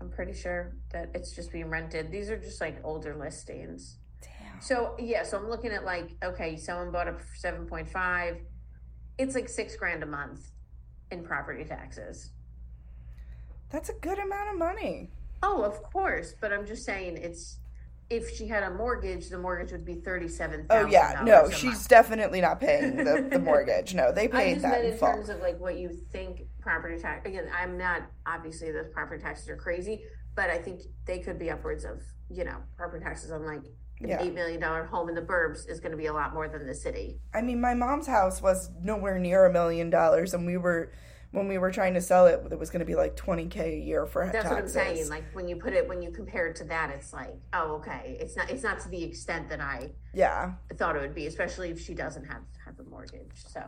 i'm 0.00 0.10
pretty 0.10 0.32
sure 0.32 0.74
that 0.92 1.10
it's 1.14 1.34
just 1.34 1.52
being 1.52 1.68
rented 1.68 2.10
these 2.10 2.30
are 2.30 2.38
just 2.38 2.60
like 2.60 2.78
older 2.84 3.16
listings 3.16 3.98
Damn. 4.22 4.60
So 4.60 4.94
yeah, 4.98 5.22
so 5.22 5.38
I'm 5.38 5.48
looking 5.48 5.72
at 5.72 5.84
like, 5.84 6.10
okay, 6.22 6.56
someone 6.56 6.90
bought 6.90 7.08
it 7.08 7.18
for 7.20 7.36
seven 7.36 7.66
point 7.66 7.88
five. 7.88 8.36
It's 9.18 9.34
like 9.34 9.48
six 9.48 9.76
grand 9.76 10.02
a 10.02 10.06
month 10.06 10.50
in 11.10 11.24
property 11.24 11.64
taxes. 11.64 12.32
That's 13.70 13.88
a 13.88 13.94
good 13.94 14.18
amount 14.18 14.50
of 14.50 14.58
money. 14.58 15.10
Oh, 15.42 15.62
of 15.62 15.82
course, 15.82 16.34
but 16.40 16.52
I'm 16.52 16.66
just 16.66 16.84
saying 16.84 17.16
it's 17.16 17.58
if 18.10 18.36
she 18.36 18.48
had 18.48 18.64
a 18.64 18.70
mortgage, 18.70 19.28
the 19.28 19.38
mortgage 19.38 19.70
would 19.70 19.84
be 19.84 19.94
thirty-seven. 19.94 20.66
Oh 20.68 20.86
yeah, 20.86 21.22
no, 21.24 21.48
she's 21.48 21.86
definitely 21.86 22.40
not 22.40 22.60
paying 22.60 22.96
the, 22.96 23.28
the 23.30 23.38
mortgage. 23.38 23.94
No, 23.94 24.12
they 24.12 24.24
I 24.24 24.26
paid 24.28 24.50
just 24.54 24.62
that 24.62 24.72
meant 24.72 24.84
in 24.86 24.92
in 24.92 24.98
terms 24.98 25.28
of 25.28 25.40
like 25.40 25.58
what 25.60 25.78
you 25.78 25.90
think 26.12 26.42
property 26.60 27.00
tax. 27.00 27.26
Again, 27.26 27.48
I'm 27.56 27.78
not 27.78 28.02
obviously 28.26 28.72
those 28.72 28.88
property 28.92 29.22
taxes 29.22 29.48
are 29.48 29.56
crazy, 29.56 30.02
but 30.34 30.50
I 30.50 30.58
think 30.58 30.80
they 31.06 31.20
could 31.20 31.38
be 31.38 31.50
upwards 31.50 31.84
of 31.84 32.02
you 32.28 32.44
know 32.44 32.56
property 32.76 33.02
taxes 33.04 33.30
on 33.30 33.46
like 33.46 33.62
an 34.00 34.08
Yeah. 34.08 34.22
eight 34.22 34.34
million 34.34 34.60
dollar 34.60 34.84
home 34.84 35.08
in 35.08 35.14
the 35.14 35.22
burbs 35.22 35.68
is 35.68 35.78
going 35.78 35.92
to 35.92 35.98
be 35.98 36.06
a 36.06 36.12
lot 36.12 36.34
more 36.34 36.48
than 36.48 36.66
the 36.66 36.74
city. 36.74 37.20
I 37.32 37.42
mean, 37.42 37.60
my 37.60 37.74
mom's 37.74 38.08
house 38.08 38.42
was 38.42 38.70
nowhere 38.82 39.20
near 39.20 39.46
a 39.46 39.52
million 39.52 39.88
dollars, 39.88 40.34
and 40.34 40.44
we 40.46 40.56
were 40.56 40.90
when 41.32 41.46
we 41.48 41.58
were 41.58 41.70
trying 41.70 41.94
to 41.94 42.00
sell 42.00 42.26
it, 42.26 42.40
it 42.50 42.58
was 42.58 42.70
going 42.70 42.80
to 42.80 42.86
be 42.86 42.94
like 42.96 43.16
twenty 43.16 43.46
k 43.46 43.74
a 43.74 43.78
year 43.78 44.06
for 44.06 44.24
That's 44.24 44.48
taxes. 44.48 44.50
what 44.50 44.60
I'm 44.60 44.68
saying. 44.68 45.08
Like 45.08 45.24
when 45.32 45.48
you 45.48 45.56
put 45.56 45.72
it, 45.72 45.88
when 45.88 46.02
you 46.02 46.10
compare 46.10 46.48
it 46.48 46.56
to 46.56 46.64
that, 46.64 46.90
it's 46.90 47.12
like, 47.12 47.34
oh, 47.52 47.76
okay. 47.76 48.16
It's 48.20 48.36
not. 48.36 48.50
It's 48.50 48.62
not 48.62 48.80
to 48.80 48.88
the 48.88 49.02
extent 49.02 49.48
that 49.50 49.60
I 49.60 49.90
yeah, 50.12 50.52
thought 50.76 50.96
it 50.96 51.00
would 51.00 51.14
be, 51.14 51.26
especially 51.26 51.70
if 51.70 51.80
she 51.80 51.94
doesn't 51.94 52.24
have 52.24 52.42
have 52.64 52.78
a 52.78 52.84
mortgage. 52.84 53.44
So 53.46 53.62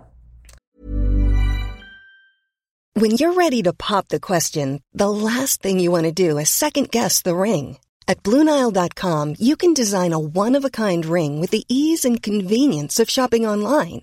When 2.95 3.13
you're 3.13 3.33
ready 3.35 3.63
to 3.63 3.73
pop 3.73 4.09
the 4.09 4.21
question, 4.21 4.83
the 4.93 5.09
last 5.09 5.63
thing 5.63 5.81
you 5.81 5.91
want 5.91 6.05
to 6.05 6.13
do 6.13 6.39
is 6.39 6.51
second 6.51 6.91
guess 6.91 7.23
the 7.23 7.35
ring. 7.35 7.79
At 8.09 8.23
Bluenile.com, 8.25 9.37
you 9.39 9.57
can 9.57 9.73
design 9.73 10.13
a 10.13 10.19
one 10.19 10.57
of 10.57 10.65
a 10.65 10.71
kind 10.71 11.07
ring 11.07 11.41
with 11.41 11.51
the 11.51 11.65
ease 11.69 12.05
and 12.05 12.21
convenience 12.23 12.99
of 13.01 13.09
shopping 13.09 13.47
online. 13.47 14.03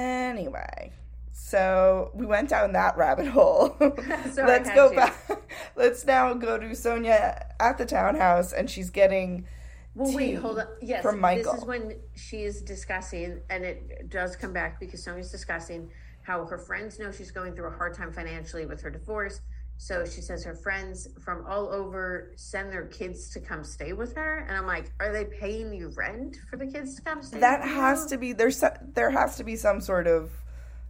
Anyway, 0.00 0.92
so 1.30 2.10
we 2.14 2.24
went 2.24 2.48
down 2.48 2.72
that 2.72 2.96
rabbit 2.96 3.26
hole. 3.26 3.76
Sorry, 3.78 3.94
Let's 4.36 4.70
go 4.70 4.94
back. 4.94 5.14
Let's 5.76 6.06
now 6.06 6.32
go 6.32 6.56
to 6.56 6.68
Sonja 6.68 7.44
at 7.60 7.76
the 7.76 7.84
townhouse, 7.84 8.54
and 8.54 8.70
she's 8.70 8.88
getting. 8.88 9.46
Well, 9.94 10.14
wait, 10.14 10.36
hold 10.36 10.60
on. 10.60 10.68
Yes, 10.80 11.02
from 11.02 11.20
Michael. 11.20 11.52
this 11.52 11.60
is 11.62 11.68
when 11.68 11.96
she 12.14 12.44
is 12.44 12.62
discussing, 12.62 13.40
and 13.50 13.62
it 13.62 14.08
does 14.08 14.36
come 14.36 14.54
back 14.54 14.80
because 14.80 15.04
Sonja's 15.04 15.30
discussing 15.30 15.90
how 16.22 16.46
her 16.46 16.56
friends 16.56 16.98
know 16.98 17.12
she's 17.12 17.30
going 17.30 17.54
through 17.54 17.66
a 17.66 17.76
hard 17.76 17.92
time 17.92 18.10
financially 18.10 18.64
with 18.64 18.80
her 18.80 18.90
divorce. 18.90 19.42
So 19.82 20.04
she 20.04 20.20
says 20.20 20.44
her 20.44 20.54
friends 20.54 21.08
from 21.24 21.46
all 21.48 21.70
over 21.70 22.32
send 22.36 22.70
their 22.70 22.84
kids 22.84 23.30
to 23.30 23.40
come 23.40 23.64
stay 23.64 23.94
with 23.94 24.14
her, 24.14 24.44
and 24.46 24.54
I'm 24.54 24.66
like, 24.66 24.92
are 25.00 25.10
they 25.10 25.24
paying 25.24 25.72
you 25.72 25.90
rent 25.96 26.36
for 26.50 26.58
the 26.58 26.66
kids 26.66 26.96
to 26.96 27.02
come 27.02 27.22
stay? 27.22 27.40
That 27.40 27.62
has 27.62 28.02
you? 28.02 28.08
to 28.10 28.18
be 28.18 28.32
there's 28.34 28.62
there 28.92 29.08
has 29.08 29.38
to 29.38 29.44
be 29.44 29.56
some 29.56 29.80
sort 29.80 30.06
of 30.06 30.32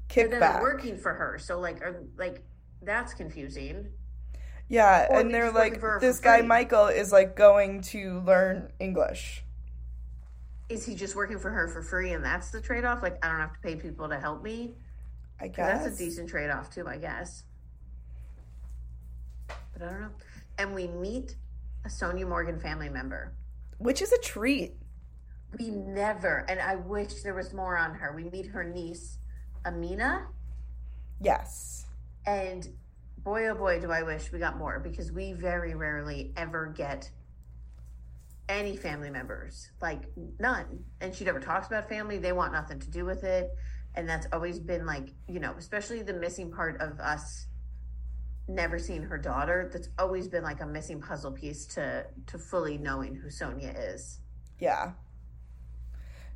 kickback. 0.09 0.61
working 0.61 0.99
for 0.99 1.15
her, 1.15 1.39
so 1.39 1.61
like, 1.61 1.81
are 1.83 2.03
like 2.19 2.43
that's 2.83 3.15
confusing. 3.15 3.87
Yeah, 4.69 5.07
Or 5.09 5.21
and 5.21 5.33
they're 5.33 5.53
they're 5.53 5.71
just 5.71 5.81
working 5.81 5.83
like 5.83 6.01
this 6.01 6.19
guy 6.19 6.39
free. 6.39 6.49
Michael 6.49 6.87
is 6.89 7.13
like 7.13 7.37
going 7.37 7.83
to 7.83 8.21
learn 8.23 8.73
English. 8.81 9.45
Is 10.69 10.85
he 10.85 10.97
just 10.97 11.15
working 11.15 11.39
for 11.39 11.51
her 11.51 11.69
for 11.69 11.81
free, 11.81 12.13
and 12.13 12.25
that's 12.25 12.51
the 12.51 12.61
trade 12.61 12.85
off? 12.85 13.05
Like, 13.05 13.25
I 13.25 13.29
don't 13.29 13.39
have 13.39 13.53
to 13.53 13.61
pay 13.61 13.77
people 13.77 14.09
to 14.09 14.19
help 14.19 14.43
me. 14.43 14.75
I 15.41 15.47
guess 15.47 15.85
That's 15.85 15.95
a 15.95 16.05
decent 16.05 16.29
trade 16.29 16.51
off 16.51 16.75
too, 16.75 16.89
I 16.89 16.97
guess. 16.97 17.45
But 19.81 19.89
I 19.89 19.93
don't 19.93 20.01
know. 20.03 20.11
And 20.59 20.75
we 20.75 20.87
meet 20.87 21.35
a 21.85 21.89
Sonja 21.89 22.29
Morgan 22.29 22.61
family 22.61 22.89
member. 22.91 23.35
which 23.79 24.03
is 24.03 24.13
a 24.13 24.19
treat. 24.19 24.75
We 25.59 25.71
never, 25.71 26.45
and 26.51 26.61
I 26.61 26.77
wish 26.77 27.23
there 27.23 27.35
was 27.35 27.55
more 27.55 27.77
on 27.79 27.95
her. 27.95 28.15
We 28.15 28.25
meet 28.25 28.47
her 28.49 28.63
niece, 28.63 29.17
Amina, 29.65 30.27
Yes. 31.21 31.87
and 32.27 32.69
boy, 33.19 33.49
oh 33.49 33.55
boy, 33.55 33.81
do 33.81 33.91
I 33.91 34.03
wish 34.03 34.31
we 34.33 34.39
got 34.39 34.59
more 34.59 34.79
because 34.81 35.11
we 35.11 35.33
very 35.33 35.75
rarely 35.75 36.33
ever 36.37 36.67
get 36.77 37.11
any 38.51 38.77
family 38.77 39.11
members, 39.11 39.71
like 39.81 40.03
none. 40.39 40.85
And 41.01 41.15
she 41.15 41.25
never 41.25 41.41
talks 41.41 41.67
about 41.69 41.89
family. 41.89 42.19
They 42.19 42.33
want 42.33 42.53
nothing 42.53 42.79
to 42.81 42.91
do 42.91 43.05
with 43.07 43.25
it. 43.25 43.51
And 43.95 44.09
that's 44.09 44.27
always 44.33 44.59
been 44.61 44.85
like, 44.87 45.15
you 45.27 45.41
know, 45.41 45.55
especially 45.57 46.03
the 46.03 46.15
missing 46.15 46.51
part 46.53 46.81
of 46.81 47.01
us 47.01 47.47
never 48.51 48.79
seen 48.79 49.03
her 49.03 49.19
daughter. 49.19 49.71
That's 49.73 49.89
always 49.99 50.29
been 50.29 50.43
like 50.43 50.61
a 50.61 50.67
missing 50.67 51.01
puzzle 51.01 51.33
piece 51.33 51.67
to 51.75 52.07
to 52.27 52.39
fully 52.39 52.79
knowing 52.79 53.15
who 53.15 53.29
Sonja 53.29 53.75
is. 53.95 54.19
Yeah. 54.59 54.93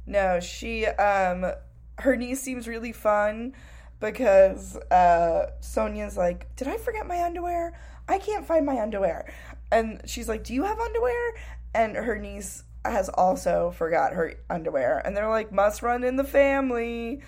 No, 0.07 0.41
she 0.41 0.87
um 0.87 1.53
her 1.99 2.17
niece 2.17 2.41
seems 2.41 2.67
really 2.69 2.93
fun 2.93 3.55
because 4.01 4.77
uh 4.91 5.51
Sonja's 5.61 6.17
like, 6.17 6.55
"Did 6.57 6.69
I 6.69 6.77
forget 6.77 7.07
my 7.07 7.23
underwear? 7.23 7.79
I 8.09 8.19
can't 8.19 8.47
find 8.47 8.67
my 8.67 8.81
underwear." 8.81 9.33
And 9.71 10.03
she's 10.07 10.29
like, 10.29 10.45
"Do 10.45 10.55
you 10.55 10.65
have 10.65 10.79
underwear?" 10.79 11.35
And 11.75 11.97
her 11.97 12.19
niece 12.19 12.65
has 12.85 13.09
also 13.09 13.71
forgot 13.71 14.13
her 14.13 14.35
underwear. 14.51 14.99
And 15.05 15.17
they're 15.17 15.29
like, 15.29 15.53
"Must 15.53 15.83
run 15.83 16.05
in 16.05 16.17
the 16.17 16.25
family." 16.25 17.23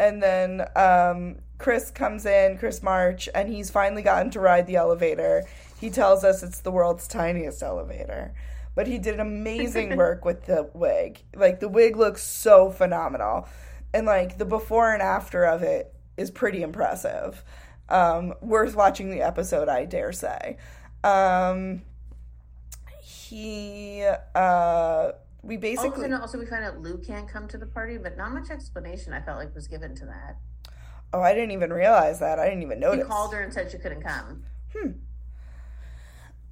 And 0.00 0.22
then 0.22 0.66
um, 0.76 1.36
Chris 1.58 1.90
comes 1.90 2.24
in, 2.24 2.56
Chris 2.56 2.82
March, 2.82 3.28
and 3.34 3.50
he's 3.50 3.68
finally 3.68 4.00
gotten 4.00 4.30
to 4.30 4.40
ride 4.40 4.66
the 4.66 4.76
elevator. 4.76 5.44
He 5.78 5.90
tells 5.90 6.24
us 6.24 6.42
it's 6.42 6.60
the 6.60 6.70
world's 6.70 7.06
tiniest 7.06 7.62
elevator. 7.62 8.32
But 8.74 8.86
he 8.86 8.96
did 8.96 9.20
amazing 9.20 9.94
work 9.98 10.24
with 10.24 10.46
the 10.46 10.70
wig. 10.72 11.20
Like, 11.36 11.60
the 11.60 11.68
wig 11.68 11.96
looks 11.96 12.22
so 12.22 12.70
phenomenal. 12.70 13.46
And, 13.92 14.06
like, 14.06 14.38
the 14.38 14.46
before 14.46 14.90
and 14.90 15.02
after 15.02 15.44
of 15.44 15.62
it 15.62 15.94
is 16.16 16.30
pretty 16.30 16.62
impressive. 16.62 17.44
Um, 17.90 18.32
worth 18.40 18.74
watching 18.74 19.10
the 19.10 19.20
episode, 19.20 19.68
I 19.68 19.84
dare 19.84 20.12
say. 20.12 20.56
Um, 21.04 21.82
he, 23.02 24.02
uh, 24.34 25.12
we 25.42 25.56
basically. 25.56 26.04
and 26.04 26.14
also 26.14 26.38
we 26.38 26.46
find 26.46 26.64
out 26.64 26.80
Lou 26.80 26.98
can't 26.98 27.28
come 27.28 27.48
to 27.48 27.58
the 27.58 27.66
party, 27.66 27.98
but 27.98 28.16
not 28.16 28.32
much 28.32 28.50
explanation 28.50 29.12
I 29.12 29.20
felt 29.20 29.38
like 29.38 29.54
was 29.54 29.66
given 29.68 29.94
to 29.96 30.06
that. 30.06 30.36
Oh, 31.12 31.20
I 31.20 31.34
didn't 31.34 31.50
even 31.52 31.72
realize 31.72 32.20
that. 32.20 32.38
I 32.38 32.48
didn't 32.48 32.62
even 32.62 32.78
notice. 32.78 33.04
He 33.04 33.08
called 33.08 33.34
her 33.34 33.40
and 33.40 33.52
said 33.52 33.70
she 33.70 33.78
couldn't 33.78 34.02
come. 34.02 34.44
Hmm. 34.76 34.90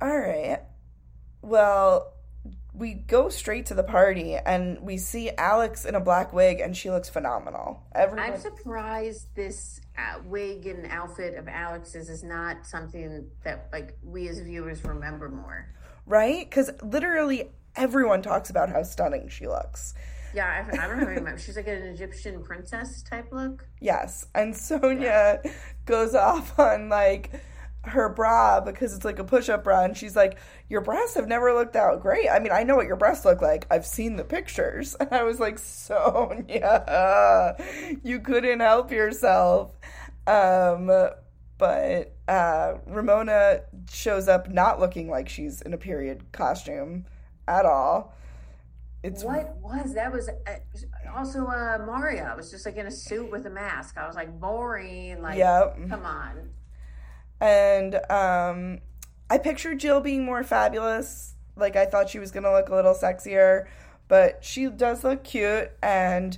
All 0.00 0.18
right. 0.18 0.60
Well, 1.42 2.14
we 2.74 2.94
go 2.94 3.28
straight 3.28 3.66
to 3.66 3.74
the 3.74 3.82
party 3.82 4.34
and 4.36 4.80
we 4.80 4.96
see 4.98 5.30
Alex 5.30 5.84
in 5.84 5.94
a 5.94 6.00
black 6.00 6.32
wig 6.32 6.60
and 6.60 6.76
she 6.76 6.90
looks 6.90 7.08
phenomenal. 7.08 7.82
Everyone, 7.94 8.32
I'm 8.32 8.40
surprised 8.40 9.34
this 9.34 9.80
uh, 9.96 10.20
wig 10.24 10.66
and 10.66 10.86
outfit 10.86 11.34
of 11.34 11.48
Alex's 11.48 12.08
is 12.08 12.22
not 12.22 12.66
something 12.66 13.28
that 13.44 13.68
like 13.72 13.96
we 14.02 14.28
as 14.28 14.40
viewers 14.40 14.84
remember 14.84 15.28
more. 15.28 15.68
right? 16.06 16.48
Because 16.48 16.70
literally 16.82 17.50
everyone 17.78 18.20
talks 18.20 18.50
about 18.50 18.68
how 18.68 18.82
stunning 18.82 19.28
she 19.28 19.46
looks. 19.46 19.94
Yeah, 20.34 20.46
I, 20.46 20.84
I 20.84 20.88
don't 20.88 20.98
remember. 20.98 21.38
She's 21.44 21.56
like 21.56 21.68
an 21.68 21.84
Egyptian 21.84 22.42
princess 22.42 23.02
type 23.02 23.28
look. 23.32 23.66
Yes. 23.80 24.26
And 24.34 24.52
Sonja 24.52 25.50
goes 25.86 26.14
off 26.14 26.58
on 26.58 26.90
like 26.90 27.30
her 27.84 28.08
bra 28.10 28.60
because 28.60 28.92
it's 28.94 29.04
like 29.04 29.18
a 29.18 29.24
push 29.24 29.48
up 29.48 29.64
bra. 29.64 29.84
And 29.84 29.96
she's 29.96 30.14
like, 30.14 30.38
Your 30.68 30.82
breasts 30.82 31.14
have 31.14 31.28
never 31.28 31.54
looked 31.54 31.76
out 31.76 32.02
great. 32.02 32.28
I 32.28 32.40
mean, 32.40 32.52
I 32.52 32.64
know 32.64 32.76
what 32.76 32.86
your 32.86 32.96
breasts 32.96 33.24
look 33.24 33.40
like. 33.40 33.66
I've 33.70 33.86
seen 33.86 34.16
the 34.16 34.24
pictures. 34.24 34.94
And 35.00 35.08
I 35.14 35.22
was 35.22 35.40
like, 35.40 35.56
Sonja, 35.56 36.84
you 38.04 38.20
couldn't 38.20 38.60
help 38.60 38.90
yourself. 38.92 39.78
Um, 40.26 40.90
but 41.56 42.14
uh, 42.28 42.74
Ramona 42.86 43.62
shows 43.90 44.28
up 44.28 44.50
not 44.50 44.78
looking 44.78 45.08
like 45.08 45.28
she's 45.28 45.62
in 45.62 45.72
a 45.72 45.78
period 45.78 46.30
costume 46.32 47.06
at 47.48 47.66
all. 47.66 48.14
It's 49.02 49.24
What 49.24 49.56
was 49.62 49.94
that? 49.94 50.12
Was 50.12 50.28
uh, 50.28 50.52
also 51.16 51.46
uh, 51.46 51.78
Maria 51.86 52.34
was 52.36 52.50
just 52.50 52.66
like 52.66 52.76
in 52.76 52.86
a 52.86 52.90
suit 52.90 53.30
with 53.30 53.46
a 53.46 53.50
mask. 53.50 53.96
I 53.96 54.06
was 54.06 54.16
like 54.16 54.38
boring. 54.40 55.22
Like, 55.22 55.38
Yep. 55.38 55.88
come 55.88 56.04
on. 56.04 56.50
And 57.40 57.94
um, 58.10 58.80
I 59.30 59.38
pictured 59.38 59.78
Jill 59.78 60.00
being 60.00 60.24
more 60.24 60.42
fabulous. 60.42 61.34
Like 61.56 61.76
I 61.76 61.86
thought 61.86 62.10
she 62.10 62.18
was 62.18 62.32
gonna 62.32 62.52
look 62.52 62.68
a 62.68 62.74
little 62.74 62.94
sexier, 62.94 63.66
but 64.08 64.44
she 64.44 64.66
does 64.68 65.04
look 65.04 65.22
cute. 65.22 65.70
And 65.80 66.36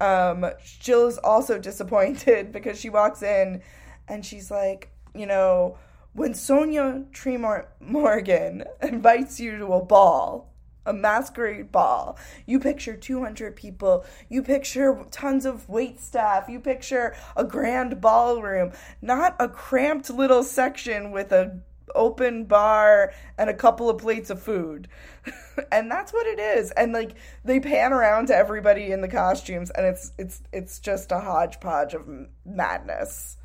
um, 0.00 0.46
Jill 0.80 1.08
is 1.08 1.18
also 1.18 1.58
disappointed 1.70 2.52
because 2.52 2.78
she 2.80 2.88
walks 2.88 3.22
in 3.22 3.62
and 4.08 4.24
she's 4.24 4.50
like, 4.50 4.90
you 5.12 5.26
know, 5.26 5.76
when 6.16 6.32
Sonja 6.32 7.12
Tremont 7.12 7.66
Morgan 7.78 8.64
invites 8.82 9.38
you 9.38 9.58
to 9.58 9.66
a 9.74 9.84
ball, 9.84 10.50
a 10.86 10.92
masquerade 10.92 11.70
ball. 11.70 12.18
You 12.46 12.58
picture 12.58 12.96
200 12.96 13.54
people. 13.54 14.04
You 14.30 14.42
picture 14.42 15.04
tons 15.10 15.44
of 15.44 15.68
wait 15.68 16.00
staff. 16.00 16.48
You 16.48 16.58
picture 16.58 17.14
a 17.36 17.44
grand 17.44 18.00
ballroom, 18.00 18.72
not 19.02 19.36
a 19.38 19.48
cramped 19.48 20.08
little 20.08 20.42
section 20.42 21.10
with 21.10 21.32
a 21.32 21.60
open 21.94 22.44
bar 22.44 23.12
and 23.36 23.50
a 23.50 23.54
couple 23.54 23.90
of 23.90 23.98
plates 23.98 24.30
of 24.30 24.42
food. 24.42 24.88
and 25.72 25.90
that's 25.90 26.14
what 26.14 26.26
it 26.26 26.38
is. 26.38 26.70
And 26.70 26.92
like 26.92 27.12
they 27.44 27.60
pan 27.60 27.92
around 27.92 28.28
to 28.28 28.36
everybody 28.36 28.90
in 28.90 29.02
the 29.02 29.08
costumes 29.08 29.70
and 29.70 29.84
it's 29.84 30.12
it's 30.16 30.42
it's 30.50 30.78
just 30.78 31.12
a 31.12 31.20
hodgepodge 31.20 31.92
of 31.92 32.08
madness. 32.46 33.36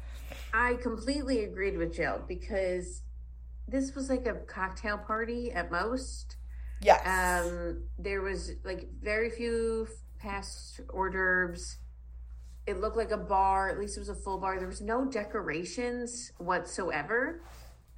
I 0.53 0.75
completely 0.75 1.43
agreed 1.43 1.77
with 1.77 1.93
Jill 1.93 2.21
because 2.27 3.01
this 3.67 3.95
was 3.95 4.09
like 4.09 4.25
a 4.25 4.33
cocktail 4.33 4.97
party 4.97 5.51
at 5.51 5.71
most. 5.71 6.37
Yes. 6.81 7.01
Um, 7.05 7.83
there 7.97 8.21
was 8.21 8.51
like 8.63 8.89
very 9.01 9.29
few 9.29 9.87
past 10.19 10.81
hors 10.89 11.09
d'oeuvres. 11.09 11.77
It 12.67 12.79
looked 12.79 12.97
like 12.97 13.11
a 13.11 13.17
bar. 13.17 13.69
At 13.69 13.79
least 13.79 13.97
it 13.97 14.01
was 14.01 14.09
a 14.09 14.15
full 14.15 14.37
bar. 14.37 14.57
There 14.57 14.67
was 14.67 14.81
no 14.81 15.05
decorations 15.05 16.31
whatsoever. 16.37 17.41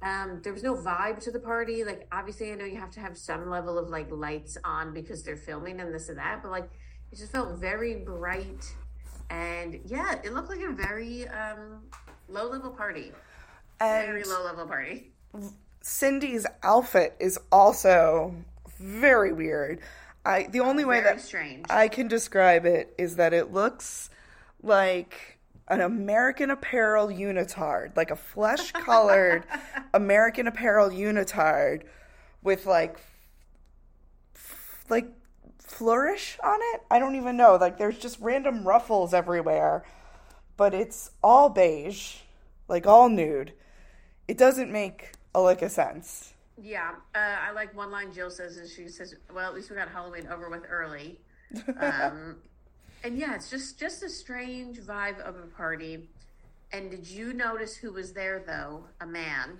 Um, 0.02 0.40
there 0.42 0.52
was 0.52 0.62
no 0.62 0.74
vibe 0.74 1.18
to 1.20 1.30
the 1.30 1.40
party. 1.40 1.82
Like 1.82 2.06
obviously, 2.12 2.52
I 2.52 2.56
know 2.56 2.66
you 2.66 2.78
have 2.78 2.90
to 2.92 3.00
have 3.00 3.16
some 3.16 3.48
level 3.48 3.78
of 3.78 3.88
like 3.88 4.10
lights 4.10 4.56
on 4.64 4.92
because 4.92 5.22
they're 5.22 5.36
filming 5.36 5.80
and 5.80 5.94
this 5.94 6.08
and 6.08 6.18
that. 6.18 6.42
But 6.42 6.50
like, 6.50 6.70
it 7.10 7.16
just 7.16 7.32
felt 7.32 7.58
very 7.58 7.96
bright, 7.96 8.70
and 9.30 9.80
yeah, 9.86 10.16
it 10.22 10.34
looked 10.34 10.48
like 10.50 10.60
a 10.60 10.72
very 10.72 11.28
um, 11.28 11.84
low 12.28 12.48
level 12.48 12.70
party. 12.70 13.12
very 13.78 14.24
low 14.24 14.44
level 14.44 14.66
party. 14.66 15.10
Cindy's 15.80 16.46
outfit 16.62 17.14
is 17.20 17.38
also 17.52 18.34
very 18.78 19.32
weird. 19.32 19.80
I 20.24 20.44
the 20.44 20.60
only 20.60 20.84
way 20.84 21.00
Very 21.00 21.16
that 21.16 21.22
strange. 21.22 21.66
I 21.68 21.88
can 21.88 22.08
describe 22.08 22.64
it 22.64 22.94
is 22.96 23.16
that 23.16 23.34
it 23.34 23.52
looks 23.52 24.08
like 24.62 25.38
an 25.68 25.80
American 25.80 26.50
Apparel 26.50 27.08
unitard, 27.08 27.96
like 27.96 28.10
a 28.10 28.16
flesh-colored 28.16 29.44
American 29.94 30.46
Apparel 30.46 30.90
unitard 30.90 31.82
with 32.42 32.66
like 32.66 33.00
f- 34.34 34.84
like 34.88 35.08
flourish 35.58 36.38
on 36.42 36.58
it. 36.74 36.82
I 36.90 36.98
don't 36.98 37.16
even 37.16 37.36
know. 37.36 37.56
Like 37.56 37.78
there's 37.78 37.98
just 37.98 38.18
random 38.20 38.66
ruffles 38.66 39.12
everywhere, 39.12 39.84
but 40.56 40.74
it's 40.74 41.10
all 41.22 41.48
beige, 41.48 42.16
like 42.68 42.86
all 42.86 43.08
nude. 43.08 43.52
It 44.28 44.38
doesn't 44.38 44.70
make 44.70 45.12
a 45.34 45.42
lick 45.42 45.62
of 45.62 45.70
sense. 45.70 46.34
Yeah, 46.60 46.92
uh, 47.14 47.18
I 47.18 47.50
like 47.52 47.76
one 47.76 47.90
line 47.90 48.12
Jill 48.12 48.30
says, 48.30 48.56
and 48.56 48.68
she 48.68 48.88
says, 48.88 49.14
"Well, 49.32 49.48
at 49.48 49.54
least 49.54 49.70
we 49.70 49.76
got 49.76 49.88
Halloween 49.88 50.28
over 50.28 50.48
with 50.48 50.64
early." 50.68 51.18
Um, 51.80 52.36
and 53.04 53.18
yeah, 53.18 53.34
it's 53.34 53.50
just 53.50 53.78
just 53.78 54.02
a 54.02 54.08
strange 54.08 54.78
vibe 54.78 55.20
of 55.20 55.36
a 55.36 55.46
party. 55.56 56.08
And 56.72 56.90
did 56.90 57.08
you 57.08 57.32
notice 57.32 57.76
who 57.76 57.92
was 57.92 58.12
there 58.12 58.42
though? 58.46 58.84
A 59.00 59.06
man. 59.06 59.58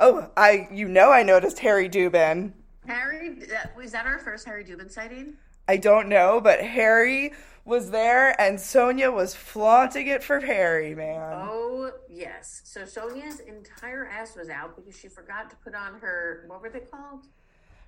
Oh, 0.00 0.28
I 0.36 0.68
you 0.72 0.88
know 0.88 1.12
I 1.12 1.22
noticed 1.22 1.60
Harry 1.60 1.88
Dubin. 1.88 2.52
Harry, 2.86 3.38
was 3.76 3.92
that 3.92 4.06
our 4.06 4.18
first 4.18 4.44
Harry 4.44 4.64
Dubin 4.64 4.90
sighting? 4.90 5.34
I 5.72 5.78
don't 5.78 6.10
know, 6.10 6.38
but 6.38 6.60
Harry 6.60 7.32
was 7.64 7.92
there 7.92 8.38
and 8.38 8.58
Sonja 8.58 9.10
was 9.10 9.34
flaunting 9.34 10.06
it 10.06 10.22
for 10.22 10.38
Harry, 10.40 10.94
man. 10.94 11.46
Oh 11.48 11.92
yes. 12.10 12.60
So 12.64 12.82
Sonja's 12.82 13.40
entire 13.40 14.06
ass 14.06 14.36
was 14.36 14.50
out 14.50 14.76
because 14.76 14.94
she 14.94 15.08
forgot 15.08 15.48
to 15.48 15.56
put 15.64 15.74
on 15.74 15.98
her 16.00 16.44
what 16.46 16.60
were 16.60 16.68
they 16.68 16.80
called? 16.80 17.26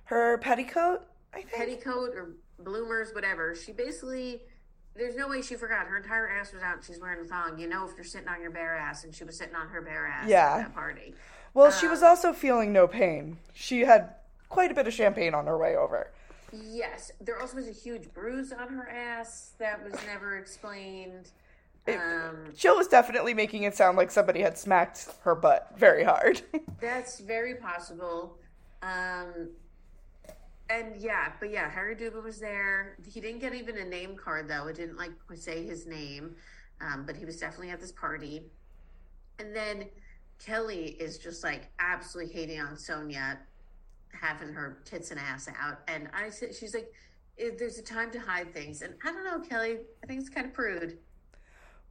Her 0.05 0.39
petticoat, 0.39 1.03
I 1.31 1.41
think. 1.43 1.51
petticoat 1.51 2.15
or 2.15 2.37
bloomers, 2.57 3.13
whatever. 3.13 3.53
She 3.53 3.71
basically, 3.71 4.41
there's 4.95 5.15
no 5.15 5.27
way 5.27 5.43
she 5.43 5.53
forgot. 5.53 5.85
Her 5.85 5.97
entire 5.97 6.27
ass 6.27 6.53
was 6.53 6.63
out. 6.63 6.83
She's 6.83 6.99
wearing 6.99 7.23
a 7.23 7.27
thong. 7.27 7.59
You 7.59 7.67
know, 7.67 7.87
if 7.87 7.95
you're 7.95 8.03
sitting 8.03 8.27
on 8.27 8.41
your 8.41 8.49
bare 8.49 8.75
ass, 8.75 9.03
and 9.03 9.13
she 9.13 9.23
was 9.23 9.37
sitting 9.37 9.55
on 9.55 9.67
her 9.67 9.81
bare 9.83 10.07
ass 10.07 10.27
Yeah. 10.27 10.55
at 10.55 10.57
that 10.63 10.73
party. 10.73 11.13
well, 11.53 11.69
she 11.69 11.87
was 11.87 12.01
um, 12.01 12.09
also 12.09 12.33
feeling 12.33 12.73
no 12.73 12.87
pain. 12.87 13.37
She 13.53 13.81
had 13.81 14.15
quite 14.49 14.71
a 14.71 14.73
bit 14.73 14.87
of 14.87 14.93
champagne 14.93 15.35
on 15.35 15.45
her 15.45 15.57
way 15.57 15.75
over. 15.75 16.11
Yes, 16.63 17.11
there 17.21 17.39
also 17.39 17.57
was 17.57 17.67
a 17.67 17.71
huge 17.71 18.13
bruise 18.13 18.51
on 18.51 18.69
her 18.69 18.89
ass 18.89 19.53
that 19.59 19.83
was 19.83 19.93
never 20.05 20.37
explained. 20.37 21.31
Um, 21.87 22.51
Jill 22.55 22.77
was 22.77 22.87
definitely 22.87 23.33
making 23.33 23.63
it 23.63 23.75
sound 23.75 23.97
like 23.97 24.09
somebody 24.09 24.41
had 24.41 24.57
smacked 24.57 25.07
her 25.21 25.35
butt 25.35 25.71
very 25.77 26.03
hard. 26.03 26.41
that's 26.81 27.19
very 27.19 27.55
possible. 27.55 28.37
Um, 28.81 29.49
and 30.69 30.95
yeah, 30.97 31.33
but 31.39 31.51
yeah, 31.51 31.69
Harry 31.69 31.95
Dubin 31.95 32.23
was 32.23 32.39
there. 32.39 32.97
He 33.07 33.21
didn't 33.21 33.39
get 33.39 33.53
even 33.53 33.77
a 33.77 33.85
name 33.85 34.15
card 34.15 34.47
though. 34.47 34.67
It 34.67 34.75
didn't 34.75 34.97
like 34.97 35.11
say 35.35 35.63
his 35.63 35.85
name, 35.85 36.35
um, 36.81 37.05
but 37.05 37.15
he 37.15 37.25
was 37.25 37.37
definitely 37.37 37.69
at 37.69 37.79
this 37.79 37.91
party. 37.91 38.43
And 39.37 39.55
then 39.55 39.85
Kelly 40.43 40.97
is 40.99 41.17
just 41.17 41.43
like 41.43 41.69
absolutely 41.79 42.33
hating 42.33 42.59
on 42.61 42.75
Sonja 42.75 43.37
having 44.19 44.53
her 44.53 44.79
tits 44.85 45.11
and 45.11 45.19
ass 45.19 45.47
out. 45.59 45.79
And 45.87 46.09
I 46.13 46.29
said, 46.29 46.55
she's 46.55 46.73
like, 46.73 46.91
there's 47.57 47.77
a 47.77 47.83
time 47.83 48.11
to 48.11 48.19
hide 48.19 48.53
things. 48.53 48.81
And 48.81 48.93
I 49.03 49.11
don't 49.11 49.23
know, 49.23 49.39
Kelly. 49.39 49.77
I 50.03 50.07
think 50.07 50.21
it's 50.21 50.29
kind 50.29 50.47
of 50.47 50.53
prude. 50.53 50.97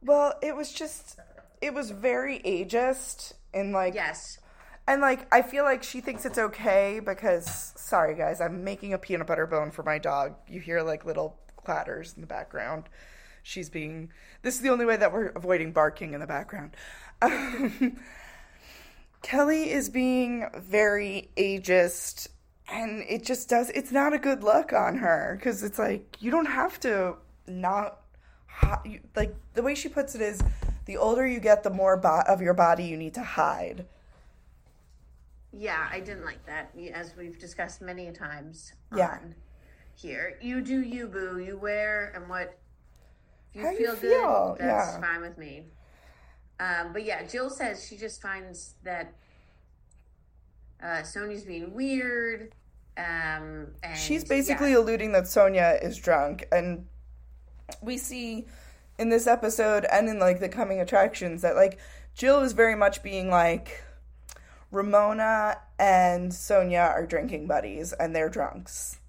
well, 0.01 0.33
it 0.41 0.55
was 0.55 0.71
just 0.71 1.19
it 1.61 1.73
was 1.73 1.91
very 1.91 2.39
ageist 2.39 3.33
and 3.53 3.71
like 3.71 3.93
Yes. 3.95 4.39
And 4.87 5.01
like 5.01 5.27
I 5.33 5.41
feel 5.41 5.63
like 5.63 5.83
she 5.83 6.01
thinks 6.01 6.25
it's 6.25 6.37
okay 6.37 6.99
because 7.03 7.73
sorry 7.75 8.15
guys, 8.15 8.41
I'm 8.41 8.63
making 8.63 8.93
a 8.93 8.97
peanut 8.97 9.27
butter 9.27 9.47
bone 9.47 9.71
for 9.71 9.83
my 9.83 9.97
dog. 9.97 10.35
You 10.47 10.59
hear 10.59 10.81
like 10.81 11.05
little 11.05 11.39
clatters 11.57 12.13
in 12.15 12.21
the 12.21 12.27
background. 12.27 12.89
she's 13.43 13.69
being. 13.69 14.11
This 14.41 14.55
is 14.55 14.61
the 14.61 14.69
only 14.69 14.85
way 14.85 14.97
that 14.97 15.11
we're 15.13 15.27
avoiding 15.27 15.71
barking 15.71 16.13
in 16.13 16.19
the 16.19 16.27
background. 16.27 16.75
Um, 17.21 17.97
Kelly 19.25 19.71
is 19.71 19.89
being 19.89 20.47
very 20.55 21.31
ageist, 21.35 22.27
and 22.71 23.03
it 23.09 23.25
just 23.25 23.49
does. 23.49 23.71
It's 23.71 23.91
not 23.91 24.13
a 24.13 24.19
good 24.19 24.43
look 24.43 24.71
on 24.71 24.97
her 24.97 25.35
because 25.39 25.63
it's 25.63 25.79
like 25.79 26.17
you 26.19 26.29
don't 26.29 26.45
have 26.45 26.79
to 26.81 27.15
not 27.47 28.01
like 29.15 29.35
the 29.55 29.63
way 29.63 29.73
she 29.73 29.89
puts 29.89 30.13
it 30.13 30.21
is 30.21 30.43
the 30.85 30.97
older 30.97 31.25
you 31.25 31.39
get, 31.39 31.63
the 31.63 31.71
more 31.71 31.97
bo- 31.97 32.21
of 32.27 32.39
your 32.39 32.53
body 32.53 32.83
you 32.83 32.97
need 32.97 33.15
to 33.15 33.23
hide. 33.23 33.87
Yeah, 35.51 35.87
I 35.91 36.01
didn't 36.01 36.25
like 36.25 36.45
that, 36.45 36.75
as 36.93 37.15
we've 37.17 37.39
discussed 37.39 37.81
many 37.81 38.11
times. 38.11 38.73
Yeah. 38.95 39.17
here, 39.95 40.37
you 40.39 40.61
do 40.61 40.81
you, 40.81 41.07
boo. 41.07 41.39
You 41.39 41.57
wear 41.57 42.11
and 42.13 42.29
what 42.29 42.59
you 43.53 43.63
How 43.63 43.71
feel, 43.71 43.79
you 43.79 43.95
feel, 43.95 44.55
good. 44.59 44.67
That's 44.67 44.93
yeah. 44.93 45.01
fine 45.01 45.21
with 45.21 45.39
me. 45.39 45.63
Um, 46.59 46.93
but 46.93 47.03
yeah, 47.03 47.23
Jill 47.23 47.49
says 47.49 47.85
she 47.87 47.97
just 47.97 48.21
finds 48.21 48.75
that 48.83 49.13
uh, 50.81 51.01
Sonja's 51.01 51.43
being 51.43 51.73
weird. 51.73 52.53
Um, 52.97 53.67
and 53.83 53.97
She's 53.97 54.23
basically 54.23 54.71
yeah. 54.71 54.77
alluding 54.77 55.11
that 55.13 55.23
Sonja 55.23 55.83
is 55.83 55.97
drunk, 55.97 56.47
and 56.51 56.85
we 57.81 57.97
see 57.97 58.45
in 58.97 59.09
this 59.09 59.27
episode 59.27 59.85
and 59.91 60.07
in 60.07 60.19
like 60.19 60.39
the 60.39 60.47
coming 60.47 60.79
attractions 60.79 61.41
that 61.41 61.55
like 61.55 61.77
Jill 62.13 62.41
is 62.41 62.53
very 62.53 62.75
much 62.75 63.03
being 63.03 63.29
like 63.29 63.83
Ramona 64.71 65.57
and 65.77 66.31
Sonja 66.31 66.89
are 66.89 67.05
drinking 67.05 67.47
buddies 67.47 67.91
and 67.93 68.15
they're 68.15 68.29
drunks, 68.29 68.99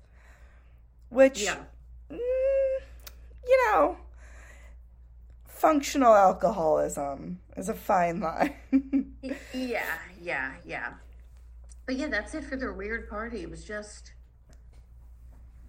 which 1.09 1.45
Yeah. 1.45 1.59
mm, 2.11 2.19
you 2.19 3.65
know 3.67 3.97
functional 5.57 6.15
alcoholism 6.15 7.41
is 7.57 7.69
a 7.69 7.75
fine 7.75 8.21
line. 8.21 8.55
Yeah, 9.53 9.83
yeah, 10.23 10.53
yeah. 10.65 10.93
But 11.85 11.97
yeah, 11.97 12.07
that's 12.07 12.33
it 12.35 12.45
for 12.45 12.57
their 12.57 12.73
weird 12.73 13.09
party. 13.09 13.43
It 13.43 13.51
was 13.51 13.65
just 13.65 14.13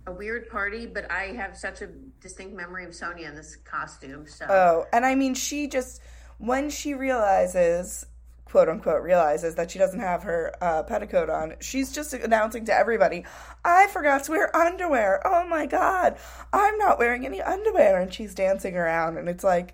a 0.05 0.11
weird 0.11 0.47
party, 0.49 0.85
but 0.85 1.09
I 1.11 1.33
have 1.33 1.57
such 1.57 1.81
a 1.81 1.87
distinct 2.21 2.55
memory 2.55 2.85
of 2.85 2.91
Sonja 2.91 3.27
in 3.27 3.33
this 3.33 3.55
costume. 3.55 4.27
So 4.27 4.45
Oh, 4.47 4.85
and 4.93 5.05
I 5.05 5.15
mean, 5.15 5.33
she 5.33 5.67
just 5.67 6.01
when 6.37 6.69
she 6.69 6.93
realizes, 6.93 8.05
quote 8.47 8.69
unquote, 8.69 9.03
realizes 9.03 9.55
that 9.55 9.69
she 9.71 9.77
doesn't 9.77 9.99
have 9.99 10.23
her 10.23 10.53
uh, 10.61 10.83
petticoat 10.83 11.29
on, 11.29 11.55
she's 11.59 11.91
just 11.91 12.13
announcing 12.13 12.65
to 12.65 12.73
everybody, 12.73 13.25
"I 13.63 13.87
forgot 13.87 14.23
to 14.25 14.31
wear 14.31 14.55
underwear. 14.55 15.21
Oh 15.25 15.45
my 15.47 15.65
god, 15.65 16.17
I'm 16.53 16.77
not 16.77 16.97
wearing 16.97 17.25
any 17.25 17.41
underwear," 17.41 17.99
and 17.99 18.13
she's 18.13 18.33
dancing 18.33 18.75
around, 18.77 19.17
and 19.17 19.27
it's 19.27 19.43
like, 19.43 19.73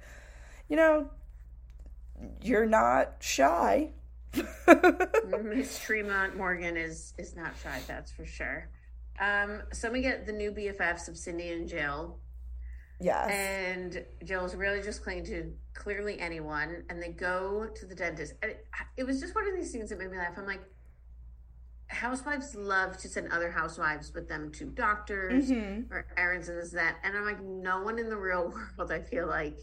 you 0.67 0.75
know, 0.75 1.09
you're 2.41 2.65
not 2.65 3.15
shy. 3.19 3.91
Miss 5.43 5.79
Tremont 5.79 6.35
Morgan 6.35 6.75
is 6.75 7.13
is 7.17 7.35
not 7.35 7.53
shy, 7.61 7.79
that's 7.87 8.11
for 8.11 8.25
sure. 8.25 8.69
Um, 9.19 9.61
so 9.71 9.91
we 9.91 10.01
get 10.01 10.25
the 10.25 10.33
new 10.33 10.51
BFFs 10.51 11.07
of 11.07 11.17
Cindy 11.17 11.51
and 11.51 11.67
Jill. 11.67 12.17
Yes. 13.03 13.29
And 13.31 14.05
Jill's 14.23 14.55
really 14.55 14.81
just 14.81 15.03
clinging 15.03 15.25
to 15.25 15.51
clearly 15.73 16.19
anyone, 16.19 16.83
and 16.89 17.01
they 17.01 17.09
go 17.09 17.67
to 17.75 17.85
the 17.85 17.93
dentist. 17.95 18.33
And 18.41 18.51
it, 18.51 18.65
it 18.97 19.03
was 19.03 19.19
just 19.19 19.35
one 19.35 19.47
of 19.47 19.53
these 19.55 19.71
things 19.71 19.89
that 19.89 19.99
made 19.99 20.09
me 20.09 20.17
laugh. 20.17 20.33
I'm 20.37 20.45
like, 20.45 20.61
housewives 21.87 22.55
love 22.55 22.97
to 22.97 23.07
send 23.09 23.31
other 23.31 23.51
housewives 23.51 24.13
with 24.13 24.27
them 24.27 24.51
to 24.53 24.65
doctors 24.65 25.49
Mhm. 25.51 25.91
or 25.91 26.05
errands 26.17 26.49
and 26.49 26.57
this 26.57 26.69
and 26.71 26.79
that. 26.79 26.95
And 27.03 27.15
I'm 27.15 27.25
like, 27.25 27.41
no 27.41 27.81
one 27.83 27.99
in 27.99 28.09
the 28.09 28.17
real 28.17 28.53
world, 28.77 28.91
I 28.91 28.99
feel 29.01 29.27
like. 29.27 29.59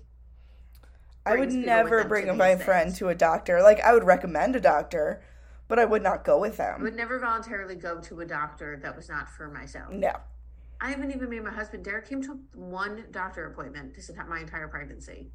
I 1.27 1.31
would 1.33 1.39
brings 1.51 1.55
people 1.55 1.61
with 1.61 1.67
never 1.67 2.05
bring 2.05 2.37
my 2.37 2.55
things. 2.55 2.65
friend 2.65 2.95
to 2.97 3.09
a 3.09 3.15
doctor. 3.15 3.63
Like 3.63 3.81
I 3.81 3.93
would 3.93 4.05
recommend 4.05 4.55
a 4.57 4.61
doctor, 4.61 5.23
but 5.69 5.79
I 5.79 5.85
would 5.85 6.03
not 6.03 6.25
go 6.25 6.39
with 6.39 6.57
them. 6.57 6.81
I 6.81 6.83
would 6.83 6.97
never 6.97 7.19
voluntarily 7.19 7.75
go 7.75 8.01
to 8.01 8.21
a 8.21 8.27
doctor 8.27 8.79
that 8.83 8.97
was 8.97 9.09
not 9.09 9.29
for 9.29 9.49
myself. 9.49 9.93
No. 9.93 10.13
I 10.81 10.91
haven't 10.91 11.11
even 11.15 11.29
made 11.29 11.45
my 11.45 11.51
husband. 11.51 11.85
Derek 11.85 12.09
came 12.09 12.23
to 12.23 12.39
one 12.55 13.05
doctor 13.11 13.47
appointment 13.47 13.95
this 13.95 14.09
entire 14.09 14.27
my 14.27 14.41
entire 14.41 14.69
pregnancy, 14.69 15.31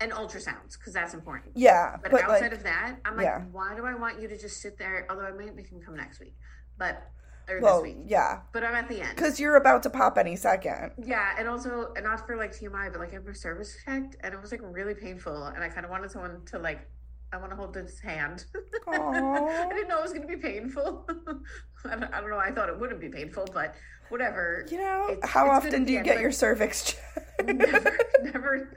and 0.00 0.12
ultrasounds 0.12 0.78
because 0.78 0.92
that's 0.92 1.14
important. 1.14 1.52
Yeah, 1.54 1.96
but, 2.02 2.10
but, 2.10 2.22
outside 2.22 2.42
like, 2.42 2.52
of 2.52 2.62
that, 2.64 2.96
I'm 3.04 3.16
like, 3.16 3.24
yeah. 3.24 3.42
why 3.52 3.76
do 3.76 3.84
I 3.84 3.94
want 3.94 4.20
you 4.20 4.28
to 4.28 4.36
just 4.36 4.60
sit 4.60 4.78
there? 4.78 5.06
Although 5.08 5.26
I 5.26 5.32
might 5.32 5.54
make 5.54 5.68
him 5.68 5.80
come 5.80 5.96
next 5.96 6.18
week, 6.18 6.34
but 6.76 7.08
or 7.48 7.60
Well, 7.60 7.82
this 7.82 7.94
week. 7.94 8.04
yeah. 8.06 8.40
But 8.52 8.64
I'm 8.64 8.74
at 8.74 8.88
the 8.88 9.00
end. 9.00 9.14
Because 9.14 9.38
you're 9.38 9.56
about 9.56 9.84
to 9.84 9.90
pop 9.90 10.18
any 10.18 10.34
second. 10.34 10.92
Yeah, 11.04 11.34
and 11.38 11.46
also 11.48 11.92
and 11.94 12.04
not 12.04 12.26
for 12.26 12.36
like 12.36 12.52
TMI, 12.52 12.90
but 12.90 13.00
like 13.00 13.14
I 13.14 13.18
was 13.18 13.40
cervix 13.40 13.76
checked, 13.84 14.16
and 14.20 14.34
it 14.34 14.40
was 14.40 14.50
like 14.50 14.60
really 14.62 14.94
painful, 14.94 15.44
and 15.44 15.62
I 15.62 15.68
kind 15.68 15.84
of 15.84 15.90
wanted 15.90 16.10
someone 16.10 16.44
to 16.46 16.58
like. 16.58 16.80
I 17.36 17.38
want 17.38 17.50
to 17.50 17.56
hold 17.56 17.74
his 17.76 18.00
hand. 18.00 18.46
I 18.88 19.68
didn't 19.74 19.88
know 19.88 19.98
it 19.98 20.02
was 20.02 20.12
going 20.12 20.26
to 20.26 20.28
be 20.28 20.36
painful. 20.36 21.06
I, 21.84 21.90
don't, 21.90 22.04
I 22.14 22.20
don't 22.20 22.30
know. 22.30 22.38
I 22.38 22.50
thought 22.50 22.70
it 22.70 22.78
wouldn't 22.80 23.00
be 23.00 23.10
painful, 23.10 23.46
but 23.52 23.74
whatever. 24.08 24.64
You 24.70 24.78
know, 24.78 25.08
It's- 25.10 25.28
how 25.28 25.44
it's 25.54 25.66
often 25.66 25.84
do 25.84 25.92
you 25.92 26.02
get 26.02 26.18
your 26.20 26.32
cervix 26.32 26.84
checked? 27.36 27.44
never, 27.44 27.98
never. 28.22 28.76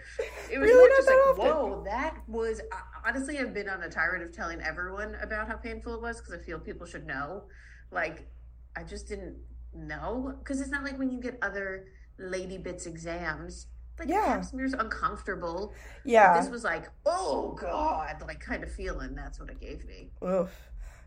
It 0.52 0.60
was 0.60 0.70
Really 0.70 0.90
just 0.90 1.08
that 1.08 1.14
like, 1.38 1.40
often. 1.40 1.46
whoa, 1.72 1.84
that 1.86 2.18
was. 2.28 2.60
Honestly, 3.08 3.40
I've 3.40 3.54
been 3.54 3.70
on 3.70 3.82
a 3.84 3.90
tirade 3.90 4.22
of 4.24 4.34
telling 4.34 4.60
everyone 4.62 5.16
about 5.22 5.48
how 5.48 5.56
painful 5.56 5.96
it 5.96 6.02
was 6.02 6.18
because 6.20 6.34
I 6.34 6.44
feel 6.44 6.60
people 6.60 6.86
should 6.86 7.08
know. 7.08 7.44
Like, 7.92 8.28
I 8.76 8.84
just 8.84 9.08
didn't 9.08 9.38
know 9.74 10.36
because 10.40 10.60
it's 10.60 10.70
not 10.70 10.84
like 10.84 11.00
when 11.00 11.10
you 11.10 11.22
get 11.22 11.38
other 11.42 11.86
lady 12.18 12.58
bits 12.58 12.86
exams. 12.88 13.68
Like, 14.00 14.08
Yeah. 14.10 14.26
pap 14.38 14.46
smear's 14.46 14.74
uncomfortable. 14.74 15.74
Yeah. 16.06 16.40
This 16.42 16.50
was 16.50 16.64
like, 16.64 16.90
oh 17.06 17.58
god, 17.60 18.22
like 18.26 18.40
kind 18.40 18.64
of 18.64 18.72
feeling. 18.72 19.14
That's 19.14 19.40
what 19.40 19.50
it 19.50 19.60
gave 19.60 19.86
me. 19.86 20.10
Oof. 20.26 20.50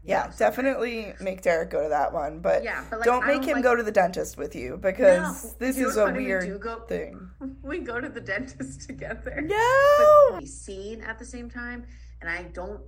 Yeah, 0.05 0.33
definitely 0.37 1.15
make 1.21 1.43
Derek 1.43 1.71
go 1.71 1.85
to 1.85 1.89
that 1.91 2.13
one, 2.13 2.41
but, 2.41 2.65
Yeah, 2.65 2.83
but, 2.91 2.99
like, 2.99 3.05
don't 3.07 3.25
make 3.25 3.37
don't 3.37 3.45
him 3.51 3.55
like- 3.59 3.63
go 3.63 3.77
to 3.77 3.85
the 3.85 3.93
dentist 3.93 4.37
with 4.37 4.57
you 4.57 4.77
because 4.77 5.45
No, 5.45 5.51
this 5.61 5.77
you 5.77 5.89
is 5.89 5.97
a 5.97 6.07
funny? 6.07 6.19
We 6.19 6.25
weird 6.27 6.61
go- 6.61 6.81
thing. 6.81 7.31
we 7.63 7.79
go 7.79 8.01
to 8.01 8.09
the 8.09 8.21
dentist 8.21 8.81
together. 8.89 9.41
No! 9.41 10.27
But 10.33 10.41
we 10.41 10.47
seen 10.47 11.03
at 11.03 11.21
the 11.21 11.25
same 11.25 11.49
time, 11.49 11.87
and 12.21 12.29
I 12.29 12.43
don't. 12.43 12.81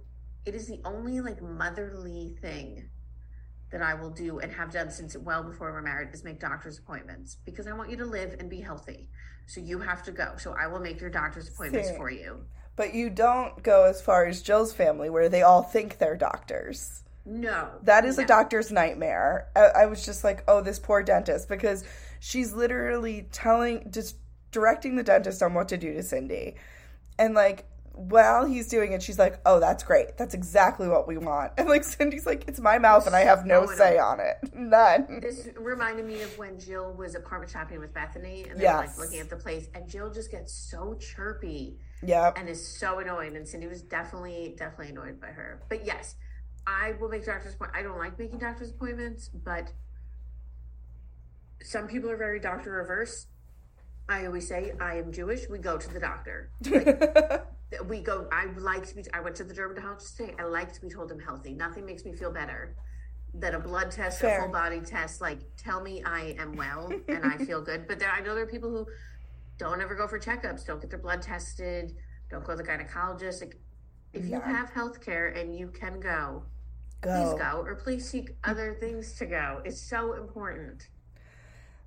It 0.45 0.57
is 0.57 0.67
the 0.67 0.81
only 0.85 1.21
like 1.21 1.41
motherly 1.41 2.37
thing 2.43 2.91
that 3.71 3.81
I 3.81 3.95
will 3.95 4.11
do 4.11 4.41
and 4.41 4.53
have 4.53 4.73
done 4.73 4.91
since 4.91 5.17
well 5.17 5.45
before 5.45 5.73
we're 5.73 5.83
married 5.83 6.09
is 6.13 6.23
make 6.25 6.39
doctor's 6.41 6.79
appointments 6.79 7.37
because 7.45 7.67
I 7.69 7.73
want 7.75 7.91
you 7.91 7.97
to 7.99 8.05
live 8.05 8.35
and 8.41 8.51
be 8.51 8.61
healthy. 8.61 9.09
So 9.47 9.61
you 9.61 9.79
have 9.79 10.03
to 10.05 10.13
go. 10.13 10.35
So 10.39 10.55
I 10.59 10.67
will 10.67 10.81
make 10.81 11.01
your 11.01 11.11
doctor's 11.11 11.49
appointments 11.49 11.89
Same. 11.89 11.97
for 11.97 12.11
you. 12.11 12.45
But 12.77 12.95
you 12.95 13.11
don't 13.11 13.63
go 13.63 13.85
as 13.85 14.03
far 14.03 14.27
as 14.27 14.43
Jill's 14.43 14.73
family 14.73 15.11
where 15.11 15.29
they 15.29 15.43
all 15.43 15.63
think 15.63 15.99
they're 15.99 16.17
doctors. 16.17 17.05
No, 17.27 17.71
That 17.85 18.05
is 18.05 18.19
a 18.19 18.27
doctor's 18.27 18.71
nightmare. 18.71 19.49
I, 19.57 19.83
I 19.83 19.87
was 19.87 20.05
just 20.05 20.25
like, 20.25 20.45
oh, 20.47 20.61
this 20.61 20.79
poor 20.79 21.03
dentist, 21.03 21.49
because 21.49 21.85
she's 22.21 22.53
literally 22.53 23.29
telling, 23.33 23.91
just 23.91 24.17
directing 24.51 24.97
the 24.97 25.03
dentist 25.03 25.43
on 25.43 25.55
what 25.55 25.69
to 25.69 25.79
do 25.79 25.95
to 25.95 26.03
Cindy. 26.03 26.57
And 27.19 27.35
like, 27.35 27.67
while 27.95 28.45
he's 28.45 28.69
doing 28.69 28.93
it, 28.93 29.03
she's 29.03 29.19
like, 29.19 29.41
oh, 29.47 29.61
that's 29.61 29.83
great. 29.85 30.17
That's 30.17 30.35
exactly 30.35 30.89
what 30.89 31.07
we 31.09 31.17
want. 31.17 31.53
And 31.59 31.69
like, 31.69 31.85
Cindy's 31.85 32.27
like, 32.27 32.45
it's 32.49 32.61
my 32.61 32.79
mouth 32.79 33.07
and 33.07 33.15
I 33.15 33.21
have 33.21 33.47
no 33.47 33.63
oh, 33.63 33.67
say 33.67 33.99
on 33.99 34.21
it. 34.21 34.37
None. 34.55 35.21
This 35.23 35.49
reminded 35.57 36.05
me 36.05 36.21
of 36.23 36.37
when 36.37 36.59
Jill 36.59 36.93
was 36.93 37.15
apartment 37.15 37.51
shopping 37.53 37.79
with 37.81 37.95
Bethany, 37.95 38.43
and 38.51 38.59
they 38.61 38.65
were 38.65 38.71
Yes. 38.83 38.97
like 38.97 38.99
looking 38.99 39.21
at 39.21 39.31
the 39.31 39.37
place, 39.37 39.69
and 39.75 39.89
Jill 39.89 40.11
just 40.13 40.31
gets 40.31 40.53
so 40.53 40.95
chirpy. 40.95 41.79
yeah, 42.03 42.33
and 42.37 42.49
is 42.49 42.67
so 42.67 42.99
annoying. 42.99 43.37
And 43.37 43.47
Cindy 43.47 43.67
was 43.69 43.83
definitely, 43.83 44.55
definitely 44.59 44.89
annoyed 44.91 45.21
by 45.21 45.29
her. 45.29 45.63
But 45.69 45.85
yes, 45.87 46.17
I 46.67 46.93
will 47.01 47.09
make 47.09 47.25
doctor's 47.25 47.55
appointments. 47.55 47.79
I 47.79 47.83
don't 47.83 47.99
like 47.99 48.19
making 48.19 48.39
doctor's 48.39 48.71
appointments, 48.71 49.29
but 49.29 49.71
some 51.63 51.87
people 51.87 52.11
are 52.11 52.17
very 52.17 52.41
doctor 52.41 52.81
averse. 52.81 53.27
I 54.09 54.27
always 54.27 54.47
say 54.49 54.73
I 54.81 54.97
am 54.97 55.13
Jewish. 55.13 55.49
We 55.49 55.59
go 55.59 55.79
to 55.79 55.89
the 55.93 56.01
doctor. 56.01 56.51
Like, 56.71 57.47
we 57.89 58.01
go. 58.01 58.29
I 58.33 58.47
like 58.59 58.87
to 58.89 58.95
be. 58.95 59.05
I 59.13 59.21
went 59.21 59.37
to 59.37 59.45
the 59.45 59.55
dermatologist 59.55 60.17
today. 60.17 60.35
I 60.39 60.45
like 60.45 60.73
to 60.73 60.81
be 60.81 60.89
told 60.89 61.11
I'm 61.13 61.19
healthy. 61.21 61.53
Nothing 61.55 61.85
makes 61.87 62.05
me 62.05 62.13
feel 62.15 62.33
better 62.33 62.75
than 63.35 63.55
a 63.55 63.59
blood 63.61 63.91
test, 63.91 64.21
Fair. 64.21 64.39
a 64.39 64.43
full 64.43 64.53
body 64.53 64.81
test. 64.81 65.21
Like, 65.21 65.41
tell 65.57 65.81
me 65.83 66.03
I 66.05 66.37
am 66.39 66.53
well 66.57 66.93
and 67.09 67.25
I 67.25 67.37
feel 67.45 67.61
good. 67.61 67.87
But 67.89 67.99
there, 67.99 68.11
I 68.11 68.21
know 68.21 68.35
there 68.35 68.45
are 68.45 68.47
people 68.47 68.71
who 68.71 68.87
don't 69.59 69.81
ever 69.83 69.95
go 69.95 70.07
for 70.07 70.19
checkups, 70.19 70.65
don't 70.67 70.81
get 70.81 70.91
their 70.91 70.99
blood 71.01 71.21
tested, 71.23 71.95
don't 72.31 72.45
go 72.45 72.57
to 72.57 72.63
the 72.63 72.69
gynecologist. 72.69 73.41
Like, 73.41 73.57
if 74.13 74.25
you 74.25 74.31
Yeah. 74.33 74.49
have 74.49 74.71
health 74.71 75.01
care 75.05 75.29
and 75.29 75.57
you 75.57 75.69
can 75.69 75.99
go, 76.01 76.45
Go. 77.03 77.11
please 77.35 77.41
go, 77.41 77.63
or 77.67 77.75
please 77.75 78.09
seek 78.09 78.37
other 78.45 78.75
things 78.75 79.15
to 79.19 79.27
go. 79.27 79.61
It's 79.65 79.81
so 79.83 80.13
important. 80.15 80.89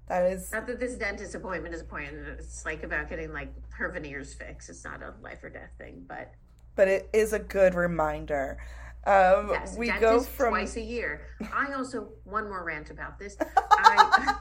That 0.08 0.32
is, 0.32 0.52
Not 0.54 0.68
that 0.68 0.80
this 0.80 0.96
dentist 0.96 1.36
appointment 1.36 1.76
is 1.76 1.82
important. 1.82 2.28
It's 2.40 2.66
like 2.66 2.84
about 2.84 3.10
getting 3.10 3.34
like 3.34 3.54
her 3.72 3.92
veneers 3.92 4.34
fixed. 4.34 4.70
It's 4.70 4.86
not 4.86 5.04
a 5.04 5.14
life 5.22 5.44
or 5.44 5.50
death 5.50 5.72
thing, 5.78 6.06
but 6.08 6.32
but 6.76 6.88
it 6.88 7.10
is 7.12 7.34
a 7.34 7.40
good 7.40 7.76
reminder. 7.76 8.58
Um, 9.06 9.50
yes, 9.50 9.76
we 9.78 9.90
go 9.92 10.22
from 10.22 10.50
twice 10.50 10.76
a 10.78 10.82
year. 10.82 11.22
I 11.54 11.74
also 11.74 12.10
one 12.24 12.46
more 12.46 12.64
rant 12.64 12.90
about 12.90 13.20
this. 13.20 13.36
I, 13.72 14.36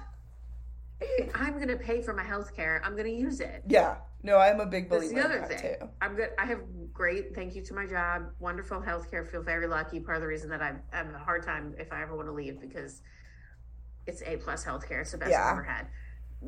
I'm 1.34 1.54
going 1.54 1.68
to 1.68 1.76
pay 1.76 2.02
for 2.02 2.12
my 2.12 2.24
health 2.24 2.54
care. 2.54 2.82
I'm 2.84 2.92
going 2.92 3.06
to 3.06 3.12
use 3.12 3.40
it. 3.40 3.62
Yeah. 3.68 3.96
No, 4.22 4.38
I'm 4.38 4.60
a 4.60 4.66
big 4.66 4.90
That's 4.90 5.04
believer 5.04 5.20
the 5.20 5.24
other 5.24 5.36
in 5.36 5.48
that 5.48 5.60
thing. 5.60 5.76
too. 5.80 5.88
I'm 6.00 6.16
good. 6.16 6.30
I 6.38 6.46
have 6.46 6.60
great, 6.92 7.34
thank 7.34 7.54
you 7.54 7.62
to 7.62 7.74
my 7.74 7.86
job, 7.86 8.24
wonderful 8.40 8.80
health 8.80 9.08
care. 9.10 9.24
Feel 9.24 9.42
very 9.42 9.68
lucky. 9.68 10.00
Part 10.00 10.16
of 10.16 10.22
the 10.22 10.28
reason 10.28 10.50
that 10.50 10.62
I 10.62 10.74
have 10.90 11.14
a 11.14 11.18
hard 11.18 11.44
time 11.44 11.74
if 11.78 11.92
I 11.92 12.02
ever 12.02 12.16
want 12.16 12.28
to 12.28 12.32
leave 12.32 12.60
because 12.60 13.02
it's 14.06 14.22
A 14.22 14.36
plus 14.36 14.64
healthcare. 14.64 15.00
It's 15.02 15.12
the 15.12 15.18
best 15.18 15.30
Yeah. 15.32 15.44
I've 15.44 15.52
ever 15.52 15.62
had. 15.62 15.86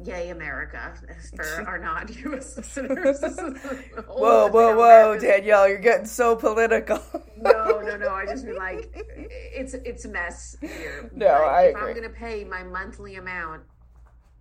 Yay, 0.04 0.28
America! 0.30 0.92
For 1.36 1.64
our 1.66 1.78
non-U.S. 1.78 2.56
listeners. 2.59 3.20
Whoa, 4.06 4.48
whoa, 4.48 4.76
whoa, 4.76 5.18
Danielle, 5.18 5.66
you're 5.68 5.78
getting 5.78 6.04
so 6.06 6.36
political. 6.36 7.00
no, 7.36 7.80
no, 7.80 7.96
no. 7.96 8.11
I 8.11 8.26
just 8.26 8.44
mean 8.44 8.56
like 8.56 8.90
it's 8.94 9.74
it's 9.74 10.04
a 10.04 10.09
mess 10.09 10.56
here. 10.61 11.11
No, 11.14 11.26
Like, 11.26 11.40
I 11.40 11.62
if 11.64 11.76
agree. 11.76 11.88
I'm 11.90 11.94
gonna 11.96 12.09
pay 12.11 12.44
my 12.44 12.62
monthly 12.62 13.16
amount, 13.16 13.62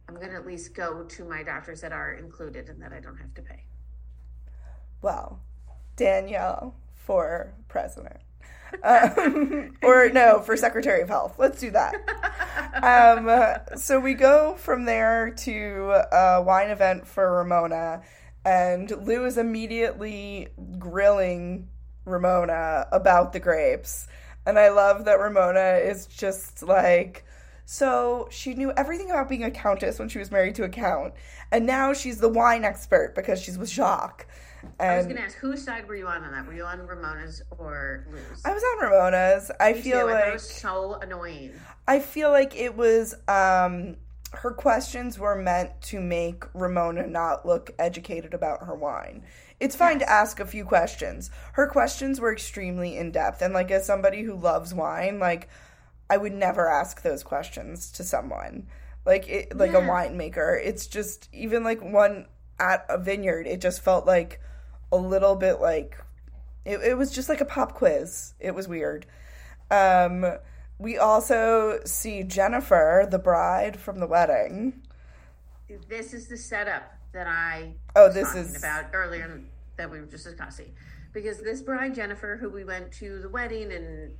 I'm 0.09 0.15
gonna 0.15 0.35
at 0.35 0.45
least 0.45 0.75
go 0.75 1.03
to 1.03 1.23
my 1.25 1.43
doctors 1.43 1.81
that 1.81 1.93
are 1.93 2.13
included 2.13 2.67
and 2.69 2.81
that 2.81 2.91
I 2.93 2.99
don't 2.99 3.17
have 3.17 3.33
to 3.35 3.41
pay. 3.41 3.63
well, 5.01 5.39
Danielle 5.95 6.75
for 6.93 7.53
president. 7.69 8.17
Um, 8.83 9.77
or 9.83 10.09
no, 10.09 10.39
for 10.39 10.57
Secretary 10.57 11.01
of 11.01 11.09
Health. 11.09 11.35
Let's 11.37 11.59
do 11.59 11.71
that. 11.71 11.95
Um, 12.83 13.77
so 13.77 13.99
we 13.99 14.13
go 14.13 14.55
from 14.55 14.85
there 14.85 15.31
to 15.31 16.03
a 16.11 16.41
wine 16.41 16.69
event 16.69 17.07
for 17.07 17.31
Ramona, 17.37 18.01
and 18.45 18.89
Lou 19.05 19.25
is 19.25 19.37
immediately 19.37 20.49
grilling 20.77 21.69
Ramona 22.05 22.87
about 22.91 23.33
the 23.33 23.39
grapes. 23.39 24.07
And 24.45 24.57
I 24.57 24.69
love 24.69 25.05
that 25.05 25.19
Ramona 25.19 25.79
is 25.83 26.05
just 26.05 26.63
like, 26.63 27.25
so 27.65 28.29
she 28.31 28.53
knew 28.53 28.71
everything 28.77 29.11
about 29.11 29.27
being 29.27 29.43
a 29.43 29.51
countess 29.51 29.99
when 29.99 30.07
she 30.07 30.19
was 30.19 30.31
married 30.31 30.55
to 30.55 30.63
a 30.63 30.69
count, 30.69 31.13
and 31.51 31.65
now 31.65 31.93
she's 31.93 32.19
the 32.19 32.29
wine 32.29 32.63
expert 32.63 33.13
because 33.15 33.41
she's 33.41 33.57
with 33.57 33.69
Jacques. 33.69 34.25
And 34.79 34.91
I 34.91 34.97
was 34.97 35.05
gonna 35.07 35.21
ask 35.21 35.35
whose 35.37 35.63
side 35.63 35.87
were 35.87 35.95
you 35.95 36.07
on 36.07 36.23
on 36.23 36.31
that? 36.31 36.45
Were 36.45 36.53
you 36.53 36.63
on 36.63 36.85
Ramona's 36.85 37.41
or 37.57 38.05
Lou's? 38.11 38.41
I 38.45 38.53
was 38.53 38.63
on 38.63 38.89
Ramona's. 38.89 39.51
I 39.59 39.73
Me 39.73 39.81
feel 39.81 40.07
too. 40.07 40.13
Thought 40.13 40.27
it 40.27 40.33
was 40.33 40.49
so 40.49 40.93
annoying. 41.01 41.51
I 41.87 41.99
feel 41.99 42.31
like 42.31 42.55
it 42.55 42.75
was 42.75 43.15
um 43.27 43.97
her 44.33 44.51
questions 44.51 45.17
were 45.17 45.35
meant 45.35 45.81
to 45.81 46.01
make 46.01 46.43
Ramona 46.53 47.07
not 47.07 47.45
look 47.45 47.71
educated 47.79 48.33
about 48.33 48.63
her 48.65 48.75
wine. 48.75 49.23
It's 49.59 49.75
fine 49.75 49.99
to 49.99 50.09
ask 50.09 50.39
a 50.39 50.45
few 50.45 50.65
questions. 50.65 51.31
Her 51.53 51.65
questions 51.67 52.19
were 52.19 52.31
extremely 52.33 52.97
in 52.97 53.11
depth 53.11 53.41
and 53.41 53.53
like 53.53 53.71
as 53.71 53.85
somebody 53.85 54.23
who 54.23 54.35
loves 54.35 54.73
wine, 54.73 55.19
like 55.19 55.49
I 56.09 56.17
would 56.17 56.33
never 56.33 56.69
ask 56.69 57.01
those 57.01 57.23
questions 57.23 57.91
to 57.93 58.03
someone. 58.03 58.67
Like 59.05 59.27
it, 59.29 59.57
like 59.57 59.71
a 59.71 59.79
Yeah. 59.79 59.87
winemaker. 59.87 60.59
It's 60.63 60.87
just 60.87 61.29
even 61.33 61.63
like 61.63 61.81
one 61.81 62.27
at 62.59 62.85
a 62.89 62.97
vineyard, 62.97 63.47
it 63.47 63.61
just 63.61 63.81
felt 63.81 64.05
like 64.05 64.41
a 64.91 64.97
little 64.97 65.35
bit 65.35 65.59
like 65.59 65.97
it, 66.65 66.79
it 66.81 66.97
was 66.97 67.11
just 67.11 67.29
like 67.29 67.41
a 67.41 67.45
pop 67.45 67.73
quiz. 67.73 68.33
It 68.39 68.53
was 68.53 68.67
weird. 68.67 69.05
Um, 69.71 70.25
we 70.79 70.97
also 70.97 71.79
see 71.85 72.23
Jennifer, 72.23 73.07
the 73.09 73.19
bride 73.19 73.79
from 73.79 73.99
the 73.99 74.07
wedding. 74.07 74.81
This 75.89 76.13
is 76.13 76.27
the 76.27 76.37
setup 76.37 76.83
that 77.13 77.27
I 77.27 77.73
Oh, 77.95 78.05
was 78.07 78.13
this 78.15 78.27
talking 78.27 78.41
is- 78.43 78.57
about 78.57 78.85
earlier 78.93 79.41
that 79.77 79.89
we 79.89 79.99
were 79.99 80.05
just 80.05 80.23
discussing. 80.25 80.73
Because 81.13 81.39
this 81.39 81.61
bride 81.61 81.95
Jennifer, 81.95 82.37
who 82.39 82.49
we 82.49 82.63
went 82.63 82.91
to 82.93 83.19
the 83.19 83.29
wedding 83.29 83.71
and 83.71 84.13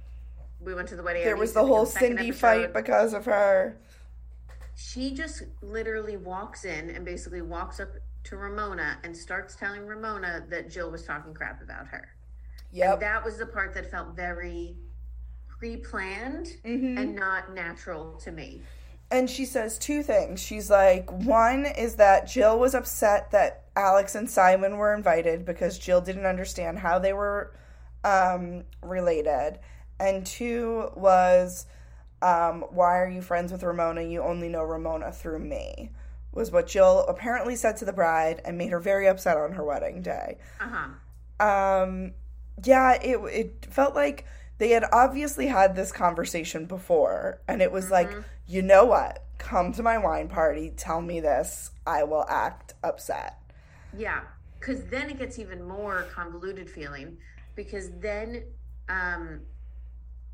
we 0.60 0.74
went 0.74 0.88
to 0.90 0.96
the 0.96 1.04
wedding. 1.04 1.24
There 1.24 1.36
was 1.38 1.54
the 1.54 1.66
whole 1.66 1.86
Cindy 1.86 2.30
episode. 2.30 2.40
fight 2.40 2.74
because 2.74 3.14
of 3.14 3.26
her. 3.26 3.78
she 4.76 5.12
just 5.14 5.44
literally 5.62 6.18
walks 6.18 6.64
in 6.66 6.90
and 6.90 7.04
basically 7.06 7.42
walks 7.42 7.80
up 7.80 7.90
to 8.30 8.38
Ramona 8.38 8.98
and 9.04 9.16
starts 9.16 9.56
telling 9.56 9.86
Ramona 9.86 10.46
that 10.50 10.70
Jill 10.70 10.92
was 10.92 11.04
talking 11.04 11.34
crap 11.34 11.62
about 11.62 11.88
her. 11.88 12.10
Yeah, 12.72 12.96
that 12.98 13.24
was 13.24 13.38
the 13.38 13.46
part 13.46 13.74
that 13.76 13.90
felt 13.90 14.16
very 14.16 14.76
pre-planned 15.60 16.48
Mm-hmm. 16.66 16.98
and 16.98 17.16
not 17.16 17.54
natural 17.54 18.18
to 18.24 18.32
me. 18.32 18.62
And 19.10 19.30
she 19.30 19.46
says 19.46 19.80
two 19.80 20.04
things. 20.04 20.42
She's 20.42 20.70
like, 20.70 21.10
one 21.10 21.66
is 21.66 21.96
that 21.96 22.28
Jill 22.28 22.60
was 22.60 22.76
upset 22.76 23.32
that 23.32 23.64
Alex 23.76 24.16
and 24.16 24.30
Simon 24.30 24.76
were 24.78 24.94
invited 24.94 25.46
because 25.46 25.80
Jill 25.80 26.02
didn't 26.02 26.26
understand 26.26 26.78
how 26.80 27.00
they 27.00 27.14
were 27.14 27.54
um, 28.04 28.66
related. 28.82 29.60
And 29.98 30.26
two 30.26 30.92
was, 30.96 31.68
um, 32.22 32.66
why 32.70 33.00
are 33.00 33.10
you 33.10 33.22
friends 33.22 33.52
with 33.54 33.64
Ramona? 33.64 34.02
You 34.02 34.22
only 34.24 34.50
know 34.50 34.64
Ramona 34.64 35.14
through 35.14 35.40
me. 35.40 35.92
Was 36.38 36.52
what 36.52 36.68
Jill 36.68 37.06
apparently 37.08 37.56
said 37.56 37.76
to 37.78 37.86
the 37.86 37.94
bride 37.94 38.42
and 38.46 38.58
made 38.58 38.72
her 38.72 38.80
very 38.80 39.08
upset 39.08 39.36
on 39.38 39.52
her 39.54 39.64
wedding 39.66 40.02
day. 40.02 40.38
Uh-huh. 40.62 41.46
um 41.46 42.14
yeah 42.64 42.94
it 42.94 43.18
it 43.32 43.68
felt 43.70 43.94
like 43.94 44.26
they 44.58 44.70
had 44.70 44.84
obviously 44.92 45.46
had 45.48 45.76
this 45.76 45.92
conversation 45.92 46.66
before 46.66 47.40
and 47.48 47.62
it 47.62 47.72
was 47.72 47.92
like 47.92 48.10
you 48.48 48.62
know 48.64 48.86
what 48.86 49.24
come 49.38 49.72
to 49.72 49.84
my 49.84 49.98
wine 50.00 50.28
party 50.28 50.72
tell 50.76 51.00
me 51.02 51.20
this 51.20 51.70
i 51.86 52.04
will 52.04 52.26
act 52.28 52.74
upset 52.84 53.38
Yeah, 53.96 54.22
because 54.60 54.84
then 54.86 55.10
it 55.12 55.20
gets 55.20 55.38
even 55.38 55.62
more 55.68 56.08
convoluted 56.14 56.68
feeling 56.70 57.18
because 57.56 57.92
then 58.00 58.44
um, 58.90 59.42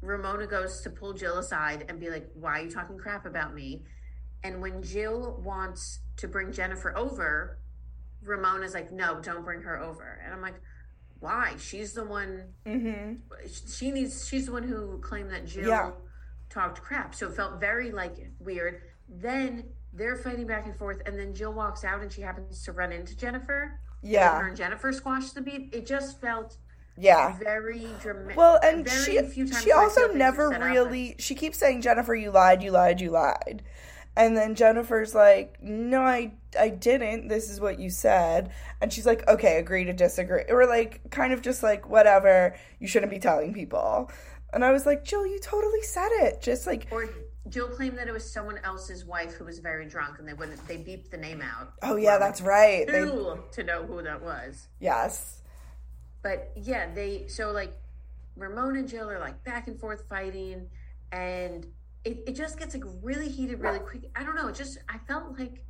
Ramona 0.01 0.47
goes 0.47 0.81
to 0.81 0.89
pull 0.89 1.13
Jill 1.13 1.37
aside 1.37 1.85
and 1.89 1.99
be 1.99 2.09
like, 2.09 2.29
"Why 2.33 2.59
are 2.59 2.63
you 2.63 2.69
talking 2.71 2.97
crap 2.97 3.25
about 3.25 3.53
me?" 3.53 3.83
And 4.43 4.61
when 4.61 4.83
Jill 4.83 5.39
wants 5.43 5.99
to 6.17 6.27
bring 6.27 6.51
Jennifer 6.51 6.95
over, 6.97 7.57
Ramona's 8.23 8.73
like, 8.73 8.91
"No, 8.91 9.19
don't 9.21 9.43
bring 9.43 9.61
her 9.61 9.79
over." 9.79 10.19
And 10.23 10.33
I'm 10.33 10.41
like, 10.41 10.55
"Why? 11.19 11.55
She's 11.57 11.93
the 11.93 12.03
one. 12.05 12.43
mm-hmm. 12.65 13.13
She 13.67 13.91
needs. 13.91 14.27
She's 14.27 14.47
the 14.47 14.51
one 14.51 14.63
who 14.63 14.99
claimed 14.99 15.31
that 15.31 15.45
Jill 15.45 15.67
Yeah. 15.67 15.91
talked 16.49 16.81
crap." 16.81 17.15
So 17.15 17.27
it 17.29 17.35
felt 17.35 17.59
very 17.59 17.91
like 17.91 18.15
weird. 18.39 18.81
Then 19.07 19.65
they're 19.93 20.17
fighting 20.17 20.47
back 20.47 20.65
and 20.65 20.75
forth, 20.75 21.01
and 21.05 21.17
then 21.17 21.33
Jill 21.33 21.53
walks 21.53 21.83
out, 21.83 22.01
and 22.01 22.11
she 22.11 22.21
happens 22.21 22.63
to 22.65 22.71
run 22.71 22.91
into 22.91 23.15
Jennifer. 23.15 23.79
And 24.03 24.11
her 24.11 24.11
yeah 24.11 24.45
and 24.47 24.57
Jennifer 24.57 24.91
squashed 24.91 25.35
the 25.35 25.41
beat. 25.41 25.69
It 25.73 25.85
just 25.85 26.19
felt 26.19 26.57
yeah 26.97 27.35
very 27.39 27.87
dramatic. 28.01 28.37
well 28.37 28.59
and 28.61 28.87
she 28.87 29.13
she 29.33 29.71
also 29.71 30.01
feel 30.01 30.09
things 30.09 30.15
are 30.15 30.15
never 30.15 30.49
really 30.49 31.15
she 31.17 31.33
keeps 31.33 31.57
saying 31.57 31.81
jennifer 31.81 32.13
you 32.13 32.29
lied 32.29 32.61
you 32.61 32.69
lied 32.69 33.01
you 33.01 33.09
lied 33.09 33.63
and 34.15 34.37
then 34.37 34.55
jennifer's 34.55 35.15
like 35.15 35.57
no 35.61 36.01
i 36.01 36.31
i 36.59 36.69
didn't. 36.69 37.27
This 37.29 37.49
is 37.49 37.59
what 37.59 37.79
you 37.79 37.89
said. 37.89 38.51
And 38.79 38.93
she's 38.93 39.05
like 39.07 39.27
okay 39.27 39.57
agree 39.57 39.85
to 39.85 39.93
disagree. 39.93 40.43
Or 40.49 40.67
like 40.67 41.09
kind 41.09 41.33
of 41.33 41.41
just 41.41 41.63
like 41.63 41.89
whatever. 41.89 42.55
You 42.79 42.87
shouldn't 42.87 43.11
be 43.11 43.17
telling 43.19 43.53
people. 43.53 44.11
And 44.53 44.63
i 44.63 44.71
was 44.71 44.85
like 44.85 45.03
jill 45.03 45.25
you 45.25 45.39
totally 45.39 45.81
said 45.81 46.09
it. 46.11 46.41
Just 46.41 46.67
like 46.67 46.87
Or 46.91 47.09
Jill 47.49 47.67
claimed 47.67 47.97
that 47.97 48.07
it 48.07 48.13
was 48.13 48.29
someone 48.29 48.59
else's 48.63 49.03
wife 49.03 49.33
who 49.33 49.43
was 49.43 49.59
very 49.59 49.85
drunk, 49.85 50.17
and 50.17 50.25
they 50.25 50.33
wouldn't. 50.33 50.65
They 50.65 50.77
beeped 50.77 51.09
the 51.09 51.17
name 51.17 51.41
out. 51.41 51.73
oh 51.81 51.97
yeah 51.97 52.17
that's 52.17 52.39
right. 52.41 52.87
They, 52.87 53.01
to 53.01 53.63
know 53.63 53.83
who 53.83 54.01
that 54.03 54.21
was. 54.21 54.67
yes. 54.79 55.41
But 56.21 56.51
yeah, 56.55 56.93
they 56.93 57.27
so 57.27 57.51
like 57.51 57.73
Ramona 58.37 58.79
and 58.79 58.87
Jill 58.87 59.09
are 59.09 59.19
like 59.19 59.43
back 59.43 59.67
and 59.67 59.77
forth 59.79 60.05
fighting, 60.07 60.69
and 61.11 61.67
it, 62.05 62.23
it 62.27 62.35
just 62.35 62.59
gets 62.59 62.73
like 62.73 62.83
really 63.01 63.29
heated 63.29 63.61
really 63.61 63.79
quick. 63.79 64.09
I 64.15 64.23
don't 64.23 64.35
know. 64.35 64.47
It 64.47 64.55
just 64.55 64.77
I 64.89 64.97
felt 65.07 65.37
like 65.39 65.63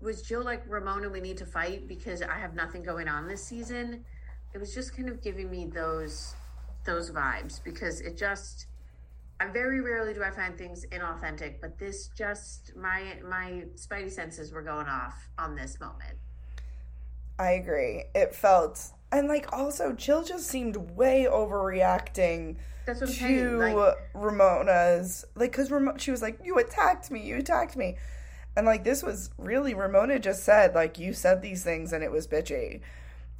was 0.00 0.22
Jill 0.22 0.42
like 0.42 0.62
Ramona, 0.68 1.08
we 1.08 1.20
need 1.20 1.38
to 1.38 1.46
fight 1.46 1.88
because 1.88 2.22
I 2.22 2.38
have 2.38 2.54
nothing 2.54 2.82
going 2.82 3.08
on 3.08 3.26
this 3.26 3.42
season. 3.42 4.04
It 4.52 4.58
was 4.58 4.74
just 4.74 4.96
kind 4.96 5.08
of 5.08 5.22
giving 5.22 5.50
me 5.50 5.66
those 5.66 6.34
those 6.84 7.10
vibes 7.10 7.62
because 7.62 8.00
it 8.00 8.16
just 8.16 8.66
I 9.40 9.48
very 9.48 9.80
rarely 9.80 10.14
do 10.14 10.22
I 10.22 10.30
find 10.30 10.56
things 10.56 10.84
inauthentic, 10.92 11.60
but 11.60 11.78
this 11.78 12.08
just 12.16 12.74
my 12.76 13.18
my 13.28 13.64
spidey 13.76 14.10
senses 14.10 14.52
were 14.52 14.62
going 14.62 14.86
off 14.86 15.28
on 15.38 15.54
this 15.54 15.80
moment. 15.80 16.18
I 17.38 17.52
agree. 17.52 18.04
It 18.14 18.34
felt 18.34 18.92
and 19.10 19.28
like 19.28 19.52
also 19.52 19.92
Jill 19.92 20.24
just 20.24 20.46
seemed 20.46 20.76
way 20.76 21.26
overreacting 21.30 22.56
That's 22.86 23.00
what 23.00 23.10
I'm 23.10 23.16
to. 23.16 23.56
Like, 23.58 23.96
Ramona's 24.14 25.24
like 25.34 25.52
because 25.52 25.72
she 26.00 26.10
was 26.10 26.22
like 26.22 26.38
you 26.44 26.58
attacked 26.58 27.10
me, 27.10 27.22
you 27.22 27.36
attacked 27.36 27.76
me, 27.76 27.96
and 28.56 28.66
like 28.66 28.84
this 28.84 29.02
was 29.02 29.30
really 29.38 29.74
Ramona 29.74 30.18
just 30.18 30.44
said 30.44 30.74
like 30.74 30.98
you 30.98 31.12
said 31.12 31.42
these 31.42 31.62
things 31.64 31.92
and 31.92 32.04
it 32.04 32.12
was 32.12 32.26
bitchy. 32.26 32.80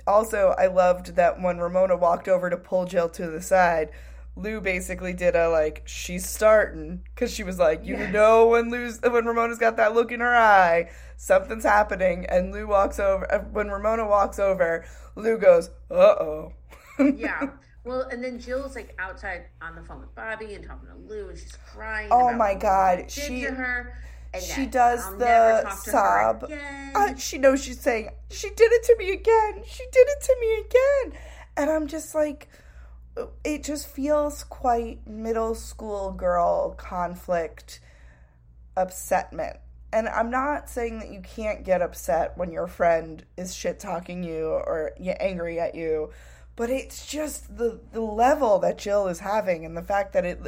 Also, 0.07 0.55
I 0.59 0.67
loved 0.67 1.17
that 1.17 1.41
when 1.41 1.59
Ramona 1.59 1.97
walked 1.97 2.29
over 2.29 2.51
to 2.51 2.57
pull 2.59 2.85
Jill 2.85 3.09
to 3.11 3.31
the 3.31 3.41
side, 3.41 3.91
Lou 4.37 4.61
basically 4.61 5.13
did 5.13 5.37
a 5.37 5.49
like 5.49 5.83
she's 5.85 6.29
starting 6.29 7.03
because 7.15 7.33
she 7.33 7.45
was 7.45 7.59
like 7.59 7.85
you 7.85 7.97
know 8.09 8.49
when 8.49 8.71
Lou's 8.71 9.01
when 9.01 9.27
Ramona's 9.27 9.59
got 9.59 9.77
that 9.77 9.95
look 9.95 10.11
in 10.11 10.21
her 10.21 10.35
eye 10.35 10.91
something's 11.17 11.65
happening 11.65 12.27
and 12.27 12.53
Lou 12.53 12.67
walks 12.67 12.99
over 12.99 13.47
when 13.53 13.71
Ramona 13.71 14.07
walks 14.07 14.41
over 14.41 14.85
Lou 15.15 15.39
goes 15.39 15.71
uh 15.91 15.95
oh 15.95 16.53
yeah. 16.99 17.51
Well, 17.85 18.03
and 18.03 18.25
then 18.25 18.41
Jill's 18.41 18.75
like 18.75 18.95
outside 18.99 19.45
on 19.61 19.75
the 19.75 19.83
phone 19.83 20.01
with 20.01 20.15
Bobby 20.15 20.55
and 20.55 20.65
talking 20.65 20.89
to 20.89 20.97
Lou, 20.97 21.29
and 21.29 21.39
she's 21.39 21.57
crying. 21.73 22.09
Oh 22.11 22.33
my 22.33 22.55
God, 22.55 23.11
she- 23.11 23.43
to 23.43 23.53
her, 23.53 23.95
she 24.41 24.67
does 24.67 25.05
I'll 25.05 25.19
the 25.19 25.61
talk 25.65 25.85
to 25.85 25.91
her 25.91 25.93
sob. 25.93 26.51
Uh, 26.95 27.15
she 27.17 27.39
knows 27.39 27.63
she's 27.63 27.81
saying, 27.81 28.11
She 28.31 28.49
did 28.51 28.73
it 28.73 28.83
to 28.85 28.97
me 28.99 29.13
again. 29.13 29.63
She 29.67 29.85
did 29.93 30.09
it 30.09 30.23
to 30.23 30.37
me 30.41 30.65
again. 30.67 31.21
And 31.57 31.71
I'm 31.71 31.87
just 31.87 32.15
like, 32.15 32.49
it 33.45 33.63
just 33.63 33.87
feels 33.87 34.43
quite 34.45 35.07
middle 35.07 35.55
school 35.55 36.11
girl 36.13 36.71
conflict 36.71 37.81
upsetment. 38.77 39.59
And 39.93 40.09
I'm 40.09 40.31
not 40.31 40.69
saying 40.69 40.99
that 40.99 41.11
you 41.11 41.21
can't 41.21 41.65
get 41.65 41.81
upset 41.81 42.37
when 42.37 42.51
your 42.51 42.67
friend 42.67 43.25
is 43.37 43.55
shit 43.55 43.79
talking 43.79 44.25
you 44.25 44.47
or 44.47 44.93
angry 45.21 45.61
at 45.61 45.77
you, 45.77 46.11
but 46.57 46.71
it's 46.71 47.07
just 47.07 47.57
the 47.57 47.81
the 47.93 48.01
level 48.01 48.59
that 48.61 48.79
Jill 48.79 49.09
is 49.09 49.21
having 49.21 49.65
and 49.65 49.77
the 49.77 49.83
fact 49.83 50.13
that 50.13 50.25
it 50.25 50.41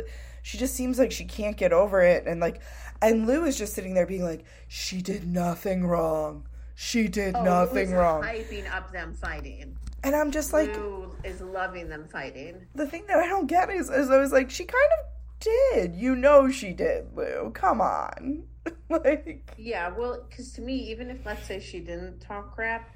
she 0.42 0.59
just 0.59 0.74
seems 0.74 0.98
like 0.98 1.11
she 1.12 1.24
can't 1.24 1.57
get 1.57 1.72
over 1.72 2.00
it 2.02 2.26
and 2.26 2.40
like 2.40 2.61
and 3.02 3.26
Lou 3.26 3.44
is 3.44 3.59
just 3.59 3.74
sitting 3.74 3.94
there 3.94 4.07
being 4.07 4.24
like 4.24 4.44
she 4.68 5.02
did 5.02 5.26
nothing 5.26 5.86
wrong. 5.86 6.46
She 6.74 7.09
did 7.09 7.34
Oh, 7.34 7.42
nothing 7.42 7.92
wrong. 7.92 8.22
Hyping 8.22 8.70
up 8.72 8.92
them 8.92 9.14
fighting. 9.14 9.76
And 10.04 10.14
I'm 10.14 10.30
just 10.30 10.52
like 10.52 10.76
Lou 10.76 11.14
is 11.24 11.40
loving 11.40 11.88
them 11.88 12.07
fighting. 12.12 12.66
the 12.74 12.86
thing 12.86 13.04
that 13.09 13.16
I 13.18 13.26
don't 13.26 13.46
get 13.46 13.70
is, 13.70 13.88
is 13.90 14.11
I 14.11 14.18
was 14.18 14.30
like, 14.32 14.50
she 14.50 14.64
kind 14.64 14.90
of 15.00 15.07
did. 15.40 15.94
You 15.94 16.14
know 16.14 16.50
she 16.50 16.72
did, 16.72 17.07
Lou. 17.16 17.50
Come 17.54 17.80
on. 17.80 18.44
like 18.90 19.52
Yeah, 19.57 19.88
well, 19.96 20.24
because 20.28 20.52
to 20.54 20.61
me, 20.61 20.74
even 20.90 21.11
if 21.11 21.24
let's 21.24 21.46
say 21.46 21.61
she 21.61 21.80
didn't 21.80 22.20
talk 22.20 22.54
crap, 22.54 22.90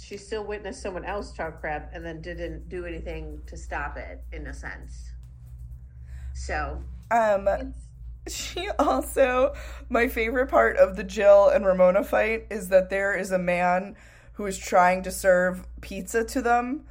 she 0.00 0.16
still 0.16 0.44
witnessed 0.44 0.82
someone 0.82 1.04
else 1.04 1.32
talk 1.32 1.60
crap 1.60 1.90
and 1.92 2.04
then 2.04 2.20
didn't 2.20 2.68
do 2.68 2.86
anything 2.86 3.40
to 3.46 3.56
stop 3.56 3.96
it, 3.96 4.22
in 4.32 4.46
a 4.46 4.54
sense. 4.54 5.12
So 6.34 6.82
um 7.10 7.74
she 8.26 8.68
also 8.78 9.54
my 9.88 10.08
favorite 10.08 10.48
part 10.48 10.76
of 10.76 10.96
the 10.96 11.04
Jill 11.04 11.48
and 11.48 11.64
Ramona 11.64 12.04
fight 12.04 12.46
is 12.50 12.68
that 12.68 12.90
there 12.90 13.16
is 13.16 13.32
a 13.32 13.38
man 13.38 13.96
who 14.34 14.46
is 14.46 14.58
trying 14.58 15.02
to 15.02 15.10
serve 15.10 15.66
pizza 15.80 16.24
to 16.24 16.42
them 16.42 16.84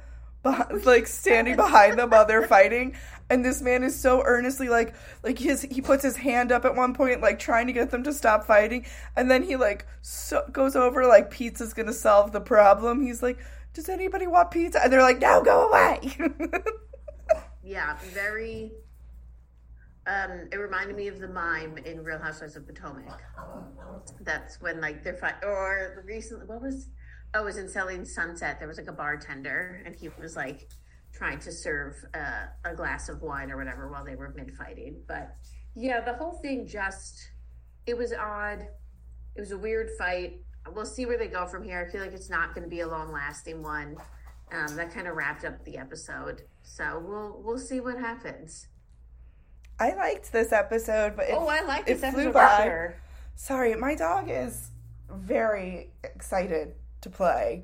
beh- 0.44 0.84
like 0.84 1.06
standing 1.06 1.56
behind 1.56 1.98
them 1.98 2.10
while 2.10 2.26
they're 2.26 2.46
fighting 2.46 2.96
and 3.30 3.44
this 3.44 3.60
man 3.60 3.82
is 3.82 3.98
so 3.98 4.22
earnestly 4.24 4.68
like 4.68 4.94
like 5.22 5.38
his 5.38 5.62
he 5.62 5.80
puts 5.80 6.02
his 6.02 6.16
hand 6.16 6.50
up 6.52 6.64
at 6.64 6.74
one 6.74 6.94
point 6.94 7.20
like 7.20 7.38
trying 7.38 7.66
to 7.66 7.72
get 7.72 7.90
them 7.90 8.02
to 8.02 8.12
stop 8.12 8.44
fighting 8.44 8.86
and 9.16 9.30
then 9.30 9.42
he 9.42 9.56
like 9.56 9.86
so, 10.00 10.44
goes 10.52 10.76
over 10.76 11.06
like 11.06 11.30
pizza's 11.30 11.74
gonna 11.74 11.92
solve 11.92 12.32
the 12.32 12.40
problem 12.40 13.02
he's 13.02 13.22
like 13.22 13.38
does 13.74 13.88
anybody 13.88 14.26
want 14.26 14.50
pizza 14.50 14.82
and 14.82 14.92
they're 14.92 15.02
like 15.02 15.18
no 15.18 15.42
go 15.42 15.68
away 15.68 16.16
yeah, 17.68 17.96
very. 18.14 18.72
Um, 20.06 20.48
it 20.50 20.56
reminded 20.56 20.96
me 20.96 21.08
of 21.08 21.18
the 21.18 21.28
mime 21.28 21.76
in 21.78 22.02
Real 22.02 22.18
Housewives 22.18 22.56
of 22.56 22.66
Potomac. 22.66 23.20
That's 24.22 24.58
when 24.60 24.80
like 24.80 25.04
they're 25.04 25.14
fight 25.14 25.34
or 25.42 26.02
recently 26.06 26.46
what 26.46 26.62
was 26.62 26.88
oh 27.34 27.42
it 27.42 27.44
was 27.44 27.56
in 27.56 27.68
Selling 27.68 28.04
Sunset. 28.04 28.58
There 28.58 28.68
was 28.68 28.78
like 28.78 28.88
a 28.88 28.92
bartender 28.92 29.82
and 29.84 29.94
he 29.94 30.08
was 30.20 30.36
like 30.36 30.68
trying 31.12 31.38
to 31.40 31.52
serve 31.52 31.94
uh, 32.14 32.46
a 32.64 32.74
glass 32.74 33.08
of 33.08 33.22
wine 33.22 33.50
or 33.50 33.56
whatever 33.56 33.90
while 33.90 34.04
they 34.04 34.16
were 34.16 34.32
mid 34.34 34.54
fighting. 34.54 35.02
But 35.06 35.34
yeah, 35.74 36.00
the 36.00 36.14
whole 36.14 36.38
thing 36.42 36.66
just 36.66 37.30
it 37.86 37.96
was 37.96 38.12
odd. 38.12 38.66
It 39.34 39.40
was 39.40 39.52
a 39.52 39.58
weird 39.58 39.90
fight. 39.98 40.40
We'll 40.74 40.84
see 40.84 41.06
where 41.06 41.16
they 41.16 41.28
go 41.28 41.46
from 41.46 41.62
here. 41.62 41.86
I 41.86 41.90
feel 41.90 42.02
like 42.02 42.12
it's 42.12 42.28
not 42.28 42.54
going 42.54 42.64
to 42.64 42.68
be 42.68 42.80
a 42.80 42.88
long 42.88 43.12
lasting 43.12 43.62
one. 43.62 43.96
Um, 44.52 44.76
that 44.76 44.92
kind 44.92 45.06
of 45.06 45.14
wrapped 45.14 45.44
up 45.44 45.62
the 45.64 45.76
episode. 45.76 46.42
So 46.62 47.02
we'll 47.04 47.40
we'll 47.44 47.58
see 47.58 47.80
what 47.80 47.98
happens. 47.98 48.68
I 49.80 49.94
liked 49.94 50.32
this 50.32 50.52
episode 50.52 51.14
but 51.14 51.28
it, 51.28 51.34
oh, 51.38 51.46
I 51.46 51.60
like 51.62 51.88
it 51.88 52.00
this 52.00 52.12
flew 52.12 52.30
episode 52.30 52.34
by. 52.34 52.64
sure. 52.64 52.96
Sorry, 53.36 53.74
my 53.76 53.94
dog 53.94 54.28
is 54.28 54.70
very 55.08 55.90
excited 56.02 56.74
to 57.00 57.10
play. 57.10 57.62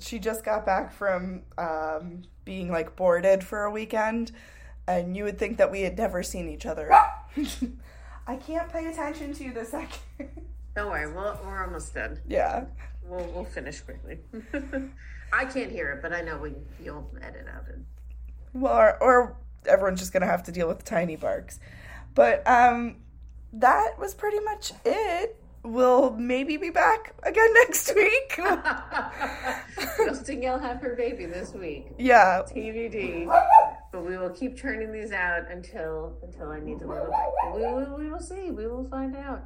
She 0.00 0.18
just 0.18 0.44
got 0.44 0.64
back 0.64 0.92
from 0.92 1.42
um, 1.56 2.22
being 2.44 2.70
like 2.70 2.94
boarded 2.96 3.42
for 3.42 3.64
a 3.64 3.70
weekend, 3.70 4.32
and 4.86 5.16
you 5.16 5.24
would 5.24 5.38
think 5.38 5.58
that 5.58 5.70
we 5.70 5.82
had 5.82 5.98
never 5.98 6.22
seen 6.22 6.48
each 6.48 6.66
other. 6.66 6.92
I 8.26 8.36
can't 8.36 8.70
pay 8.70 8.86
attention 8.86 9.32
to 9.34 9.44
you 9.44 9.52
this 9.52 9.70
second. 9.70 9.98
Don't 10.76 10.88
worry, 10.90 11.12
we'll, 11.12 11.38
we're 11.44 11.64
almost 11.64 11.94
done. 11.94 12.20
yeah. 12.28 12.64
We'll 13.04 13.24
we'll 13.32 13.44
finish 13.44 13.80
quickly. 13.80 14.18
I 15.32 15.46
can't 15.46 15.72
hear 15.72 15.92
it, 15.92 16.02
but 16.02 16.12
I 16.12 16.20
know 16.20 16.36
we 16.36 16.52
you'll 16.82 17.10
edit 17.22 17.46
out 17.52 17.64
it. 17.68 17.78
Well, 18.52 18.76
or, 18.76 19.02
or 19.02 19.36
everyone's 19.66 20.00
just 20.00 20.12
gonna 20.12 20.26
have 20.26 20.42
to 20.44 20.52
deal 20.52 20.68
with 20.68 20.84
tiny 20.84 21.16
barks. 21.16 21.58
But 22.14 22.46
um, 22.46 22.96
that 23.54 23.98
was 23.98 24.14
pretty 24.14 24.40
much 24.40 24.72
it. 24.84 25.37
We'll 25.64 26.12
maybe 26.12 26.56
be 26.56 26.70
back 26.70 27.14
again 27.24 27.52
next 27.54 27.94
week. 27.94 28.38
Will 29.98 30.14
Danielle 30.22 30.58
have 30.58 30.80
her 30.80 30.94
baby 30.96 31.26
this 31.26 31.52
week? 31.52 31.88
yeah. 31.98 32.42
TBD. 32.48 33.26
But 33.90 34.04
we 34.04 34.16
will 34.18 34.30
keep 34.30 34.58
turning 34.58 34.92
these 34.92 35.12
out 35.12 35.50
until 35.50 36.16
until 36.22 36.48
I 36.50 36.60
need 36.60 36.82
a 36.82 36.86
little 36.86 37.06
bit. 37.06 37.54
We 37.54 37.60
will, 37.62 37.96
we 37.98 38.10
will 38.10 38.20
see. 38.20 38.50
We 38.50 38.66
will 38.66 38.86
find 38.88 39.16
out. 39.16 39.44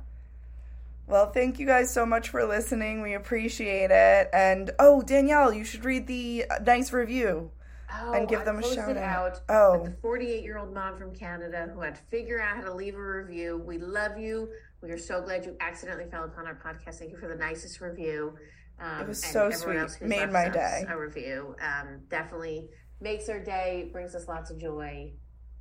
Well, 1.06 1.30
thank 1.32 1.58
you 1.58 1.66
guys 1.66 1.92
so 1.92 2.04
much 2.06 2.28
for 2.28 2.44
listening. 2.44 3.02
We 3.02 3.14
appreciate 3.14 3.90
it. 3.90 4.28
And 4.32 4.70
oh, 4.78 5.02
Danielle, 5.02 5.52
you 5.52 5.64
should 5.64 5.84
read 5.84 6.06
the 6.06 6.44
uh, 6.50 6.58
nice 6.64 6.92
review. 6.92 7.50
Oh, 7.94 8.12
And 8.14 8.26
give 8.28 8.40
I 8.40 8.44
them 8.44 8.58
a 8.58 8.62
shout 8.62 8.96
out. 8.96 9.32
out. 9.36 9.40
Oh. 9.48 9.84
the 9.84 9.92
48 10.00 10.42
year 10.42 10.58
old 10.58 10.72
mom 10.72 10.96
from 10.96 11.14
Canada 11.14 11.70
who 11.74 11.80
had 11.82 11.94
to 11.96 12.00
figure 12.10 12.40
out 12.40 12.56
how 12.56 12.62
to 12.62 12.74
leave 12.74 12.94
a 12.94 13.00
review. 13.02 13.62
We 13.64 13.78
love 13.78 14.16
you. 14.18 14.48
We 14.82 14.90
are 14.90 14.98
so 14.98 15.22
glad 15.22 15.46
you 15.46 15.56
accidentally 15.60 16.10
fell 16.10 16.24
upon 16.24 16.46
our 16.46 16.56
podcast. 16.56 16.96
Thank 16.96 17.12
you 17.12 17.18
for 17.18 17.28
the 17.28 17.36
nicest 17.36 17.80
review. 17.80 18.34
Um, 18.80 19.02
It 19.02 19.08
was 19.08 19.22
so 19.22 19.48
sweet. 19.50 19.78
Made 20.00 20.32
my 20.32 20.48
day. 20.48 20.84
A 20.88 20.98
review 20.98 21.54
um, 21.62 22.00
definitely 22.10 22.68
makes 23.00 23.28
our 23.28 23.38
day, 23.38 23.90
brings 23.92 24.16
us 24.16 24.26
lots 24.26 24.50
of 24.50 24.58
joy, 24.58 25.12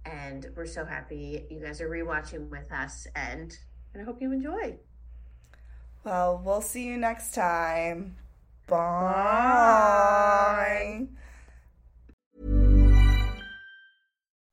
and 0.06 0.48
we're 0.56 0.66
so 0.66 0.84
happy 0.86 1.46
you 1.52 1.60
guys 1.60 1.82
are 1.82 1.90
rewatching 1.90 2.50
with 2.50 2.72
us. 2.72 3.06
And 3.16 3.56
and 3.94 4.02
I 4.02 4.06
hope 4.06 4.22
you 4.22 4.32
enjoy. 4.32 4.78
Well, 6.04 6.42
we'll 6.44 6.62
see 6.62 6.86
you 6.86 6.98
next 6.98 7.36
time. 7.36 8.16
Bye. 8.68 9.92